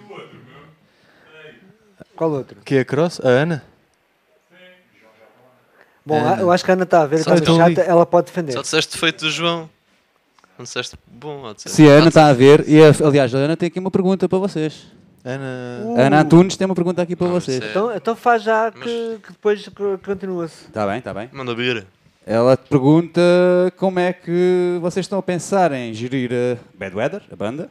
[2.16, 2.60] Qual outro?
[2.66, 3.22] Que é a Cross?
[3.24, 3.64] A Ana?
[6.06, 6.42] Bom, Ana.
[6.42, 7.46] eu acho que a Ana está a ver, está ali.
[7.46, 8.54] chata, ela pode defender.
[8.54, 9.70] Só disseste defeito do João.
[10.60, 13.38] Não disseste bom, ou disseste- Se a Ana está a ver, e a- aliás, a
[13.38, 14.88] Ana tem aqui uma pergunta para vocês.
[15.24, 15.86] Ana.
[15.86, 15.98] Uh.
[15.98, 17.62] A Ana Antunes tem uma pergunta aqui para Não, vocês.
[17.62, 20.66] é- Então, então faz já que, Mas- que depois co- continua-se.
[20.66, 21.30] Está bem, está bem.
[21.32, 21.88] Manda vir.
[22.28, 23.22] Ela te pergunta
[23.78, 27.70] como é que vocês estão a pensar em gerir a Bad Weather, a banda,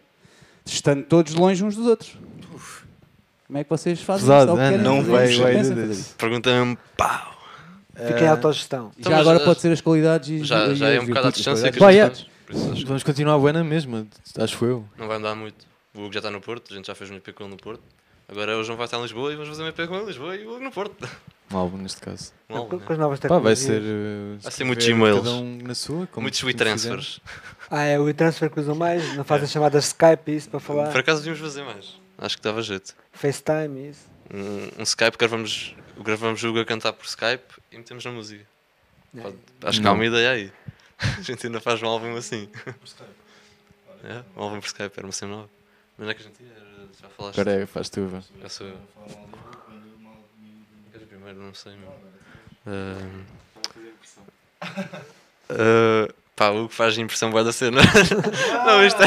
[0.64, 2.16] estando todos longe uns dos outros.
[3.46, 4.50] Como é que vocês fazem Pesado, isso?
[4.52, 4.70] Ou Ana.
[4.70, 5.42] querem Não fazer vai- isso?
[5.42, 6.00] vai Pensam em dizer fazer isso.
[6.00, 6.14] isso.
[6.16, 7.34] Pergunta mesmo, pau.
[7.94, 8.90] Fica em autogestão.
[8.96, 10.96] E Então, Já mas, agora eh, pode ser as qualidades e Já, e já é
[10.98, 11.78] as um bocado à virtudes, as distância que qualidades.
[11.78, 12.14] Pá, a yeah.
[12.14, 12.37] gente está.
[12.48, 14.08] Por isso acho que Vamos continuar a buena mesmo,
[14.40, 14.84] acho eu.
[14.96, 15.66] não vai andar muito.
[15.94, 17.56] O Hugo já está no Porto, a gente já fez um EP com ele no
[17.58, 17.82] Porto.
[18.26, 20.06] Agora o João vai estar em Lisboa e vamos fazer um EP com ele em
[20.06, 21.06] Lisboa e o Hugo no Porto.
[21.52, 22.32] Um álbum neste caso.
[22.48, 22.82] Mal, com, né?
[22.86, 23.58] com as novas Pá, vai tecnologias.
[23.58, 23.82] ser.
[23.82, 25.24] uh, Vai ser muitos escrever e-mails.
[25.26, 26.06] Cada um na sua.
[26.06, 27.20] Como, Muitos como WeTransfers.
[27.70, 30.90] Ah, é o transfer que usam mais, não fazem chamadas Skype e isso para falar.
[30.90, 31.98] Por acaso devíamos fazer mais.
[32.16, 32.94] Acho que dava jeito.
[33.12, 34.06] FaceTime e isso.
[34.32, 38.44] Um, um Skype, gravamos, gravamos o Hugo a cantar por Skype e metemos na música.
[39.22, 39.96] Pode- acho que há Não.
[39.96, 40.52] uma ideia aí.
[40.98, 42.48] A gente ainda faz um álbum assim.
[44.04, 45.50] É, um álbum por Skype, era uma cena nova.
[45.96, 47.38] Mas não é que a gente ia, já falaste.
[47.38, 48.06] Espera aí, faz tu.
[48.06, 48.22] vá.
[48.40, 48.78] Eu sou eu.
[50.92, 51.38] Queres primeiro?
[51.40, 51.94] Não sei mesmo.
[52.66, 53.24] Ah,
[55.50, 57.80] ah, pá, o que faz impressão boa da cena.
[58.66, 59.06] não, isto é,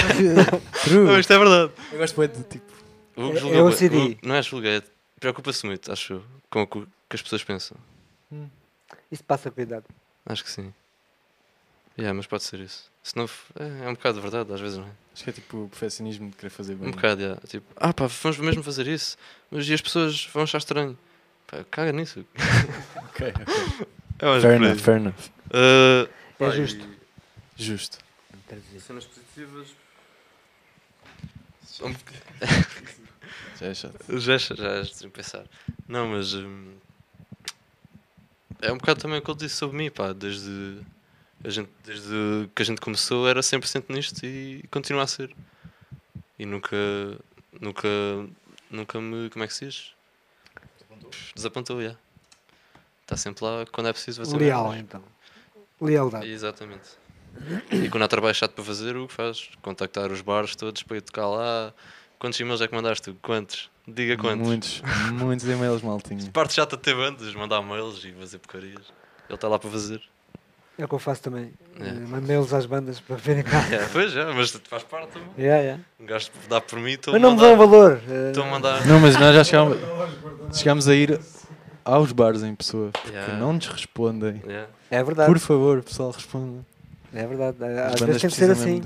[0.83, 1.05] True.
[1.05, 1.71] não, isto é verdade.
[1.91, 2.71] Eu gosto bué de tipo.
[3.15, 3.97] O Hugo julga é o bué- CD.
[3.97, 4.81] o Hugo- não é julga, é,
[5.19, 7.77] preocupa-se muito, acho eu, com o que as pessoas pensam.
[9.11, 9.85] Isso passa cuidado.
[10.25, 10.73] Acho que sim.
[11.97, 12.89] Yeah, mas pode ser isso.
[13.03, 13.25] Se não,
[13.59, 14.91] é, é um bocado de verdade, às vezes não é?
[15.13, 16.87] Acho que é tipo o perfeccionismo de querer fazer bem.
[16.87, 17.41] Um bocado, yeah.
[17.47, 19.17] tipo, ah pá, vamos mesmo fazer isso,
[19.49, 20.97] mas e as pessoas vão achar estranho?
[21.47, 22.25] Pá, caga nisso.
[23.11, 23.87] Ok, ok.
[24.19, 25.13] É Fair enough, fair enough.
[25.47, 26.85] Uh, É pá, justo.
[27.57, 27.97] e Justo.
[28.79, 29.67] Cenas positivas.
[33.59, 34.19] Já é chato.
[34.19, 35.45] Já, já, já, pensar.
[35.87, 36.33] Não, mas.
[36.33, 36.73] hum,
[38.61, 40.13] é um bocado também o que ele disse sobre mim, pá.
[40.13, 40.79] Desde,
[41.43, 45.33] a gente, desde que a gente começou era 100% nisto e continua a ser.
[46.37, 46.75] E nunca.
[47.59, 47.87] Nunca.
[48.69, 49.29] Nunca me.
[49.29, 49.93] Como é que se diz?
[51.35, 51.95] Desapontou, já.
[53.01, 54.37] Está sempre lá quando é preciso fazer.
[54.37, 54.83] Leal, merdas.
[54.83, 55.03] então.
[55.81, 56.29] Lealdade.
[56.29, 57.01] Exatamente.
[57.71, 59.49] E quando há trabalho chato para fazer, o que faz?
[59.61, 61.73] Contactar os bares todos para ir tocar lá.
[62.19, 63.17] Quantos e-mails é que mandaste tu?
[63.21, 63.69] Quantos?
[63.87, 64.47] Diga quantos.
[64.47, 64.81] Muitos,
[65.11, 66.29] muitos e-mails maltinho.
[66.31, 68.93] Parte chata de ter bandas, mandar mails e fazer porcarias.
[69.27, 70.01] Ele está lá para fazer.
[70.81, 71.53] É o que eu faço também.
[71.79, 71.89] É.
[71.89, 73.63] Eh, Mandei-los às bandas para verem cá.
[73.71, 75.27] É, pois é, mas faz parte também.
[75.37, 75.83] Yeah, yeah.
[75.99, 78.01] Um gajo dá por mim, estou a Mas não me dão valor.
[78.09, 78.85] eh, Estou a mandar.
[78.87, 79.77] Não, mas nós já chegámos,
[80.51, 81.19] chegámos a ir
[81.85, 82.89] aos bares em pessoa.
[82.93, 83.37] Porque Yeah.
[83.37, 84.41] não nos respondem.
[84.43, 84.69] Yeah.
[84.89, 85.29] É verdade.
[85.31, 86.65] Por favor, pessoal, responda.
[87.13, 87.57] É verdade.
[87.63, 88.81] As Às vezes tem que ser assim.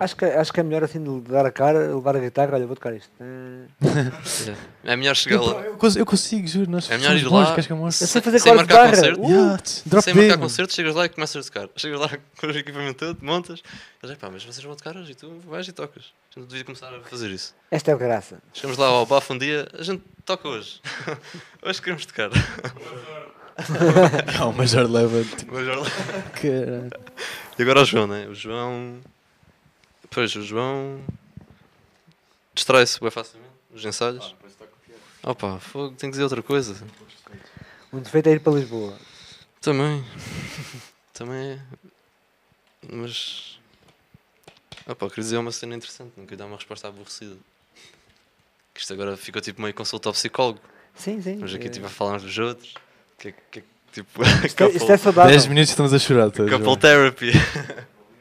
[0.00, 2.66] Acho que, acho que é melhor assim de dar a cara, levar a guitarra, olha,
[2.66, 3.10] vou tocar isto.
[3.20, 4.60] Yeah.
[4.84, 5.60] É melhor chegar Eu, lá.
[5.62, 6.70] eu cons- eu consigo, juro.
[6.70, 7.54] Nós É melhor ir lá.
[7.68, 7.76] eu?
[7.86, 9.20] Eu sei Sem- fazer sem marcar concerto.
[9.20, 10.38] Uh, Yeah, Sem marcar dead.
[10.38, 11.68] concerto, chegas lá e começas a tocar.
[11.76, 13.62] Chegas lá com o equipamento todo, montas.
[14.02, 16.04] Eles, pá, mas vocês vão tocar hoje e tu vais e tocas.
[16.36, 17.54] A gente devia começar a fazer isso.
[17.70, 18.38] Esta é a graça.
[18.52, 20.80] Chegamos lá ao bafo um dia, a gente toca hoje.
[21.64, 22.30] hoje queremos tocar.
[24.38, 25.18] Ah, o Major leva.
[25.48, 25.90] Mas olha lá.
[26.32, 26.90] caralho.
[27.58, 28.28] E agora o João, né?
[28.28, 29.00] O João.
[30.10, 31.00] Pois, o João.
[32.54, 34.34] Distrai-se bem facilmente nos ensaios.
[35.22, 36.76] Opa, fogo, tenho que dizer outra coisa.
[37.92, 38.96] Um defeito é ir para Lisboa.
[39.60, 40.04] Também.
[41.12, 41.60] Também é.
[42.90, 43.58] Mas.
[44.86, 47.36] Opa, queria dizer uma cena interessante, não queria dar uma resposta aborrecida.
[48.72, 50.60] Que isto agora ficou tipo meio consulta ao psicólogo.
[50.94, 51.36] Sim, sim.
[51.36, 52.74] Mas aqui eh, tipo a falar uns dos outros.
[53.18, 54.22] Que, que, tipo.
[54.44, 55.30] isto, é, isto é couple, saudável.
[55.32, 56.30] 10 minutos estamos a chorar.
[56.30, 56.76] todos, couple João.
[56.76, 57.32] therapy.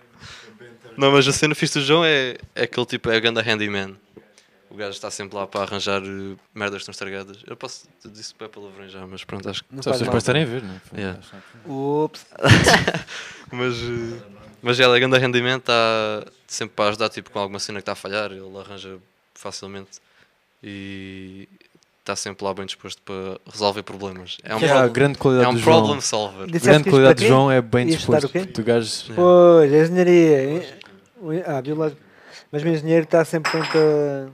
[0.97, 3.95] não, mas a cena fixe do João é, é aquele tipo, é a ganda handyman.
[4.69, 7.37] O gajo está sempre lá para arranjar eh, merdas estão estragadas.
[7.47, 9.73] Eu posso, disse bem palavrão já, mas pronto, acho que.
[9.73, 10.99] Não Só as pessoas estarem a ver, não é?
[10.99, 11.19] Yeah.
[11.65, 12.25] Ups.
[13.49, 17.79] Mas, eh, mas ela, a ganda handyman, está sempre para ajudar tipo, com alguma cena
[17.79, 18.29] que está a falhar.
[18.33, 18.97] Ele arranja
[19.33, 20.01] facilmente
[20.61, 21.47] e
[22.07, 24.37] está sempre lá bem disposto para resolver problemas.
[24.43, 25.77] É um, Que é a problem- grande é qualidade um do João.
[25.79, 26.45] problem solver.
[26.47, 27.27] Disseste grande qualidade do?
[27.27, 28.31] João é bem disposto.
[28.63, 29.01] gajos.
[29.09, 29.15] Yeah.
[29.15, 30.43] Pois, a engenharia.
[30.49, 30.63] hein?
[31.21, 32.01] O- Ah, biológico.
[32.49, 34.27] Mas o engenheiro está sempre pronto a.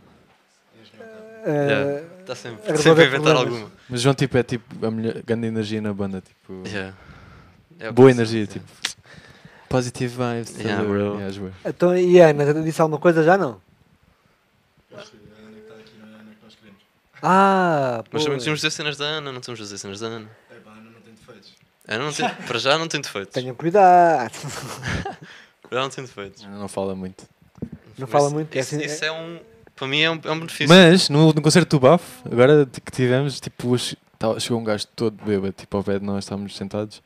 [1.49, 2.01] a- Yeah.
[2.21, 3.53] Está sempre, a sempre a inventar problemas.
[3.53, 3.71] alguma.
[3.89, 6.21] Mas João tipo, é tipo a melhor, grande energia na banda.
[6.21, 6.93] Tipo, Yeah.
[7.79, 8.45] É boa eu energia.
[8.47, 8.65] Tipo,
[9.67, 10.55] positive vibes.
[10.59, 10.87] Yeah, tá a ver?
[10.87, 11.15] bro.
[11.19, 11.51] Yeah.
[11.65, 13.59] Então, e a Ana, disse alguma coisa já não?
[17.25, 20.07] Ah, Mas também tínhamos de dizer cenas da Ana, não estamos a dizer cenas da
[20.07, 20.29] Ana.
[21.87, 23.33] Ana não tem, para já não tem defeitos.
[23.33, 24.31] Tenham cuidado.
[25.63, 26.43] Para já não tem defeitos.
[26.43, 27.25] Não fala muito.
[27.97, 29.39] Não fala Mas muito, é Isso, assim- isso é um.
[29.75, 30.67] Para mim é um, é um benefício.
[30.69, 33.75] Mas no, no concerto do Bafo, agora que tivemos, tipo,
[34.19, 37.01] tava- chegou um gajo todo bêbado, tipo, ao pé de nós, estávamos sentados.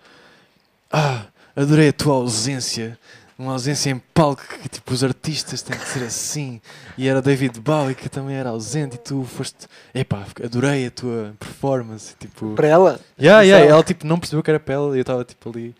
[0.91, 1.25] Ah,
[1.55, 2.99] adorei a tua ausência.
[3.37, 6.59] Uma ausência em palco que, tipo, os artistas têm que ser assim.
[6.97, 9.67] E era David Bowie que também era ausente e tu foste.
[9.93, 12.15] Epá, adorei a tua performance.
[12.19, 12.99] Tipo, Para ela?
[13.19, 15.75] yeah, yeah, ela, tipo, não percebeu que era para ela e eu estava, tipo, ali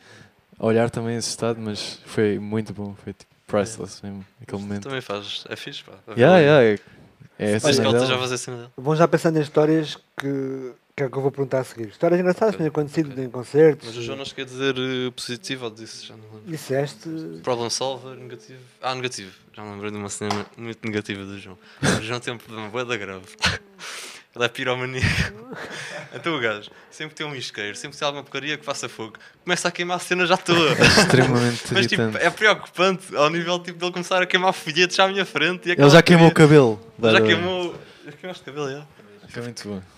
[0.59, 2.95] a olhar também assustado, mas foi muito bom.
[3.03, 4.83] Foi, tipo, priceless mesmo, aquele momento.
[4.83, 5.43] Também faz.
[5.49, 5.93] É fixe, pá.
[6.15, 8.15] Yeah, yeah, é, é a cena dela.
[8.15, 8.71] a fazer a cena.
[8.77, 11.89] Vão já pensando em histórias que, que é o que eu vou perguntar a seguir.
[11.89, 13.23] Histórias engraçadas que têm acontecido ok.
[13.23, 13.87] em concertos.
[13.87, 16.41] Mas o João não quer dizer eh, positivo ou disse, já não lembro.
[16.47, 17.07] Disseste.
[17.43, 18.59] Problem solver, negativo.
[18.81, 19.31] Ah, negativo.
[19.53, 21.55] Já me lembrei de uma cena muito negativa do João.
[21.83, 23.27] O João tem um problema da grave.
[24.35, 25.55] Ele é piromaníaco.
[26.15, 28.87] Então o gajo, sempre que tem um isqueiro, sempre que tem alguma porcaria que faça
[28.87, 29.13] fogo,
[29.43, 30.71] começa a queimar a cena já toda.
[30.81, 32.25] extremamente Mas tipo, irritante.
[32.25, 35.67] é preocupante ao nível tipo, dele começar a queimar folhetos à minha frente.
[35.67, 36.79] E Ele já queimou o cabelo.
[37.03, 37.75] Já queimou.
[38.05, 38.87] Já queimaste o cabelo, já.
[39.29, 39.96] Foi muito bom.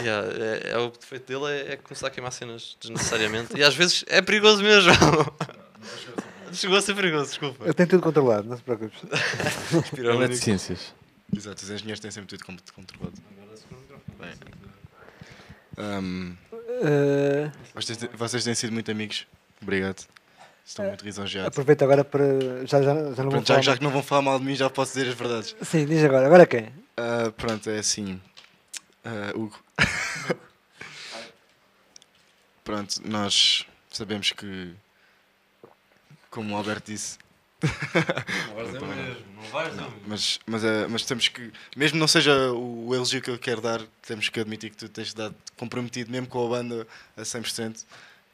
[0.00, 3.56] Yeah, é, é o defeito dele é, é começar a queimar cenas desnecessariamente.
[3.56, 4.92] E às vezes é perigoso mesmo.
[6.52, 7.64] Chegou a ser perigoso, desculpa.
[7.64, 8.94] Eu tenho tudo controlado, não se preocupe.
[9.96, 10.94] Ele é de ciências.
[11.34, 13.14] Exato, os engenheiros têm sempre tudo con- controlado.
[14.18, 14.32] Bem.
[15.76, 16.34] Ahm,
[16.82, 19.26] Eh, vocês, te- vocês têm sido muito amigos.
[19.60, 20.04] Obrigado.
[20.64, 21.48] Estou muito lisonjeado.
[21.48, 22.24] aproveito agora para.
[22.66, 24.70] Já, já, já não Pronto, já, já que não vão falar mal de mim, já
[24.70, 25.54] posso dizer as verdades.
[25.62, 26.26] Sim, diz agora.
[26.26, 26.68] Agora quem?
[26.96, 28.20] Ah, pronto, é assim.
[29.04, 29.58] Ah, Hugo.
[32.64, 34.74] pronto, nós sabemos que,
[36.30, 37.18] como o Alberto disse,
[38.48, 39.92] Não vais dizer mesmo, não vais mesmo.
[40.06, 43.82] Mas, mas, é, mas temos que, mesmo não seja o elogio que eu quero dar,
[44.02, 46.86] temos que admitir que tu tens estado comprometido mesmo com a banda
[47.16, 47.84] a 100%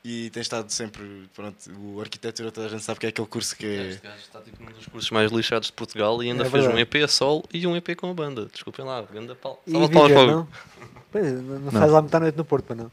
[0.09, 3.57] e tens estado sempre, pronto, o arquitetura toda a gente sabe que é aquele curso
[3.57, 3.89] que é...
[3.89, 6.65] Este gajo está tipo num dos cursos mais lixados de Portugal e ainda É fez
[6.65, 6.97] um verdade.
[6.99, 8.47] EP a solo e um EP com a banda.
[8.47, 9.61] Desculpem lá, ganda pau.
[9.67, 10.49] E de palmas viver, para o não?
[11.11, 12.91] Pois, não, não faz lá metade noite no Porto, para não.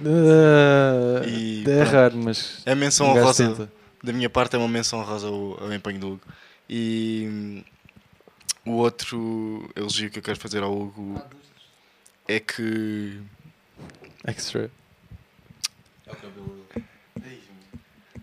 [0.00, 1.92] Uh, E é pronto.
[1.92, 2.62] raro, mas.
[2.66, 3.72] É menção um honrosa, tenta.
[4.02, 6.22] da minha parte é uma menção honrosa ao, ao empenho do Hugo.
[6.68, 7.64] E hum,
[8.66, 11.22] o outro elogio que eu quero fazer ao Hugo
[12.26, 13.20] é que
[14.26, 14.70] Extra.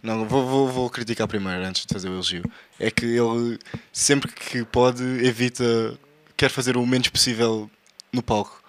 [0.01, 2.43] Não, vou, vou, vou criticar primeiro antes de fazer o elogio.
[2.79, 3.59] É que ele,
[3.91, 5.63] sempre que pode, evita.
[6.37, 7.69] quer fazer o menos possível
[8.11, 8.59] no palco.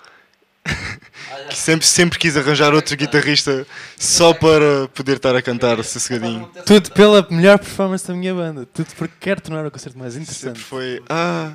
[1.49, 3.67] Que sempre, sempre quis arranjar outro guitarrista
[3.97, 6.51] só para poder estar a cantar sossegadinho.
[6.67, 8.67] Tudo pela melhor performance da minha banda.
[8.67, 10.61] Tudo porque quero tornar o concerto mais Sempre interessante.
[10.61, 11.03] foi.
[11.09, 11.53] Ah,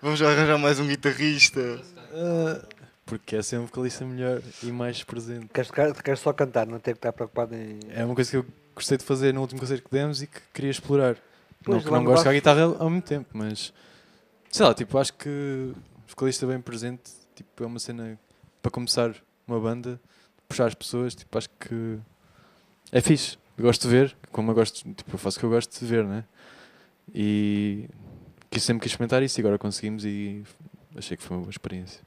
[0.00, 1.60] vamos arranjar mais um guitarrista.
[1.60, 2.66] Uh,
[3.12, 5.48] porque é ser um vocalista melhor e mais presente.
[5.48, 5.70] Queres,
[6.02, 7.78] queres só cantar, não ter que estar preocupado em.
[7.90, 10.40] É uma coisa que eu gostei de fazer no último concerto que demos e que
[10.54, 11.18] queria explorar.
[11.62, 12.34] Pois, não que não gosto baixo.
[12.34, 13.70] guitarra ao mesmo tempo, mas
[14.50, 15.74] sei lá, tipo, acho que
[16.08, 17.02] vocalista bem presente
[17.34, 18.18] tipo, é uma cena
[18.62, 19.14] para começar
[19.46, 20.00] uma banda,
[20.48, 21.98] puxar as pessoas, tipo, acho que
[22.90, 23.36] é fixe.
[23.58, 26.06] Gosto de ver, como eu gosto, tipo, eu faço o que eu gosto de ver,
[26.06, 26.24] né?
[27.14, 27.90] E
[28.50, 30.42] quis sempre quis experimentar isso e agora conseguimos e
[30.96, 32.00] achei que foi uma boa experiência.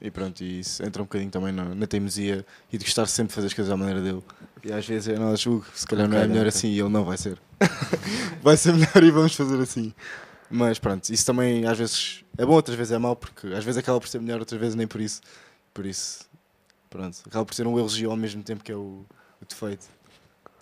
[0.00, 3.28] E pronto, e isso entra um bocadinho também na, na teimosia e de gostar sempre
[3.28, 4.22] de fazer as coisas à maneira dele.
[4.62, 7.04] E às vezes eu não julgo, se calhar não é melhor assim e ele não
[7.04, 7.38] vai ser.
[8.42, 9.94] vai ser melhor e vamos fazer assim.
[10.50, 13.78] Mas pronto, isso também às vezes é bom, outras vezes é mau, porque às vezes
[13.78, 15.20] acaba por ser melhor, outras vezes nem por isso.
[15.72, 16.26] Por isso,
[16.90, 19.04] pronto, acaba por ser um elogio ao mesmo tempo que é o,
[19.40, 19.86] o defeito.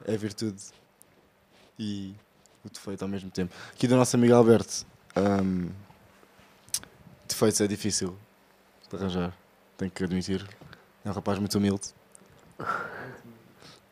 [0.06, 0.62] É a virtude
[1.78, 2.14] e
[2.64, 3.54] o defeito ao mesmo tempo.
[3.72, 4.86] Aqui do nosso amigo Alberto,
[5.16, 5.68] hum,
[7.28, 8.16] defeitos é difícil
[8.96, 9.32] de arranjar,
[9.76, 10.46] tenho que admitir.
[11.04, 11.88] É um rapaz muito humilde.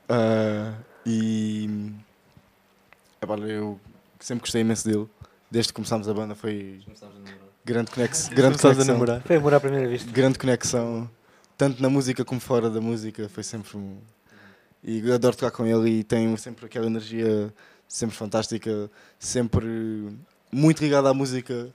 [0.08, 0.74] Ah,
[1.06, 1.90] e
[3.22, 3.80] epá, eu
[4.20, 5.08] sempre gostei imenso dele.
[5.50, 6.82] Desde que começámos a banda foi
[7.64, 8.94] grande, conex, grande Começámos a conexão.
[8.94, 9.22] namorar.
[9.22, 10.10] Foi amor à primeira vista.
[10.10, 11.10] Grande conexão,
[11.56, 13.28] tanto na música como fora da música.
[13.28, 13.98] Foi sempre um.
[14.82, 17.54] E eu adoro tocar com ele e tem sempre aquela energia
[17.88, 20.12] sempre fantástica, sempre
[20.50, 21.70] muito ligada à música.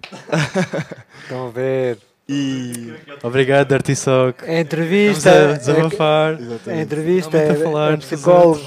[1.22, 1.98] Estão a ver.
[2.28, 2.94] E.
[3.22, 4.42] Obrigado, Dirty Sock.
[4.44, 5.30] É Estamos entrevista.
[5.30, 6.40] a É, desabafar.
[6.40, 6.82] Exatamente.
[6.82, 7.36] entrevista.
[7.36, 8.60] A É, falar, é psicólogo.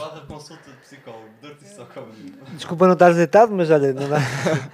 [2.56, 4.18] Desculpa não estar deitado, mas olha, não dá.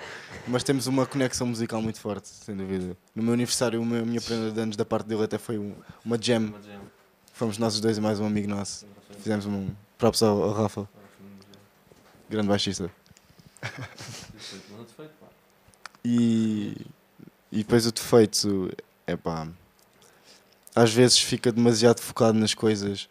[0.47, 2.97] Mas temos uma conexão musical muito forte, sem dúvida.
[3.15, 5.57] No meu aniversário, o meu- a minha prenda de anos da parte dele até foi
[5.59, 6.51] um- uma jam.
[7.31, 8.85] Fomos nós os dois e mais um amigo nosso.
[9.19, 9.69] Fizemos um
[9.99, 10.89] props ao, ao Rafa,
[12.27, 12.89] grande baixista.
[16.03, 16.75] E,
[17.51, 18.71] e depois o defeito
[19.05, 19.47] é pá.
[20.75, 23.09] Às vezes fica demasiado focado nas coisas,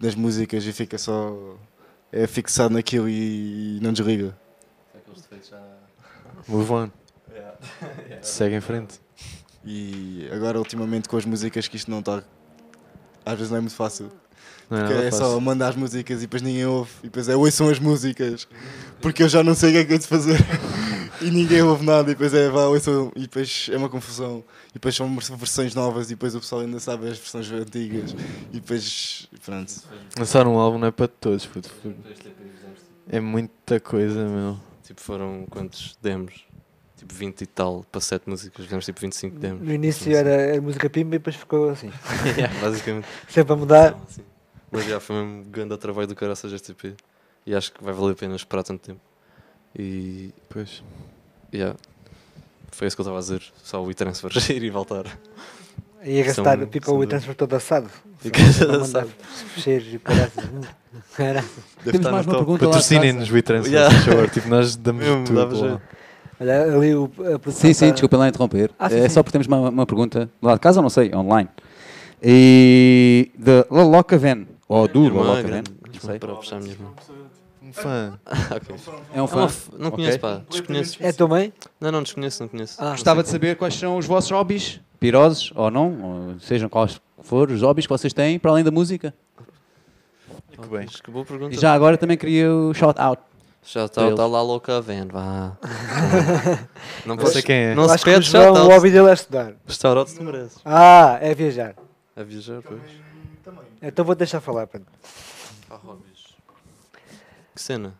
[0.00, 1.56] nas músicas e fica só.
[2.10, 4.36] É fixado naquilo e, não desliga.
[6.48, 6.90] Move on.
[8.20, 9.00] Segue em frente.
[9.64, 12.22] E agora, ultimamente, com as músicas, que isto não está.
[13.24, 14.10] Às vezes não é muito fácil.
[14.68, 15.26] Não é Porque é fácil.
[15.26, 16.90] só mandar as músicas e depois ninguém ouve.
[17.00, 18.48] E depois é ouçam as músicas.
[19.00, 20.38] Porque eu já não sei o que é que é de fazer.
[21.22, 22.10] e ninguém ouve nada.
[22.10, 23.12] E depois é vá, ouçam.
[23.16, 24.44] E depois é uma confusão.
[24.70, 26.06] E depois são versões novas.
[26.06, 28.14] E depois o pessoal ainda sabe as versões antigas.
[28.52, 29.28] E depois.
[29.44, 29.72] Pronto.
[30.18, 31.70] Lançar um álbum não é para todos, puto.
[33.08, 34.58] É muita coisa, meu.
[34.82, 36.44] Tipo, foram quantos demos?
[36.96, 39.66] Tipo 20 e tal, para 7 músicas, fizemos tipo 25 demos.
[39.66, 41.90] No início era, era música pimba e depois ficou assim.
[42.36, 43.06] Yeah, basicamente.
[43.28, 43.98] Sempre a mudar.
[44.08, 44.22] Assim.
[44.70, 46.96] Mas já foi mesmo grande trabalho do caraças este EP.
[47.44, 49.00] E acho que vai valer a pena esperar tanto tempo.
[49.78, 50.82] E Pois.
[51.52, 51.76] yeah,
[52.70, 53.42] foi isso que eu estava a dizer.
[53.62, 55.04] Só o e-transfer ir e voltar.
[56.04, 57.08] Ia gastar, São- ficou são o dois.
[57.10, 57.88] transfer todo assado.
[58.18, 59.10] Fica mandar assado.
[59.54, 60.44] Fecheiros e caraças.
[61.84, 62.38] Deve Temos mais uma top.
[62.44, 63.94] pergunta Patrocinem-nos o e-transfer, Yeah.
[63.98, 64.30] por favor.
[64.30, 65.80] Tipo, nós damos Mesmo, tudo.
[66.40, 67.08] Olha, ali o,
[67.50, 68.70] Sim, sim, desculpem lá interromper.
[68.78, 69.08] Ah, sim, é sim.
[69.14, 71.48] só porque temos uma, uma pergunta do lado de casa, ou não sei, online.
[72.20, 75.62] E da Lalocaven, ou do Lalocaven,
[75.92, 76.18] não sei.
[76.18, 76.88] Para puxar irmã.
[77.62, 78.18] Um fã.
[78.54, 78.74] Ok.
[79.14, 79.48] É um É uma fã.
[79.48, 79.96] f- Não Ok.
[79.96, 80.42] conheço, pá.
[80.50, 80.96] Desconheço.
[81.00, 81.52] É tua mãe?
[81.80, 82.76] Não, não, desconheço, não conheço.
[82.82, 86.02] Ah, Gostava de saber quais são os vossos hobbies, piroses ou não,
[86.32, 89.14] ou sejam quais forem os hobbies que vocês têm para além da música.
[90.50, 90.84] Que bem.
[90.86, 91.54] Mas que boa pergunta.
[91.54, 93.22] E já agora também queria o shout out.
[93.64, 94.16] Já para está eles.
[94.16, 95.56] tá lá louca a venda, vá.
[97.06, 97.74] não Não sei quem é.
[97.76, 99.52] Não se acho que o pede João, o hobby dele é estudar.
[99.68, 100.58] Shout-out tu mereces.
[100.64, 101.74] Ah, é viajar.
[102.16, 102.80] A viajar, pois.
[103.80, 104.66] Então vou deixar falar.
[104.66, 104.86] Pronto.
[105.70, 106.11] Há hobbies.
[107.54, 107.94] Que cena?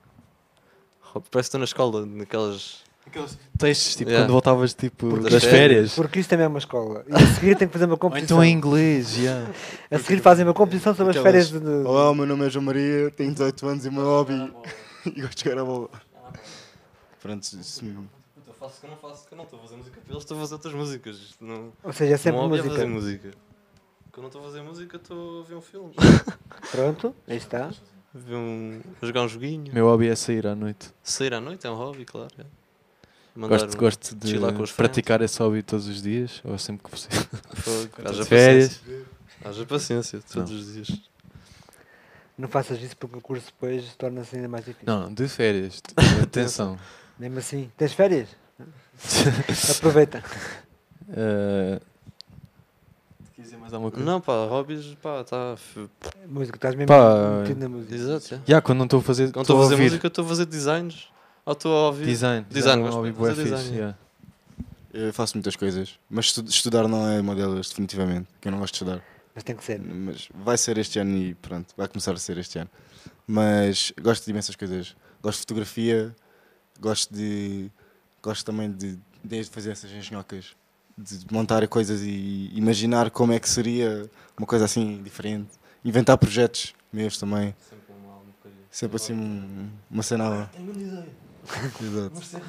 [1.13, 2.83] Parece que estou na escola, naquelas.
[3.07, 4.25] Aqueles textos, tipo, Yeah.
[4.27, 5.95] quando voltavas tipo, Porque das isto é- férias.
[5.95, 7.05] Porque isto também é uma escola.
[7.09, 8.37] E a seguir tem que fazer uma Ou composição.
[8.39, 9.51] então em inglês, yeah.
[9.91, 11.87] A seguir fazem uma composição sobre as Aquelas- férias de.
[11.87, 14.33] Olá, o meu nome é João Maria, tenho 18 anos e o meu hobby.
[15.05, 15.91] e gosto de jogar a bola.
[17.21, 18.09] Pronto, isso mesmo.
[18.47, 20.23] Eu faço que eu não faço, que eu não estou a fazer música para eles,
[20.23, 21.17] estou a fazer outras músicas.
[21.17, 23.27] Isto Não, Ou seja, é sempre não hobby é fazer música.
[23.27, 23.39] música.
[24.13, 25.93] Quando eu não estou a fazer música, estou a ver um filme.
[26.71, 27.71] Pronto, aí está.
[28.15, 29.73] Ver um, jogar um joguinho.
[29.73, 30.91] Meu hobby é sair à noite.
[31.03, 32.29] Sair à noite é um hobby, claro.
[32.39, 32.45] é.
[33.35, 37.23] Gosto, um- gosto de praticar esse hobby todos os dias, ou sempre que possível.
[38.05, 38.77] Haja férias.
[38.77, 39.07] paciência.
[39.43, 41.01] Haja paciência, todos os dias.
[42.37, 44.87] Não faças isso porque o curso depois torna-se ainda mais difícil.
[44.87, 45.81] Não, de férias.
[46.23, 46.79] Atenção.
[47.19, 48.29] Mesmo assim, tens férias?
[49.79, 50.23] Aproveita.
[51.09, 51.81] Uh,
[53.43, 54.05] quis dizer mais alguma coisa?
[54.07, 55.57] Não, pá, hobbies, pá, tá.
[56.29, 57.95] Música, estás mesmo Pá, metido na música.
[57.95, 58.41] Exato, é.
[58.47, 60.47] Já, quando não estou a fazer, Quando estou a fazer ouvir música, estou a fazer
[60.47, 61.09] designs.
[61.45, 62.07] Ou estou a ouvir.
[62.07, 62.47] design.
[62.51, 63.77] Design, é hobby de bué fazer fixe, design.
[63.77, 63.99] yeah.
[64.95, 68.29] Eu faço muitas coisas, mas estu- estudar não é uma delas, definitivamente.
[68.41, 69.03] Que eu não gosto de estudar.
[69.35, 69.81] Mas tem que ser.
[69.81, 72.71] Mas vai ser este ano e pronto, vai começar a ser este ano.
[73.27, 74.95] Mas gosto de imensas coisas.
[75.23, 76.15] Gosto de fotografia,
[76.81, 77.71] gosto de.
[78.23, 80.55] Gosto também de, desde fazer essas engenhocas,
[80.97, 84.09] de montar coisas e imaginar como é que seria
[84.39, 85.49] uma coisa assim diferente.
[85.85, 87.55] Inventar projetos meus também.
[88.71, 90.25] Sempre assim um- uma cena.
[90.25, 90.51] nova.
[91.83, 92.41] Exato.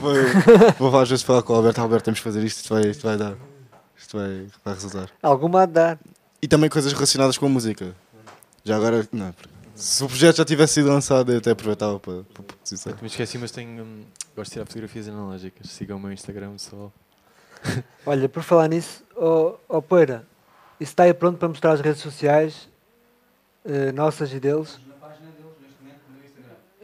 [0.00, 2.82] Vou, vou às vezes falar com o Alberto, Alberto, temos que fazer isto, isto vai,
[2.90, 3.36] isto vai dar.
[3.96, 5.10] Isto vai, vai resultar.
[5.22, 5.98] Alguma a dar.
[6.40, 7.94] E também coisas relacionadas com a música.
[8.64, 9.34] Já agora, não,
[9.74, 12.94] se o projeto já tivesse sido lançado, eu até aproveitava para, para posição.
[13.00, 14.02] Me esqueci, mas tenho, hum,
[14.34, 15.70] gosto de tirar fotografias analógicas.
[15.70, 16.90] Sigam o meu Instagram só.
[18.06, 20.26] Olha, por falar nisso, ó oh, Poeira,
[20.80, 22.68] isso está aí pronto para mostrar as redes sociais
[23.64, 24.80] eh, nossas e deles?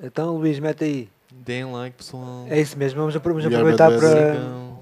[0.01, 1.09] Então, Luís, mete aí.
[1.33, 2.47] Deem like, pessoal.
[2.49, 4.79] É isso mesmo, vamos, vamos aproveitar bad para, Sigam.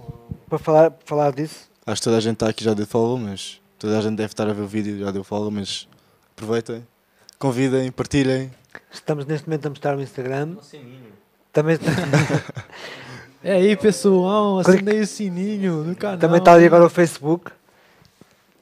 [0.48, 1.70] para falar, falar disso.
[1.86, 4.32] Acho que toda a gente está aqui já deu follow, mas toda a gente deve
[4.32, 5.89] estar a ver o vídeo já deu follow, mas
[6.32, 6.86] aproveitem,
[7.39, 8.51] convidem, partilhem.
[8.90, 10.56] Estamos neste momento a mostrar o Instagram.
[11.52, 11.78] Também,
[13.48, 14.59] É aí, pessoal.
[14.59, 16.18] Acendei o sininho no canal.
[16.18, 17.52] também está ali agora o Facebook.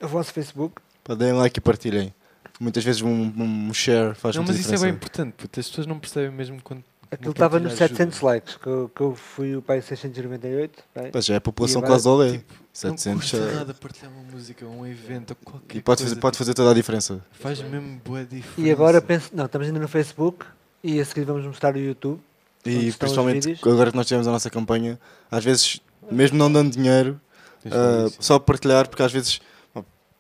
[0.03, 0.75] O vosso Facebook.
[1.03, 2.13] Pá, Deem like e partilhem.
[2.61, 4.85] Muitas vezes um, um share faz Não, muita mas isso é diferença.
[4.85, 5.59] bem importante, puto.
[5.59, 6.85] As pessoas não percebem mesmo quando.
[7.11, 10.83] Aquilo estava nos partilha 700 likes, que eu, que eu fui o pai 698.
[10.95, 11.11] bem.
[11.15, 12.33] Mas já é a população quase olé.
[12.33, 15.99] tipo, 700 não custa já- nada partilhar uma música, um evento, ou qualquer E pode
[15.99, 17.25] coisa, fazer, pode tipo, fazer toda a diferença.
[17.33, 18.61] Faz mesmo boa diferença.
[18.61, 19.31] E agora penso.
[19.33, 20.45] Não, estamos ainda no Facebook
[20.83, 22.21] e a seguir vamos mostrar o YouTube.
[22.67, 24.99] E principalmente agora que nós tivemos a nossa campanha,
[25.31, 25.81] às vezes,
[26.11, 27.21] mesmo não dando dinheiro,
[27.65, 28.17] disso.
[28.21, 29.41] só partilhar, porque às vezes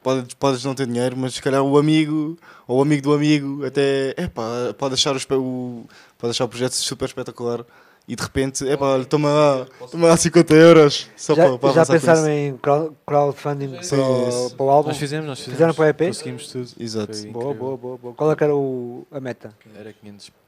[0.03, 2.37] podes, podes não ter dinheiro, mas se calhar o amigo
[2.69, 5.85] ou o amigo do amigo até epá, pode, achar o,
[6.19, 7.65] pode achar o projeto super espetacular
[8.07, 11.73] e de repente, epá, olha, toma lá, toma lá 50 euros só já para, para
[11.73, 14.89] já pensaram em crowd- crowdfunding Sim, para, para o álbum?
[14.91, 15.57] Nós fizemos, nós fizemos.
[15.57, 16.07] Fizeram para o EP?
[16.09, 16.71] Conseguimos tudo.
[16.79, 17.27] Exato.
[17.29, 18.15] Boa, boa, boa, boa.
[18.15, 19.55] Qual é que era o, a meta?
[19.75, 20.44] Era 500.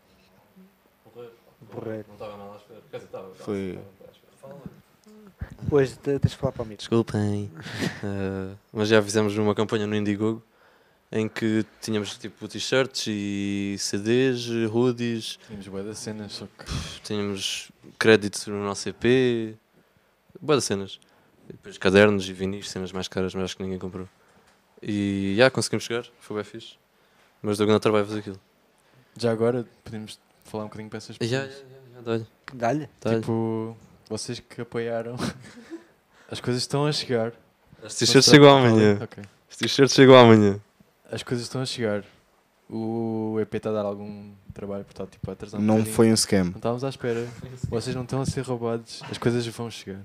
[1.80, 2.04] Porreiro.
[2.08, 2.80] Não estava nada à espera.
[2.90, 3.34] Quer dizer, estava.
[3.34, 3.78] Foi-
[5.70, 6.78] Hoje te- tens de falar para o micro.
[6.78, 7.50] Desculpem.
[8.04, 10.42] Eh, mas já fizemos uma campanha no Indiegogo
[11.10, 17.00] em que tínhamos tipo t-shirts e CDs, hoodies, Tínhamos boa das cenas, só que.
[17.02, 19.56] tínhamos crédito no nosso EP,
[20.40, 21.00] boas cenas.
[21.48, 24.08] E depois cadernos e vinis, cenas mais caras, mas acho que ninguém comprou.
[24.82, 26.74] E já conseguimos chegar, foi bem fixe.
[27.42, 28.40] Mas deu grande trabalho fazer aquilo.
[29.16, 31.30] Já agora podemos falar um bocadinho para essas pessoas.
[31.30, 32.88] Já, já, já, já, dá-lhe, Dá-lhe.
[33.00, 33.20] dá-lhe.
[33.20, 33.76] Tipo,
[34.08, 35.16] vocês que apoiaram.
[36.30, 37.32] As coisas estão a chegar.
[37.82, 38.98] As t-shirts chegou amanhã.
[39.00, 39.22] Ok.
[39.50, 40.58] As t-shirts chegou amanhã.
[41.10, 42.02] As coisas estão a chegar.
[42.68, 45.94] O EP está a dar algum trabalho, está tipo atrasar um Não bocadinho.
[45.94, 46.44] foi um scam.
[46.46, 47.28] Não estávamos à espera.
[47.68, 49.02] Vocês não estão a ser roubados.
[49.08, 50.00] As coisas vão chegar.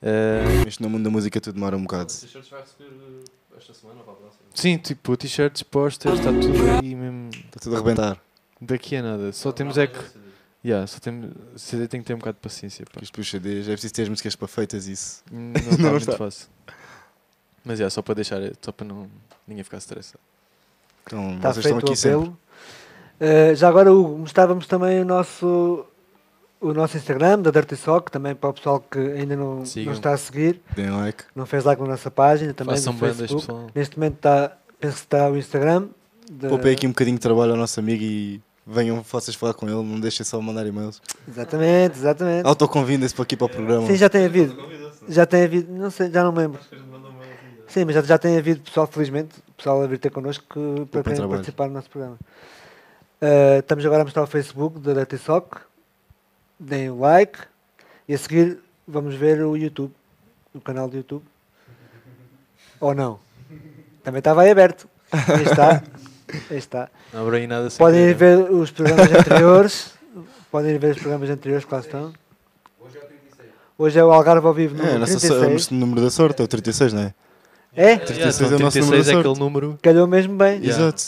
[0.00, 2.06] Eh, Isto no mundo da música tudo demora um bocado.
[2.06, 2.90] t-shirts vai receber
[3.58, 4.42] esta semana ou para a próxima?
[4.54, 7.28] sim, tipo, t-shirts, posters, está tudo aí mesmo.
[7.34, 8.18] Está tudo a arrebentar.
[8.60, 9.32] Daqui a nada.
[9.32, 9.98] Só temos é que.
[10.64, 11.30] Yeah, só temos.
[11.56, 12.84] CD tem que ter um bocado de paciência.
[12.92, 13.00] Pá.
[13.02, 15.22] Isto dos CDs é preciso ter as músicas para feitas isso.
[15.30, 16.16] Não está Não muito está.
[16.16, 16.48] fácil.
[17.64, 19.08] Mas yeah, só para deixar, só para não
[19.46, 20.18] ninguém ficar estressado.
[21.06, 22.28] Então, Está vocês feito estão o aqui sempre.
[23.20, 25.86] Uh, já agora, Hugo, mostrávamos também o nosso,
[26.60, 30.12] o nosso Instagram, da Dirty Sock, também para o pessoal que ainda não, não está
[30.12, 31.24] a seguir, Deem like.
[31.34, 33.46] não fez like na nossa página, também Façam no bandas, Facebook.
[33.46, 33.70] pessoal.
[33.74, 35.88] Neste momento está, penso que está o Instagram.
[36.30, 39.66] da- Poupei aqui um bocadinho de trabalho ao nosso amigo e venham vocês falar com
[39.66, 41.00] ele, não deixem só mandar e-mails.
[41.28, 42.46] Exatamente, exatamente.
[42.46, 43.86] Autoconvidem-se para aqui para o programa.
[43.86, 44.56] Sim, já tem havido.
[45.08, 46.60] Já tem havido, não sei, já não me lembro.
[47.68, 51.28] Sim, mas já, já tem havido pessoal, felizmente, pessoal a vir ter connosco que, trabalho.
[51.28, 52.18] participar do nosso programa.
[53.20, 55.58] Uh, estamos agora a mostrar o Facebook da Dirty Sock.
[56.58, 57.38] deem o like
[58.08, 59.92] e a seguir vamos ver o YouTube,
[60.54, 61.24] o canal do YouTube.
[62.80, 63.18] Ou não?
[64.02, 64.88] Também estava aí aberto.
[65.10, 65.82] Aí está.
[66.50, 66.88] Aí está.
[67.12, 69.90] Não abre aí nada sem Podem ir ver os programas anteriores.
[70.50, 72.12] Podem ir ver os programas anteriores que lá estão.
[73.78, 75.70] Hoje é o Algarve ao vivo É, número so- 36.
[75.70, 77.14] o número da sorte, é o 36, não é?
[77.74, 77.96] É?
[77.98, 79.28] 36 Yeah, é o nosso 36 número da é sorte.
[79.28, 79.78] aquele número.
[79.82, 80.60] Calhou mesmo bem.
[80.62, 80.68] Yeah.
[80.82, 81.02] Exato.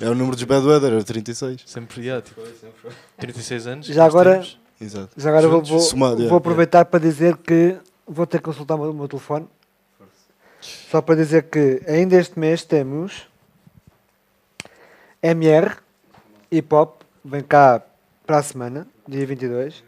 [0.00, 1.62] É o número dos bad weather, é o 36.
[1.64, 2.42] Sempre, yeah, tipo,
[3.16, 3.86] 36 anos.
[3.86, 4.60] Já agora- temos.
[4.80, 5.08] Exato.
[5.16, 7.76] Já agora vou, vou, somado, vou yeah, aproveitar para dizer que
[8.06, 9.46] vou ter que consultar o meu, o meu telefone.
[10.90, 13.26] Só para dizer que ainda este mês temos
[15.22, 15.76] MR
[16.50, 17.82] Hip Hop, vem cá
[18.26, 19.84] para a semana, dia 22.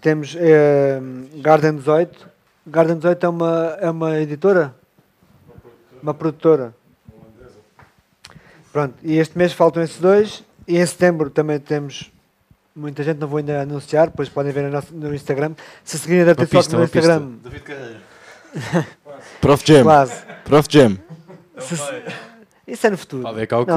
[0.00, 1.00] Temos eh,
[1.36, 2.28] Garden 18.
[2.66, 4.74] Garden 18 é uma, é uma editora?
[6.02, 6.74] Uma produtora.
[8.72, 10.42] Pronto, e este mês faltam esses dois.
[10.66, 12.10] E em setembro também temos
[12.74, 15.54] muita gente, não vou ainda anunciar, depois podem ver no, nosso- no Instagram.
[15.84, 16.98] Se seguirem a Sock no uma pista.
[16.98, 18.00] Instagram, David Carreiro.
[19.40, 19.84] Prof Jam.
[20.44, 20.98] Prof Jam.
[21.58, 21.74] Se-
[22.66, 23.22] isso é no futuro.
[23.24, 23.74] Pá, vem cá o Não.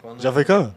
[0.00, 0.18] Conan.
[0.18, 0.70] Já veio cá?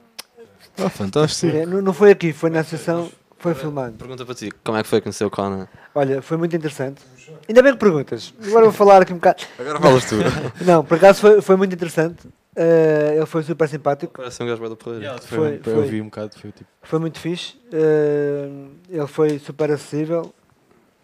[0.77, 1.55] Ah, fantástico.
[1.55, 3.93] É, Não, não foi aqui, foi na associação, foi filmado.
[3.97, 5.67] Pergunta para ti, como é que foi conhecer o Conan?
[5.93, 7.01] Olha, foi muito interessante.
[7.47, 8.33] Ainda bem que perguntas.
[8.45, 9.43] Agora vou falar aqui um bocado.
[9.59, 10.15] Agora falas tu.
[10.65, 12.27] Não, por acaso foi, foi muito interessante.
[12.55, 14.13] Eh, ele foi super simpático.
[14.17, 15.17] Parece um gajo da porreira.
[15.21, 15.73] Foi- Foi, foi.
[15.73, 16.69] Eu vi um bocado, foi tipo.
[16.83, 17.55] Foi muito fixe.
[17.71, 18.49] eh,
[18.89, 20.33] ele foi super acessível.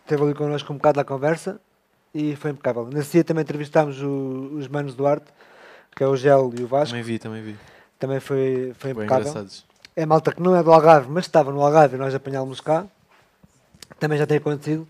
[0.04, 1.60] Esteve ali connosco um bocado à conversa
[2.14, 2.88] e foi impecável.
[2.92, 5.26] Nesse dia também entrevistámos o- os manos do arte,
[5.96, 6.90] que é o Gel e o Vasco.
[6.90, 7.56] Também vi, também vi.
[8.00, 9.48] Também foi, foi impecável.
[9.96, 12.86] É malta que não é do Algarve, mas estava no Algarve e nós apanhámos cá.
[14.00, 14.88] Também já tem acontecido.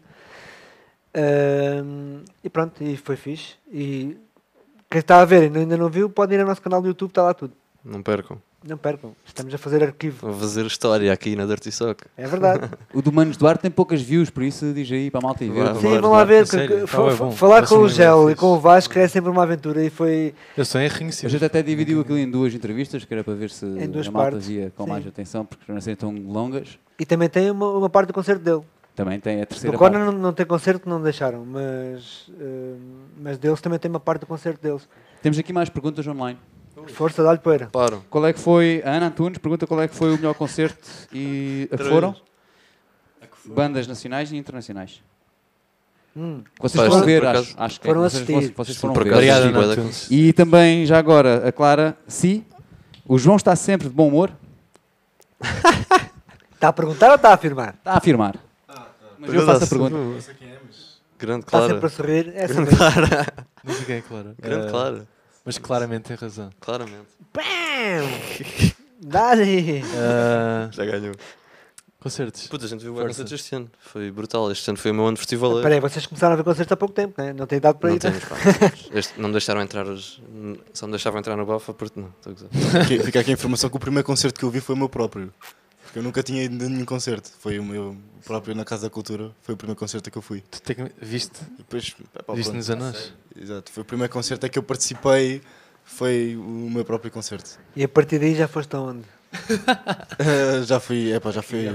[1.14, 3.56] Ahm, e pronto, e foi fixe.
[3.72, 4.18] E
[4.90, 7.10] quem está a ver e ainda não viu, pode ir ao nosso canal do YouTube,
[7.10, 7.54] está lá tudo.
[7.84, 8.42] Não percam.
[8.68, 10.28] Não percam, estamos a fazer arquivo.
[10.28, 12.04] Vou fazer história aqui na Dirty Sock.
[12.18, 12.70] É verdade.
[12.94, 15.50] O do Manos Duarte tem poucas views, por isso diz aí para a malta e
[15.50, 15.76] ver.
[15.76, 16.42] Sim, vão lá ver.
[16.42, 16.88] a sério?
[16.88, 17.32] Tá bem, bom.
[17.32, 20.34] falar com o Gel e com o Vasco é sempre uma aventura e foi.
[20.58, 21.30] Eu sou A enriquecido.
[21.30, 24.12] gente até dividiu aquilo em duas entrevistas, que era para ver se Em duas a
[24.12, 24.90] malta partes, via com sim.
[24.90, 26.80] mais atenção, porque não serem tão longas.
[27.00, 28.62] E também tem uma, uma parte do concerto dele.
[28.96, 30.12] Também tem a O terceira Conan parte.
[30.16, 32.78] não, não tem concerto que não deixaram, mas, ahm,
[33.22, 34.90] mas deles também tem uma parte do concerto deles.
[35.22, 36.40] Temos aqui mais perguntas online.
[36.93, 37.68] Força, dá-lhe poeira.
[37.72, 38.01] Param.
[38.09, 40.88] Qual é que foi, a Ana Antunes pergunta qual é que foi o melhor concerto
[41.14, 42.15] e a que foram?
[43.45, 45.01] Bandas nacionais e internacionais.
[46.15, 48.34] Hum, Vocês foram ver, acho, acho que Foram vocês, assistir.
[48.34, 49.14] vocês, vocês foram ver.
[49.14, 49.89] Obrigado.
[50.09, 52.43] E também, já agora, a Clara, se
[53.07, 54.31] o João está sempre de bom humor,
[56.55, 57.76] Está a perguntar ou está a afirmar?
[57.76, 58.35] está a afirmar.
[59.19, 59.95] Mas eu faço a pergunta.
[61.19, 61.68] Grande Está Clara.
[61.73, 62.31] sempre a sorrir.
[62.35, 62.76] É Grande.
[62.76, 63.27] Clara.
[63.64, 64.35] Não sei quem é Clara.
[64.41, 65.07] Grande Eh, Clara.
[65.48, 66.49] Mas claramente tem razão.
[66.60, 67.07] Claramente.
[67.34, 68.74] Bam!
[69.02, 69.82] Dá-lhe!
[69.95, 71.15] Ah, Já ganhou.
[72.02, 72.48] concertos.
[72.48, 73.07] Puta, a gente viu o Força.
[73.10, 73.72] concertos este ano.
[73.80, 74.52] Foi brutal.
[74.52, 75.56] Este ano foi o meu ano de festival.
[75.57, 77.32] Espera aí, vocês começaram a ver concertos há pouco tempo, né?
[77.32, 77.99] não tem dado para Não ir.
[77.99, 78.36] temos, pá.
[78.94, 80.22] Este, não me deixaram entrar os.
[80.74, 82.10] Só me deixavam entrar no Bafa porque não.
[82.19, 82.86] Estou a gozar.
[83.06, 85.34] Fica aqui a informação que o primeiro concerto que eu vi foi o meu próprio.
[85.98, 87.32] Porque eu nunca tinha ido a nenhum concerto.
[87.40, 89.32] Foi o meu próprio na Casa da Cultura.
[89.41, 90.41] Foi o primeiro concerto que eu fui.
[90.52, 91.40] Tu tem- viste?
[91.56, 91.95] E depois,
[92.36, 92.84] Viste-nos pronto.
[92.84, 93.14] a nós?
[93.36, 93.72] Exato.
[93.72, 95.41] Foi o primeiro concerto a que eu participei.
[95.84, 97.57] Foi o meu próprio concerto.
[97.76, 99.06] E a partir daí já foste aonde?
[100.19, 101.65] Eh, já fui, é pá, já fui.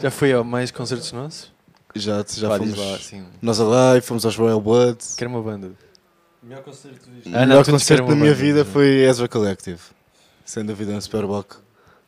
[0.00, 1.52] Já foi a mais concertos nossos?
[1.94, 2.78] Já, já Pá, fomos.
[2.78, 3.26] lá, assim.
[3.42, 5.16] Nós Alive, fomos aos Royal Bloods.
[5.16, 5.72] Quero uma banda.
[6.42, 8.34] Melhor concerto O Ah, não, melhor que era concerto da minha banda.
[8.42, 9.80] vida foi Ezra Collective.
[10.46, 11.56] Sem dúvida, no Superbock.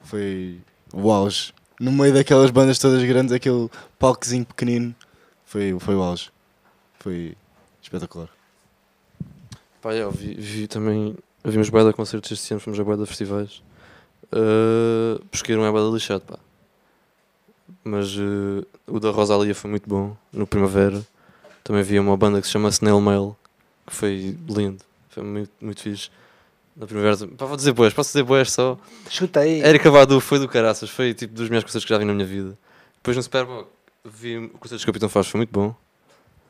[0.01, 0.60] Foi
[0.94, 1.52] o auge.
[1.80, 3.68] No meio daquelas bandas todas grandes, aquele
[3.98, 4.94] palcozinho pequenino.
[5.44, 6.30] Foi, foi o auge.
[7.00, 7.36] Foi
[7.82, 8.28] espetacular.
[9.82, 11.16] Pá, eu vi, vi também.
[11.44, 13.62] Vimos bué de concertos este ano, fomos a bué de festivais.
[14.32, 16.38] Uh, Pesqueiro é de lixado, pá.
[17.82, 21.04] Mas uh, o da Rosalia foi muito bom, no Primavera.
[21.62, 23.36] Também vi uma banda que se chama Snail Mail,
[23.86, 24.82] que foi lindo.
[25.10, 26.10] Foi muito, muito fixe.
[26.76, 28.76] Na Primavera, pá, vou dizer boas, posso dizer boas só?
[29.09, 29.60] Chuta aí.
[29.62, 32.26] Érica Badu foi do caraças, foi tipo dos melhores concertos que já vi na minha
[32.26, 32.59] vida.
[32.96, 33.70] Depois no Superbowl
[34.05, 35.74] vi o concerto do Capitão Faz, foi muito bom.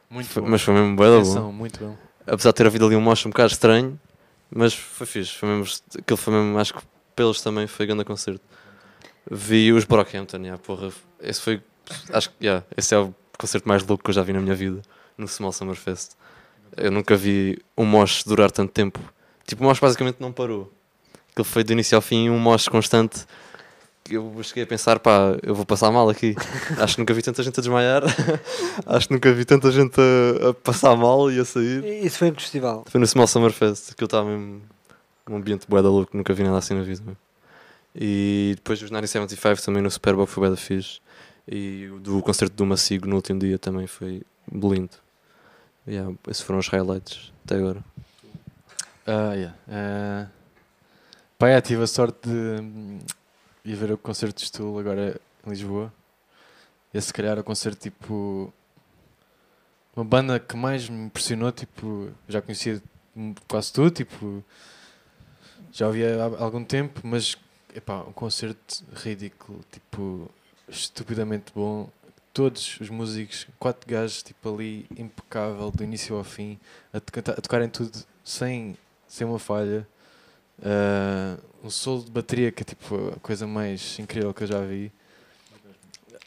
[0.09, 0.49] Muito Foi- bom.
[0.49, 1.97] mas foi mesmo da bom muito bom.
[2.27, 4.01] apesar de ter havido ali um mocho um bocado estranho,
[4.51, 5.33] mas foi fixe.
[5.35, 6.81] Foi mesmo, aquilo foi mesmo, acho que
[7.15, 8.41] pelos também foi grande concerto.
[9.31, 10.91] Vi os Brockhampton, yeah, porra,
[11.21, 11.63] esse foi,
[12.13, 14.55] acho que, yeah, esse é o concerto mais louco que eu já vi na minha
[14.55, 14.81] vida,
[15.19, 16.13] no Small Summer Fest.
[16.77, 19.01] Eu nunca vi um mosh durar tanto tempo.
[19.47, 20.73] Tipo, o mosh basicamente não parou.
[21.33, 23.27] Aquilo foi do início ao fim um mosh constante.
[24.05, 26.35] que Eu cheguei a pensar, pá, eu vou passar mal aqui.
[26.79, 28.03] Acho que nunca vi tanta gente a desmaiar.
[28.87, 31.85] Acho que nunca vi tanta gente a, a passar mal e a sair.
[32.05, 32.85] Isso foi que festival?
[32.89, 34.63] Foi no Small Summer Fest, que eu estava mesmo
[35.29, 37.03] um ambiente bué da louco, nunca vi nada assim na vida.
[37.03, 37.17] mesmo.
[37.95, 41.01] E depois os 975 também no Super Bowl foi bué da fixe.
[41.47, 44.23] E o do concerto do Macigo no último dia também foi
[44.53, 44.91] lindo.
[45.87, 47.85] Yeah, esses foram os highlights até agora.
[49.07, 49.55] Ah, yeah.
[49.69, 50.29] Ah,
[51.39, 52.99] pá, yeah, tive a sorte de hum,
[53.63, 55.93] ir ver o concerto de Stool agora em Lisboa.
[56.93, 58.53] Esse, se calhar, é o concerto tipo.
[59.95, 62.83] Uma banda que mais me impressionou, tipo, já conhecia
[63.47, 64.43] quase tudo, tipo,
[65.71, 67.37] já ouvia há algum tempo, mas,
[67.75, 70.31] epá, um concerto ridículo, tipo,
[70.69, 71.91] estupidamente bom.
[72.33, 76.59] Todos os músicos, quatro gajos, tipo, ali, impecável, do início ao fim,
[76.93, 78.77] a, a tocarem tudo sem,
[79.15, 79.87] sem uma falha.
[80.61, 84.61] Ah, um solo de bateria que é tipo a coisa mais incrível que eu já
[84.61, 84.91] vi.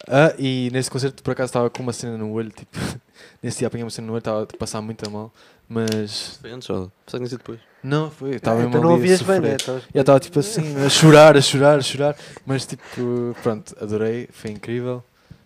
[0.08, 2.78] Ah, e nesse concerto por acaso estava com uma cena no olho, tipo,
[3.44, 5.34] nesse dia apanhei uma cena no olho, estava a passar muito a mal,
[5.68, 6.90] mas Foi antes, ou?
[7.12, 7.60] Depois.
[7.84, 9.58] não, foi, estava Ah, mesmo então não ouvias bem, né?
[9.94, 12.16] Já estava tipo assim, a chorar, a chorar, a chorar.
[12.46, 15.04] Mas tipo, pronto, adorei, foi incrível.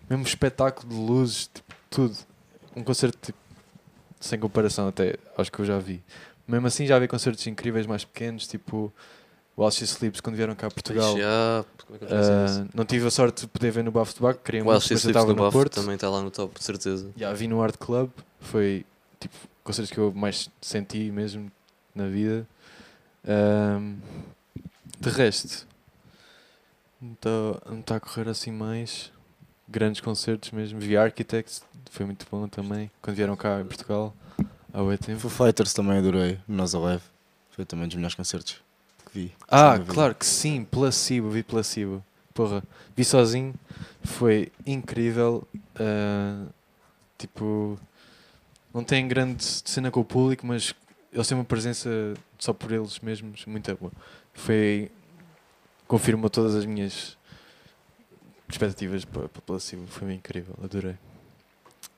[0.08, 2.16] Mesmo espetáculo de luzes, tipo, tudo.
[2.76, 3.38] Um concerto tipo,
[4.20, 6.02] sem comparação até aos que eu já vi.
[6.46, 8.92] Mesmo assim já vi concertos incríveis mais pequenos, tipo
[9.56, 11.12] o Alcia Sleeps quando vieram cá a Portugal.
[11.12, 12.68] Ixi, ah, como é que nisso?
[12.74, 14.90] não tive a sorte de poder ver no Bafo de Baco, queria O muito, mas
[14.90, 15.74] eu estava no Porto.
[15.74, 17.10] também está lá no top, de certeza.
[17.16, 18.10] Já vi no Art Club,
[18.40, 18.84] foi
[19.20, 21.50] tipo concertos que eu mais senti mesmo
[21.94, 22.46] na vida.
[23.26, 23.96] Ahm,
[24.98, 25.66] de resto,
[27.00, 29.10] não está tá a correr assim mais.
[29.68, 30.78] Grandes concertos mesmo.
[30.80, 32.90] Vi Architects, foi muito bom também.
[33.00, 34.14] Quando vieram cá em Portugal,
[34.72, 35.20] há oito tempo.
[35.20, 37.02] Foo Fighters também adorei, no Nós Alive.
[37.50, 38.60] Foi também um dos melhores concertos
[39.06, 39.32] que vi.
[39.48, 42.02] Ah, claro que sim, Placebo, vi Placebo.
[42.32, 42.62] Porra,
[42.96, 43.54] vi sozinho,
[44.02, 45.46] foi incrível.
[45.78, 46.46] ah,
[47.18, 47.78] tipo,
[48.72, 50.74] não tem grande cena com o público, mas
[51.12, 51.90] eles têm uma presença
[52.38, 53.92] só por eles mesmos muito boa.
[54.32, 54.90] Foi,
[55.86, 57.16] confirmou todas as minhas
[58.48, 60.96] expectativas para, para Placebo, foi incrível, adorei.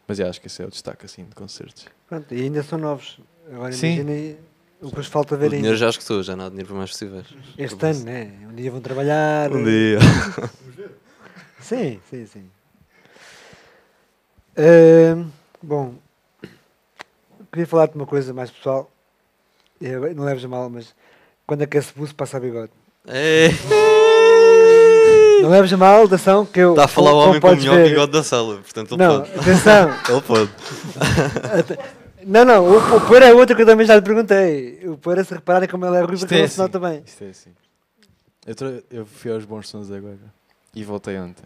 [0.06, 1.86] Mas já acho que esse é o destaque assim de concertos.
[2.09, 3.18] Pronto, e ainda são novos.
[3.51, 3.94] Agora Sim.
[3.94, 4.39] imaginem
[4.81, 5.56] o que vos falta O ver ainda.
[5.56, 7.26] dinheiro já escutou, já não há dinheiro para mais festivais.
[7.56, 8.32] Este ano, né?
[8.51, 9.51] Um dia vão trabalhar.
[9.52, 9.98] Um dia.
[11.60, 12.51] Sim, sim, sim.
[14.56, 15.31] Ahm,
[15.62, 15.94] bom,
[17.51, 18.90] queria falar de uma coisa mais pessoal.
[19.81, 20.94] Eu- Não leves a mal, mas
[21.47, 22.70] quando aquece buço passa a bigode.
[23.06, 23.48] É,
[25.45, 26.71] Não leves a mal, atenção, que eu.
[26.73, 29.21] Está a falar o homem com o melhor ver- bigode da sala, portanto ele Não,
[29.21, 29.39] pode.
[29.41, 29.91] atenção.
[30.11, 30.51] Ele pode.
[32.27, 34.81] Não, não, o, o poeira é outro que eu também já lhe perguntei.
[34.87, 36.79] O poeira, se repararem como ele é ruivo, Isto que é não assim.
[36.79, 37.03] bem.
[37.07, 37.51] Isto é assim.
[38.47, 40.16] Eu, tra- eu fui aos bons sons agora
[40.75, 41.45] e voltei ontem.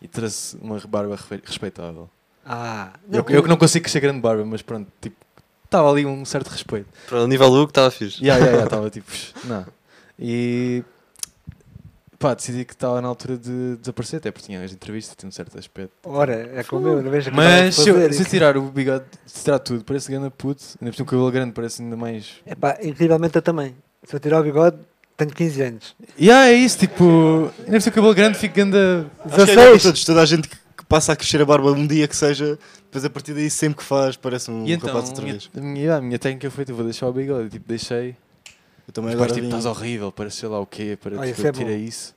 [0.00, 2.08] E trouxe uma barba respeitável.
[2.46, 5.16] Ah, Eu, eu que não consigo ser grande barba, mas pronto, tipo,
[5.64, 6.86] estava ali um certo respeito.
[7.08, 8.22] Para o nível Hugo estava fixe.
[8.22, 9.10] E yeah, yeah, estava tipo,
[9.44, 9.64] não.
[10.18, 10.84] E
[12.24, 15.32] pá, decidi que estava na altura de desaparecer, até porque tinha as entrevistas, tinha um
[15.32, 15.92] certo aspecto.
[16.04, 19.44] Ora, é como eu, não vejo Mas se eu, se eu tirar o bigode, se
[19.44, 22.36] tirar tudo, parece grande puto, ainda por cima o cabelo grande parece ainda mais.
[22.46, 23.76] Epá, incrivelmente eu também.
[24.04, 24.78] Se eu tirar o bigode,
[25.18, 25.96] tenho 15 anos.
[26.16, 29.44] E yeah, é isso, tipo, ainda por cima o cabelo grande fica que é para
[29.44, 29.82] 16!
[29.82, 32.58] todos, toda a gente que, que passa a crescer a barba um dia que seja,
[32.84, 35.50] depois a partir daí sempre que faz parece um E então, rapaz outra vez.
[35.54, 38.16] a minha, a minha técnica foi, tipo, vou deixar o bigode, tipo, deixei.
[38.86, 41.38] Eu também Depois, agora tipo, estás horrível, parece sei lá o quê, para Olha, tipo,
[41.40, 41.70] isso é bom.
[41.70, 42.14] isso.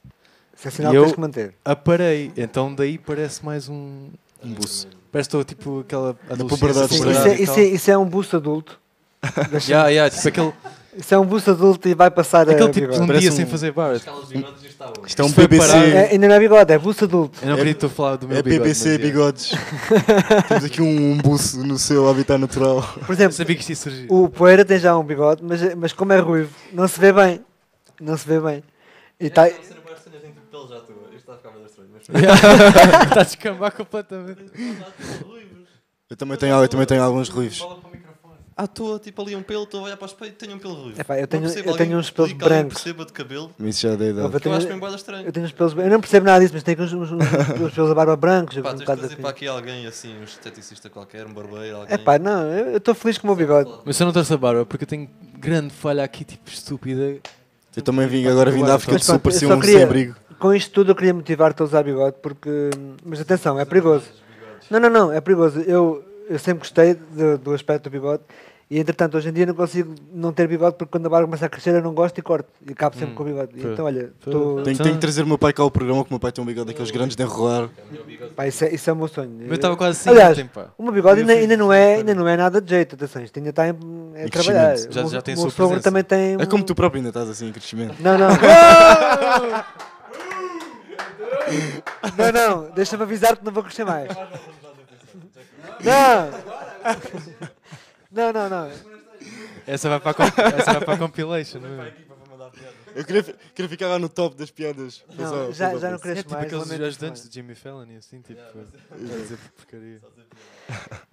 [0.56, 1.54] Se é sinal E que eu- tens que manter.
[1.64, 4.10] Aparei, então daí parece mais um.
[4.44, 4.88] um buço.
[5.12, 6.84] Parece que estou tipo aquela adolescência.
[6.88, 8.80] Sim, Sim, isso, puberdade é, isso, é, isso é um buço adulto.
[9.52, 10.54] Deixa- Yeah, yeah, tipo aquele,
[10.98, 13.12] Isso é um buço adulto e vai passar a aquele tipo de bigode.
[13.12, 14.02] um dia um- sem fazer barba.
[15.06, 17.38] Isto é um BBC, É, ainda não é bigode, é buço adulto.
[17.42, 18.64] Eu não acredito a falar do meu é bigode.
[18.64, 19.14] BBC mas, yeah.
[19.14, 19.52] bigodes.
[20.50, 22.82] Temos aqui um, um buço no seu habitat natural.
[23.06, 24.08] Por exemplo, sabia que isto ia surgir.
[24.10, 27.42] o Poeira tem já um bigode, mas, mas como é ruivo, não se vê bem.
[28.02, 28.64] Não se vê bem.
[29.20, 29.62] E tá, Está
[33.22, 34.46] a descambar completamente.
[36.10, 37.60] Eu também tenho, eu também tenho alguns ruivos.
[38.60, 40.74] Ah, estou tipo ali um pelo, estou a olhar para o espelho tenho um pelo
[40.74, 41.00] ruivo.
[41.00, 42.74] Epá, eu tenho- eu alguém tenho uns pelos brancos.
[42.74, 43.52] perceba de cabelo.
[43.60, 44.26] Mas Isso já dei idade.
[44.26, 45.26] eu, Que eu tenho, acho bem boada estranho.
[45.28, 47.22] eu tenho uns pelos Eu não percebo nada disso, mas tenho uns, uns, uns,
[47.62, 48.56] uns pelos da barba brancos.
[48.58, 49.16] Pá, um tens de trazer assim.
[49.18, 51.94] para aqui alguém assim, um esteticista qualquer, um barbeiro, alguém.
[51.94, 53.72] É pá, não, eu estou feliz com o meu bigode.
[53.86, 55.08] Mas eu não trouxe a barba porque eu tenho
[55.38, 57.18] grande falha aqui, tipo estúpida.
[57.76, 60.16] Eu também vim, agora vim da África do Sul, parecia um sem-abrigo.
[60.40, 62.50] Com isto tudo eu queria motivar-te a usar bigode porque.
[63.06, 64.06] Mas atenção, é perigoso.
[64.72, 65.60] Não, não, não, é perigoso.
[65.62, 68.24] Eu, eu sempre gostei do, do aspecto do bigode
[68.70, 71.46] e entretanto hoje em dia não consigo não ter bigode porque quando a barba começa
[71.46, 72.50] a crescer eu não gosto e corto.
[72.68, 73.62] E acabo sempre Hum, com o bigode.
[73.62, 73.72] foi.
[73.74, 76.14] Então olha, tô, Tenho, tenho que trazer o meu pai cá ao programa, que o
[76.14, 77.70] meu pai tem um bigode daqueles grandes de enrolar.
[78.36, 79.38] pá, isso, é, isso é o meu sonho.
[79.48, 80.68] Eu estava quase assim Aliás, ontem, pá.
[80.78, 83.38] O meu bigode ainda, ainda, não é, ainda não é nada de jeito, atenção, isto
[83.38, 83.76] ainda está em,
[84.16, 84.76] é Em trabalhar.
[84.78, 85.84] Já- já tem o meu sua sogro presença.
[85.84, 86.34] também tem.
[86.42, 87.96] É como um- tu próprio ainda estás assim em crescimento.
[88.02, 88.28] Não, não.
[92.18, 94.10] Não, não, deixa-me avisar que não vou crescer mais.
[95.84, 96.32] Não!
[98.12, 98.72] Não, não, não.
[99.66, 101.94] Essa vai para a, comp- essa vai para a compilation, não é?
[102.96, 103.22] Eu queria,
[103.54, 105.04] queria ficar lá no top das piadas.
[105.14, 106.46] Foi Não, só- já, foi já não cresço É tipo mais.
[106.46, 110.02] aqueles ajudantes de Jimmy Fallon e assim, tipo, a dizer porcaria.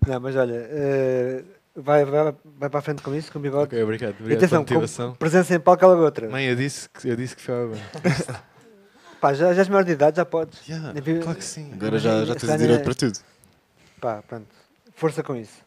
[0.07, 1.43] Não, mas olha, eh,
[1.75, 3.65] vai, vai, vai para a frente com isso, com o bigode.
[3.65, 4.15] Ok, obrigado.
[4.21, 5.11] E Obrigado pela atenção, motivação.
[5.11, 6.31] com presença em palco é logo outra.
[6.31, 7.83] Mãe, eu disse que, eu disse que ficava bem.
[9.21, 10.67] Pá, já, já és maior de idade, já podes.
[10.69, 10.93] Yeah,
[11.23, 11.73] claro que sim.
[11.73, 13.19] Agora já, já tens direito é- para tudo.
[14.05, 14.55] Pá, pronto.
[14.95, 15.65] Força com isso.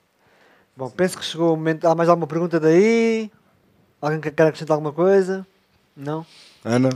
[0.75, 1.87] Bom, penso que chegou o momento.
[1.87, 3.31] Há mais alguma pergunta daí?
[3.99, 5.43] Alguém que quer acrescentar alguma coisa?
[5.95, 6.23] Não?
[6.63, 6.91] Ah, não?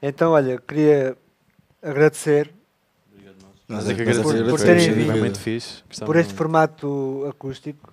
[0.00, 1.14] Então, olha, queria
[1.82, 2.54] agradecer
[3.68, 5.82] Nós é que por- por terem foi muito fixe.
[5.86, 6.38] Gostava por este muito.
[6.38, 7.92] formato acústico,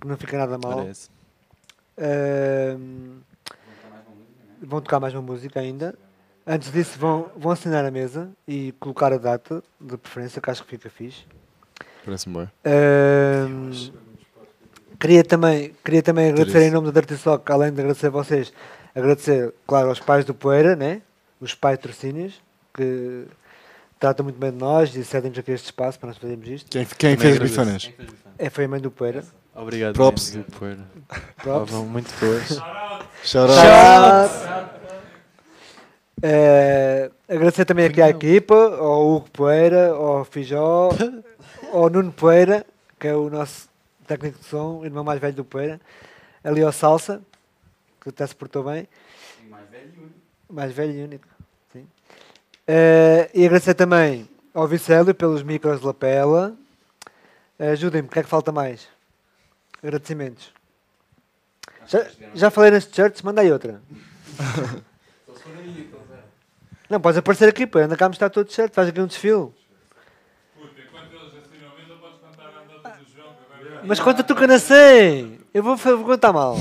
[0.00, 0.76] que não fica nada mal.
[0.76, 1.10] Parece.
[1.98, 3.18] Ahm,
[4.62, 5.98] vão tocar mais uma música ainda.
[6.46, 10.64] Antes disso, vão, vão assinar a mesa e colocar a data, de preferência, que acho
[10.64, 11.24] que fica fixe.
[12.04, 12.48] Parece-me bem.
[14.98, 18.52] Queria, também, queria também agradecer em nome da Dirty Sock, além de agradecer a vocês,
[18.94, 21.02] agradecer, claro, aos pais do Poeira, né?
[21.42, 22.40] os pais patrocínios,
[22.72, 23.26] que
[23.98, 26.70] tratam muito bem de nós e cedem-nos aqui este espaço para nós fazermos isto.
[26.70, 27.90] Quem, quem fez as bifanas?
[28.38, 29.24] É, foi a mãe do Poeira.
[29.54, 29.94] Obrigado.
[29.94, 30.38] Props.
[30.56, 30.78] Props.
[31.38, 32.48] Estavam muito boas.
[33.24, 34.32] Shout out.
[34.32, 34.71] Shout!
[36.24, 40.90] Eh, agradecer também aqui à equipa, ao Hugo Poeira, ao Fijó,
[41.72, 42.64] ao Nuno Poeira,
[42.98, 43.68] que é o nosso
[44.06, 45.80] técnico de som, irmão mais velho do Poeira,
[46.44, 47.20] ali ao Salsa,
[48.00, 48.86] que até se portou bem.
[50.48, 51.26] Mais velho e único.
[51.72, 51.88] Sim.
[52.68, 56.54] Eh, e agradecer também ao Vicélio pelos micros de lapela.
[57.58, 58.86] Eh, Ajudem-me, o que é que falta mais?
[59.82, 60.52] Agradecimentos.
[61.86, 63.82] Já, já falei nas t-shirts, manda aí outra.
[66.92, 67.78] Não, podes aparecer aqui, pô.
[67.78, 69.48] Anda cá mostrar todo certo, faz aqui um desfile.
[73.82, 75.40] Mas conta tu que eu não sei.
[75.54, 76.54] Eu vou, vou contar mal.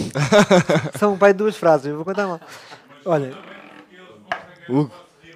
[0.98, 2.40] São pai duas frases, eu vou contar mal.
[3.04, 3.38] Olha,
[4.70, 4.90] Hugo.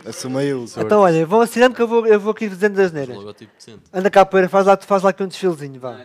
[0.06, 0.64] Assumei eu.
[0.78, 3.18] então olha, vão assinando que eu vou, eu vou aqui dizendo das neiras.
[3.36, 3.84] Decente.
[3.92, 6.00] Anda cá, poeira, faz lá, faz lá aqui um desfilezinho, vá.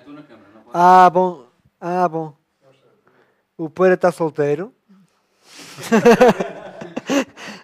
[0.75, 1.47] Ah, bom.
[1.81, 2.35] Ah, bom.
[3.57, 4.75] O poeira está solteiro.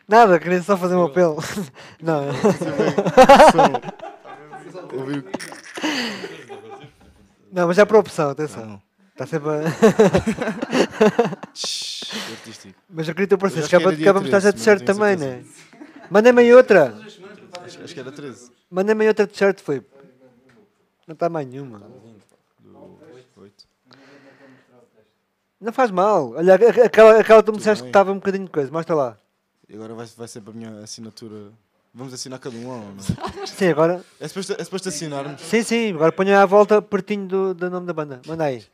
[0.09, 1.37] Nada, queria só fazer um apelo.
[2.01, 2.27] Não.
[4.93, 5.07] O
[7.53, 8.67] Não, mas é para opção, atenção.
[8.67, 8.83] Não.
[9.13, 9.63] Está sempre a...
[12.33, 12.79] Artístico.
[12.89, 15.31] Mas eu queria é que é para dia mostrar a 13, t-shirt não também, tenho
[15.39, 15.45] né?
[16.11, 16.95] Mandem-me aí outra.
[17.65, 18.51] Acho, acho que era 13.
[18.71, 19.89] Mandem-me aí outra t-shirt, Filipe.
[21.07, 21.83] Não está mais nenhuma.
[23.39, 23.65] Oito.
[25.61, 26.33] Não faz mal.
[26.33, 28.71] Olha, a- a- aquela, aquela tu me Tudo disseste que estava um bocadinho de coisa.
[28.71, 29.19] Mostra lá.
[29.69, 31.53] E agora vai, vai ser para a minha assinatura.
[31.93, 33.47] Vamos assinar cada um ou não?
[33.47, 34.05] Sim, agora.
[34.21, 35.41] É suposto, é suposto assinarmos.
[35.41, 35.93] Sim, sim.
[35.95, 38.21] Agora ponha à volta pertinho do, do nome da banda.
[38.27, 38.65] Manda aí.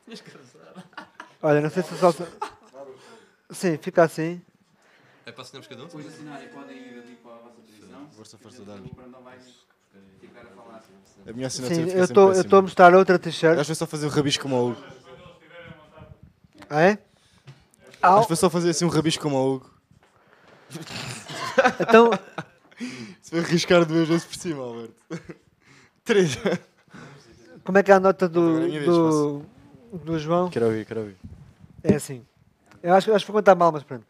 [1.41, 2.13] Olha, não sei se só...
[3.51, 4.41] Sim, fica assim.
[5.25, 5.89] É para assinarmos cada um?
[8.11, 8.79] Força, força, dá A
[11.33, 13.53] minha assinatura Sim, eu estou para eu estou a mostrar outra t-shirt.
[13.53, 14.83] Acho que foi só fazer o rabisco como ao Hugo.
[16.69, 16.99] Ah, é?
[18.03, 19.72] Acho que foi só fazer assim um rabisco como ao Hugo.
[21.81, 22.11] Então,
[23.21, 24.95] Se foi arriscar duas vezes por cima, Alberto.
[26.05, 26.39] Três.
[27.65, 29.43] como é que é a nota do, do,
[29.93, 30.51] do João?
[30.51, 31.17] Quero ouvir, quero ouvir.
[31.85, 32.25] É assim.
[32.83, 34.05] Eu acho, acho que vou contar mal, mas pronto.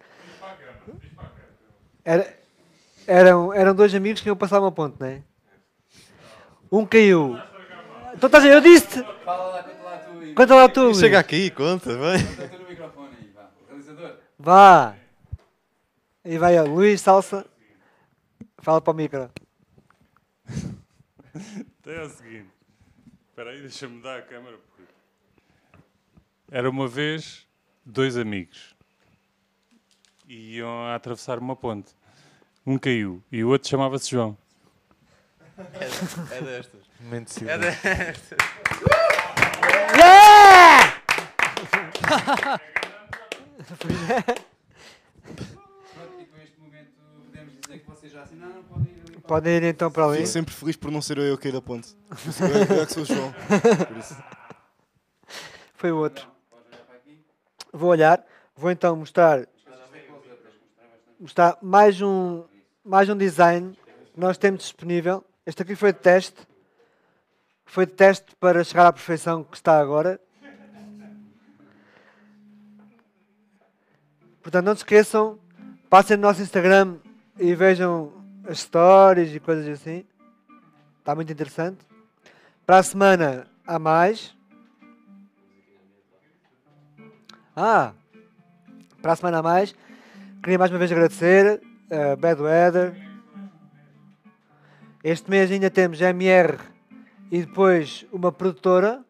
[2.04, 2.34] Era,
[3.06, 5.22] eram, eram dois amigos que iam passar uma ponte, não é?
[6.70, 7.38] Um caiu.
[8.14, 9.04] Então estás a eu disse-te!
[9.24, 10.94] Fala lá, conta lá tu Conta lá tu!
[10.94, 12.18] Chega aqui, conta, vai.
[12.24, 13.50] conta tu no microfone aí, vá.
[13.68, 14.16] Realizador.
[14.38, 14.94] Vá!
[16.24, 17.44] E vai, ó, Luís Salsa.
[18.58, 19.30] Fala para o micro.
[21.34, 22.50] Então é o seguinte.
[23.30, 24.56] Espera aí, deixa-me dar a câmera.
[24.58, 24.92] porque-
[26.50, 27.46] Era uma vez
[27.84, 28.74] dois amigos.
[30.28, 31.92] E iam a atravessar uma ponte.
[32.64, 34.38] Um caiu e o outro chamava-se João.
[35.58, 36.80] É destas.
[37.00, 38.38] Momento de É destas.
[39.96, 41.02] Yeah!
[48.02, 50.16] que já assinaram, podem ir ali Podem ir então para ali.
[50.18, 51.96] Fico sempre feliz por não ser eu a cair da ponte.
[52.40, 53.32] Eu, eu é que sou o João.
[53.86, 54.16] Por isso.
[55.74, 56.26] Foi o outro.
[57.72, 58.24] Vou olhar.
[58.56, 59.46] Vou então mostrar,
[61.18, 62.44] mostrar mais um,
[62.84, 63.78] mais um design
[64.12, 65.24] que nós temos disponível.
[65.46, 66.40] Este aqui foi de teste.
[67.64, 70.20] Foi de teste para chegar à perfeição que está agora.
[74.42, 75.38] Portanto, não se esqueçam,
[75.88, 76.98] passem no nosso Instagram
[77.38, 78.12] e vejam
[78.48, 80.04] as stories e coisas assim.
[80.98, 81.84] Está muito interessante.
[82.66, 84.36] Para a semana há mais.
[87.56, 87.92] Ah,
[89.00, 89.74] para a semana há mais.
[90.42, 91.60] Queria mais uma vez agradecer
[91.90, 92.94] a Bad Weather.
[95.04, 96.58] Este mês ainda temos MR
[97.30, 99.04] e depois uma produtora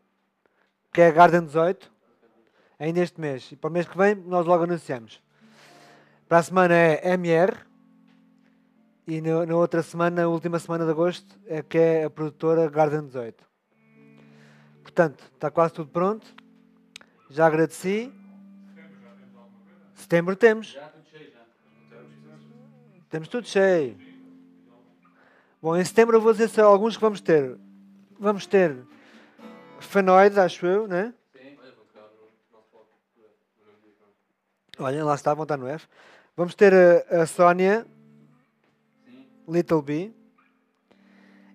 [0.92, 1.90] que é a Garden 18.
[2.78, 3.52] Ainda este mês.
[3.52, 5.22] E para o mês que vem nós logo anunciamos.
[6.28, 7.71] Para a semana é MR.
[9.06, 12.68] E na, na outra semana, na última semana de agosto, é que é a produtora
[12.70, 13.44] Garden 18.
[14.82, 16.26] Portanto, está quase tudo pronto.
[17.28, 18.12] Já agradeci.
[19.94, 20.78] Setembro temos.
[23.08, 23.96] Temos tudo cheio.
[25.60, 27.58] Bom, em setembro eu vou dizer só alguns que vamos ter.
[28.18, 28.76] Vamos ter
[29.80, 31.12] Fanoide, acho eu, né?
[34.78, 35.86] Olhem, lá está, vão estar no F.
[36.36, 37.86] Vamos ter a, a Sónia,
[39.48, 40.12] Little B.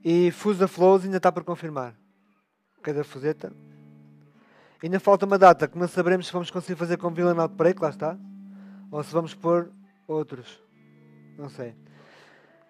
[0.03, 1.95] E Fusa Flows ainda está por confirmar.
[2.81, 3.51] Cada fuseta.
[4.81, 7.89] Ainda falta uma data que não saberemos se vamos conseguir fazer com Villain Outbreak, lá
[7.89, 8.17] está.
[8.91, 9.71] Ou se vamos pôr
[10.07, 10.61] outros.
[11.37, 11.75] Não sei.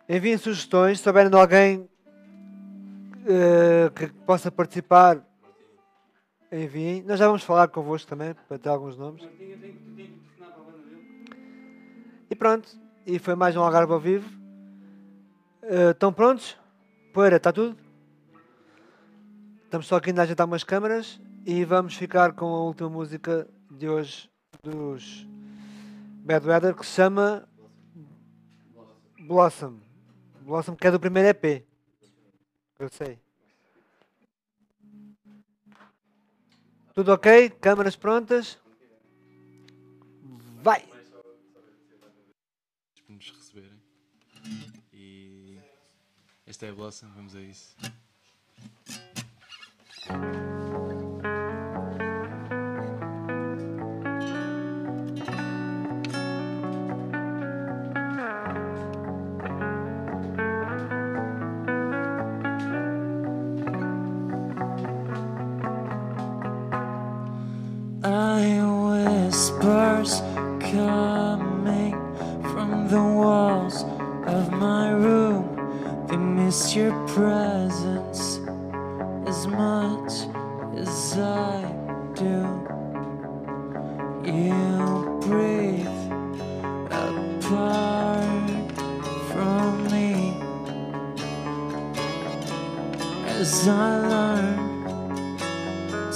[0.08, 0.98] Enviem sugestões.
[0.98, 1.88] Se souberem de alguém
[3.26, 5.22] eh, que possa participar,
[6.50, 7.04] enviem.
[7.04, 9.28] Nós já vamos falar convosco também, para ter alguns nomes.
[12.30, 12.70] E pronto.
[13.06, 14.47] E foi mais um Algarve ao vivo.
[15.70, 16.58] Eh, estão prontos?
[17.14, 17.78] Poeira, está tudo?
[19.66, 23.46] Estamos só aqui ainda a ajeitar umas câmaras e vamos ficar com a última música
[23.70, 24.32] de hoje
[24.64, 25.28] dos
[26.24, 27.46] Bad Weather que se chama
[29.20, 29.78] Blossom.
[30.40, 31.66] Blossom que é do primeiro EP.
[32.80, 33.20] Eu sei.
[36.94, 37.50] Tudo ok?
[37.50, 38.58] Câmaras prontas?
[46.48, 47.76] Esta é a Blossom, vamos a isso.
[68.04, 70.22] I whispers
[70.62, 71.94] coming
[72.54, 73.57] from the walls
[76.48, 78.40] miss your presence
[79.28, 80.14] as much
[80.78, 81.60] as I
[82.16, 82.40] do.
[84.24, 86.02] You breathe
[86.90, 88.72] apart
[89.30, 90.14] from me
[93.42, 94.58] as I learn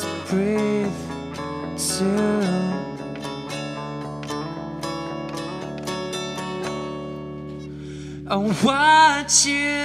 [0.02, 1.02] to breathe
[1.76, 2.72] too.
[8.30, 9.81] I watch you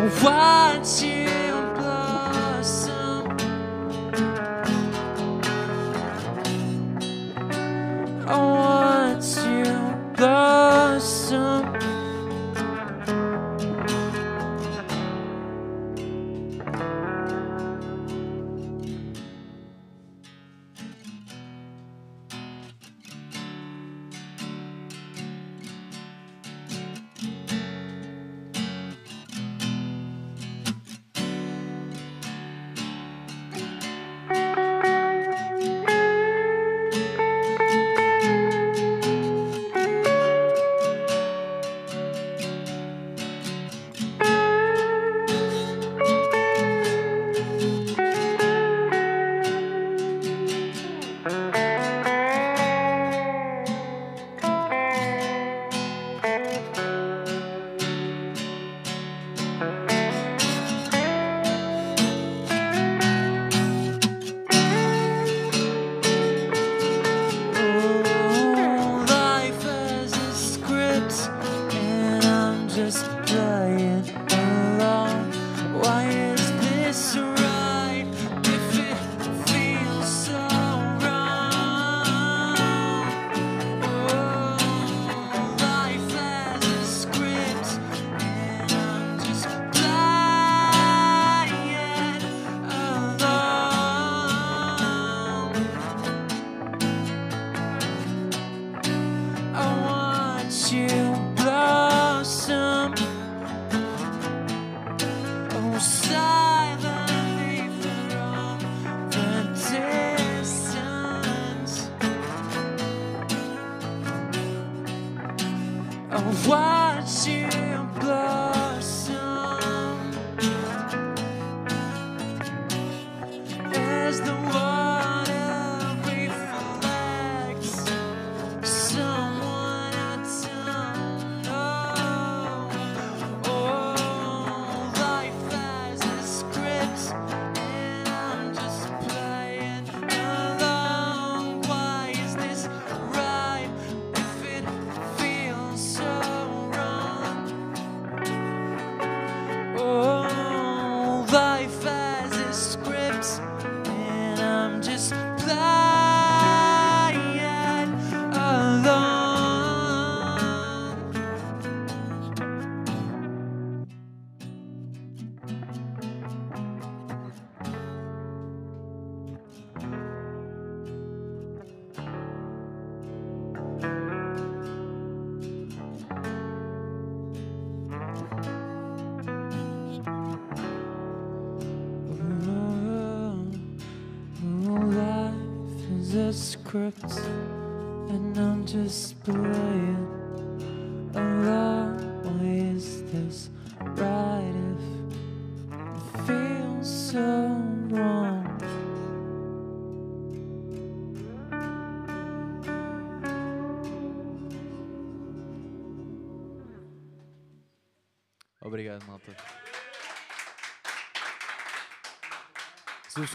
[0.00, 1.37] 我忘记。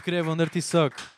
[0.04, 1.13] Subscrevam Dirty Sock.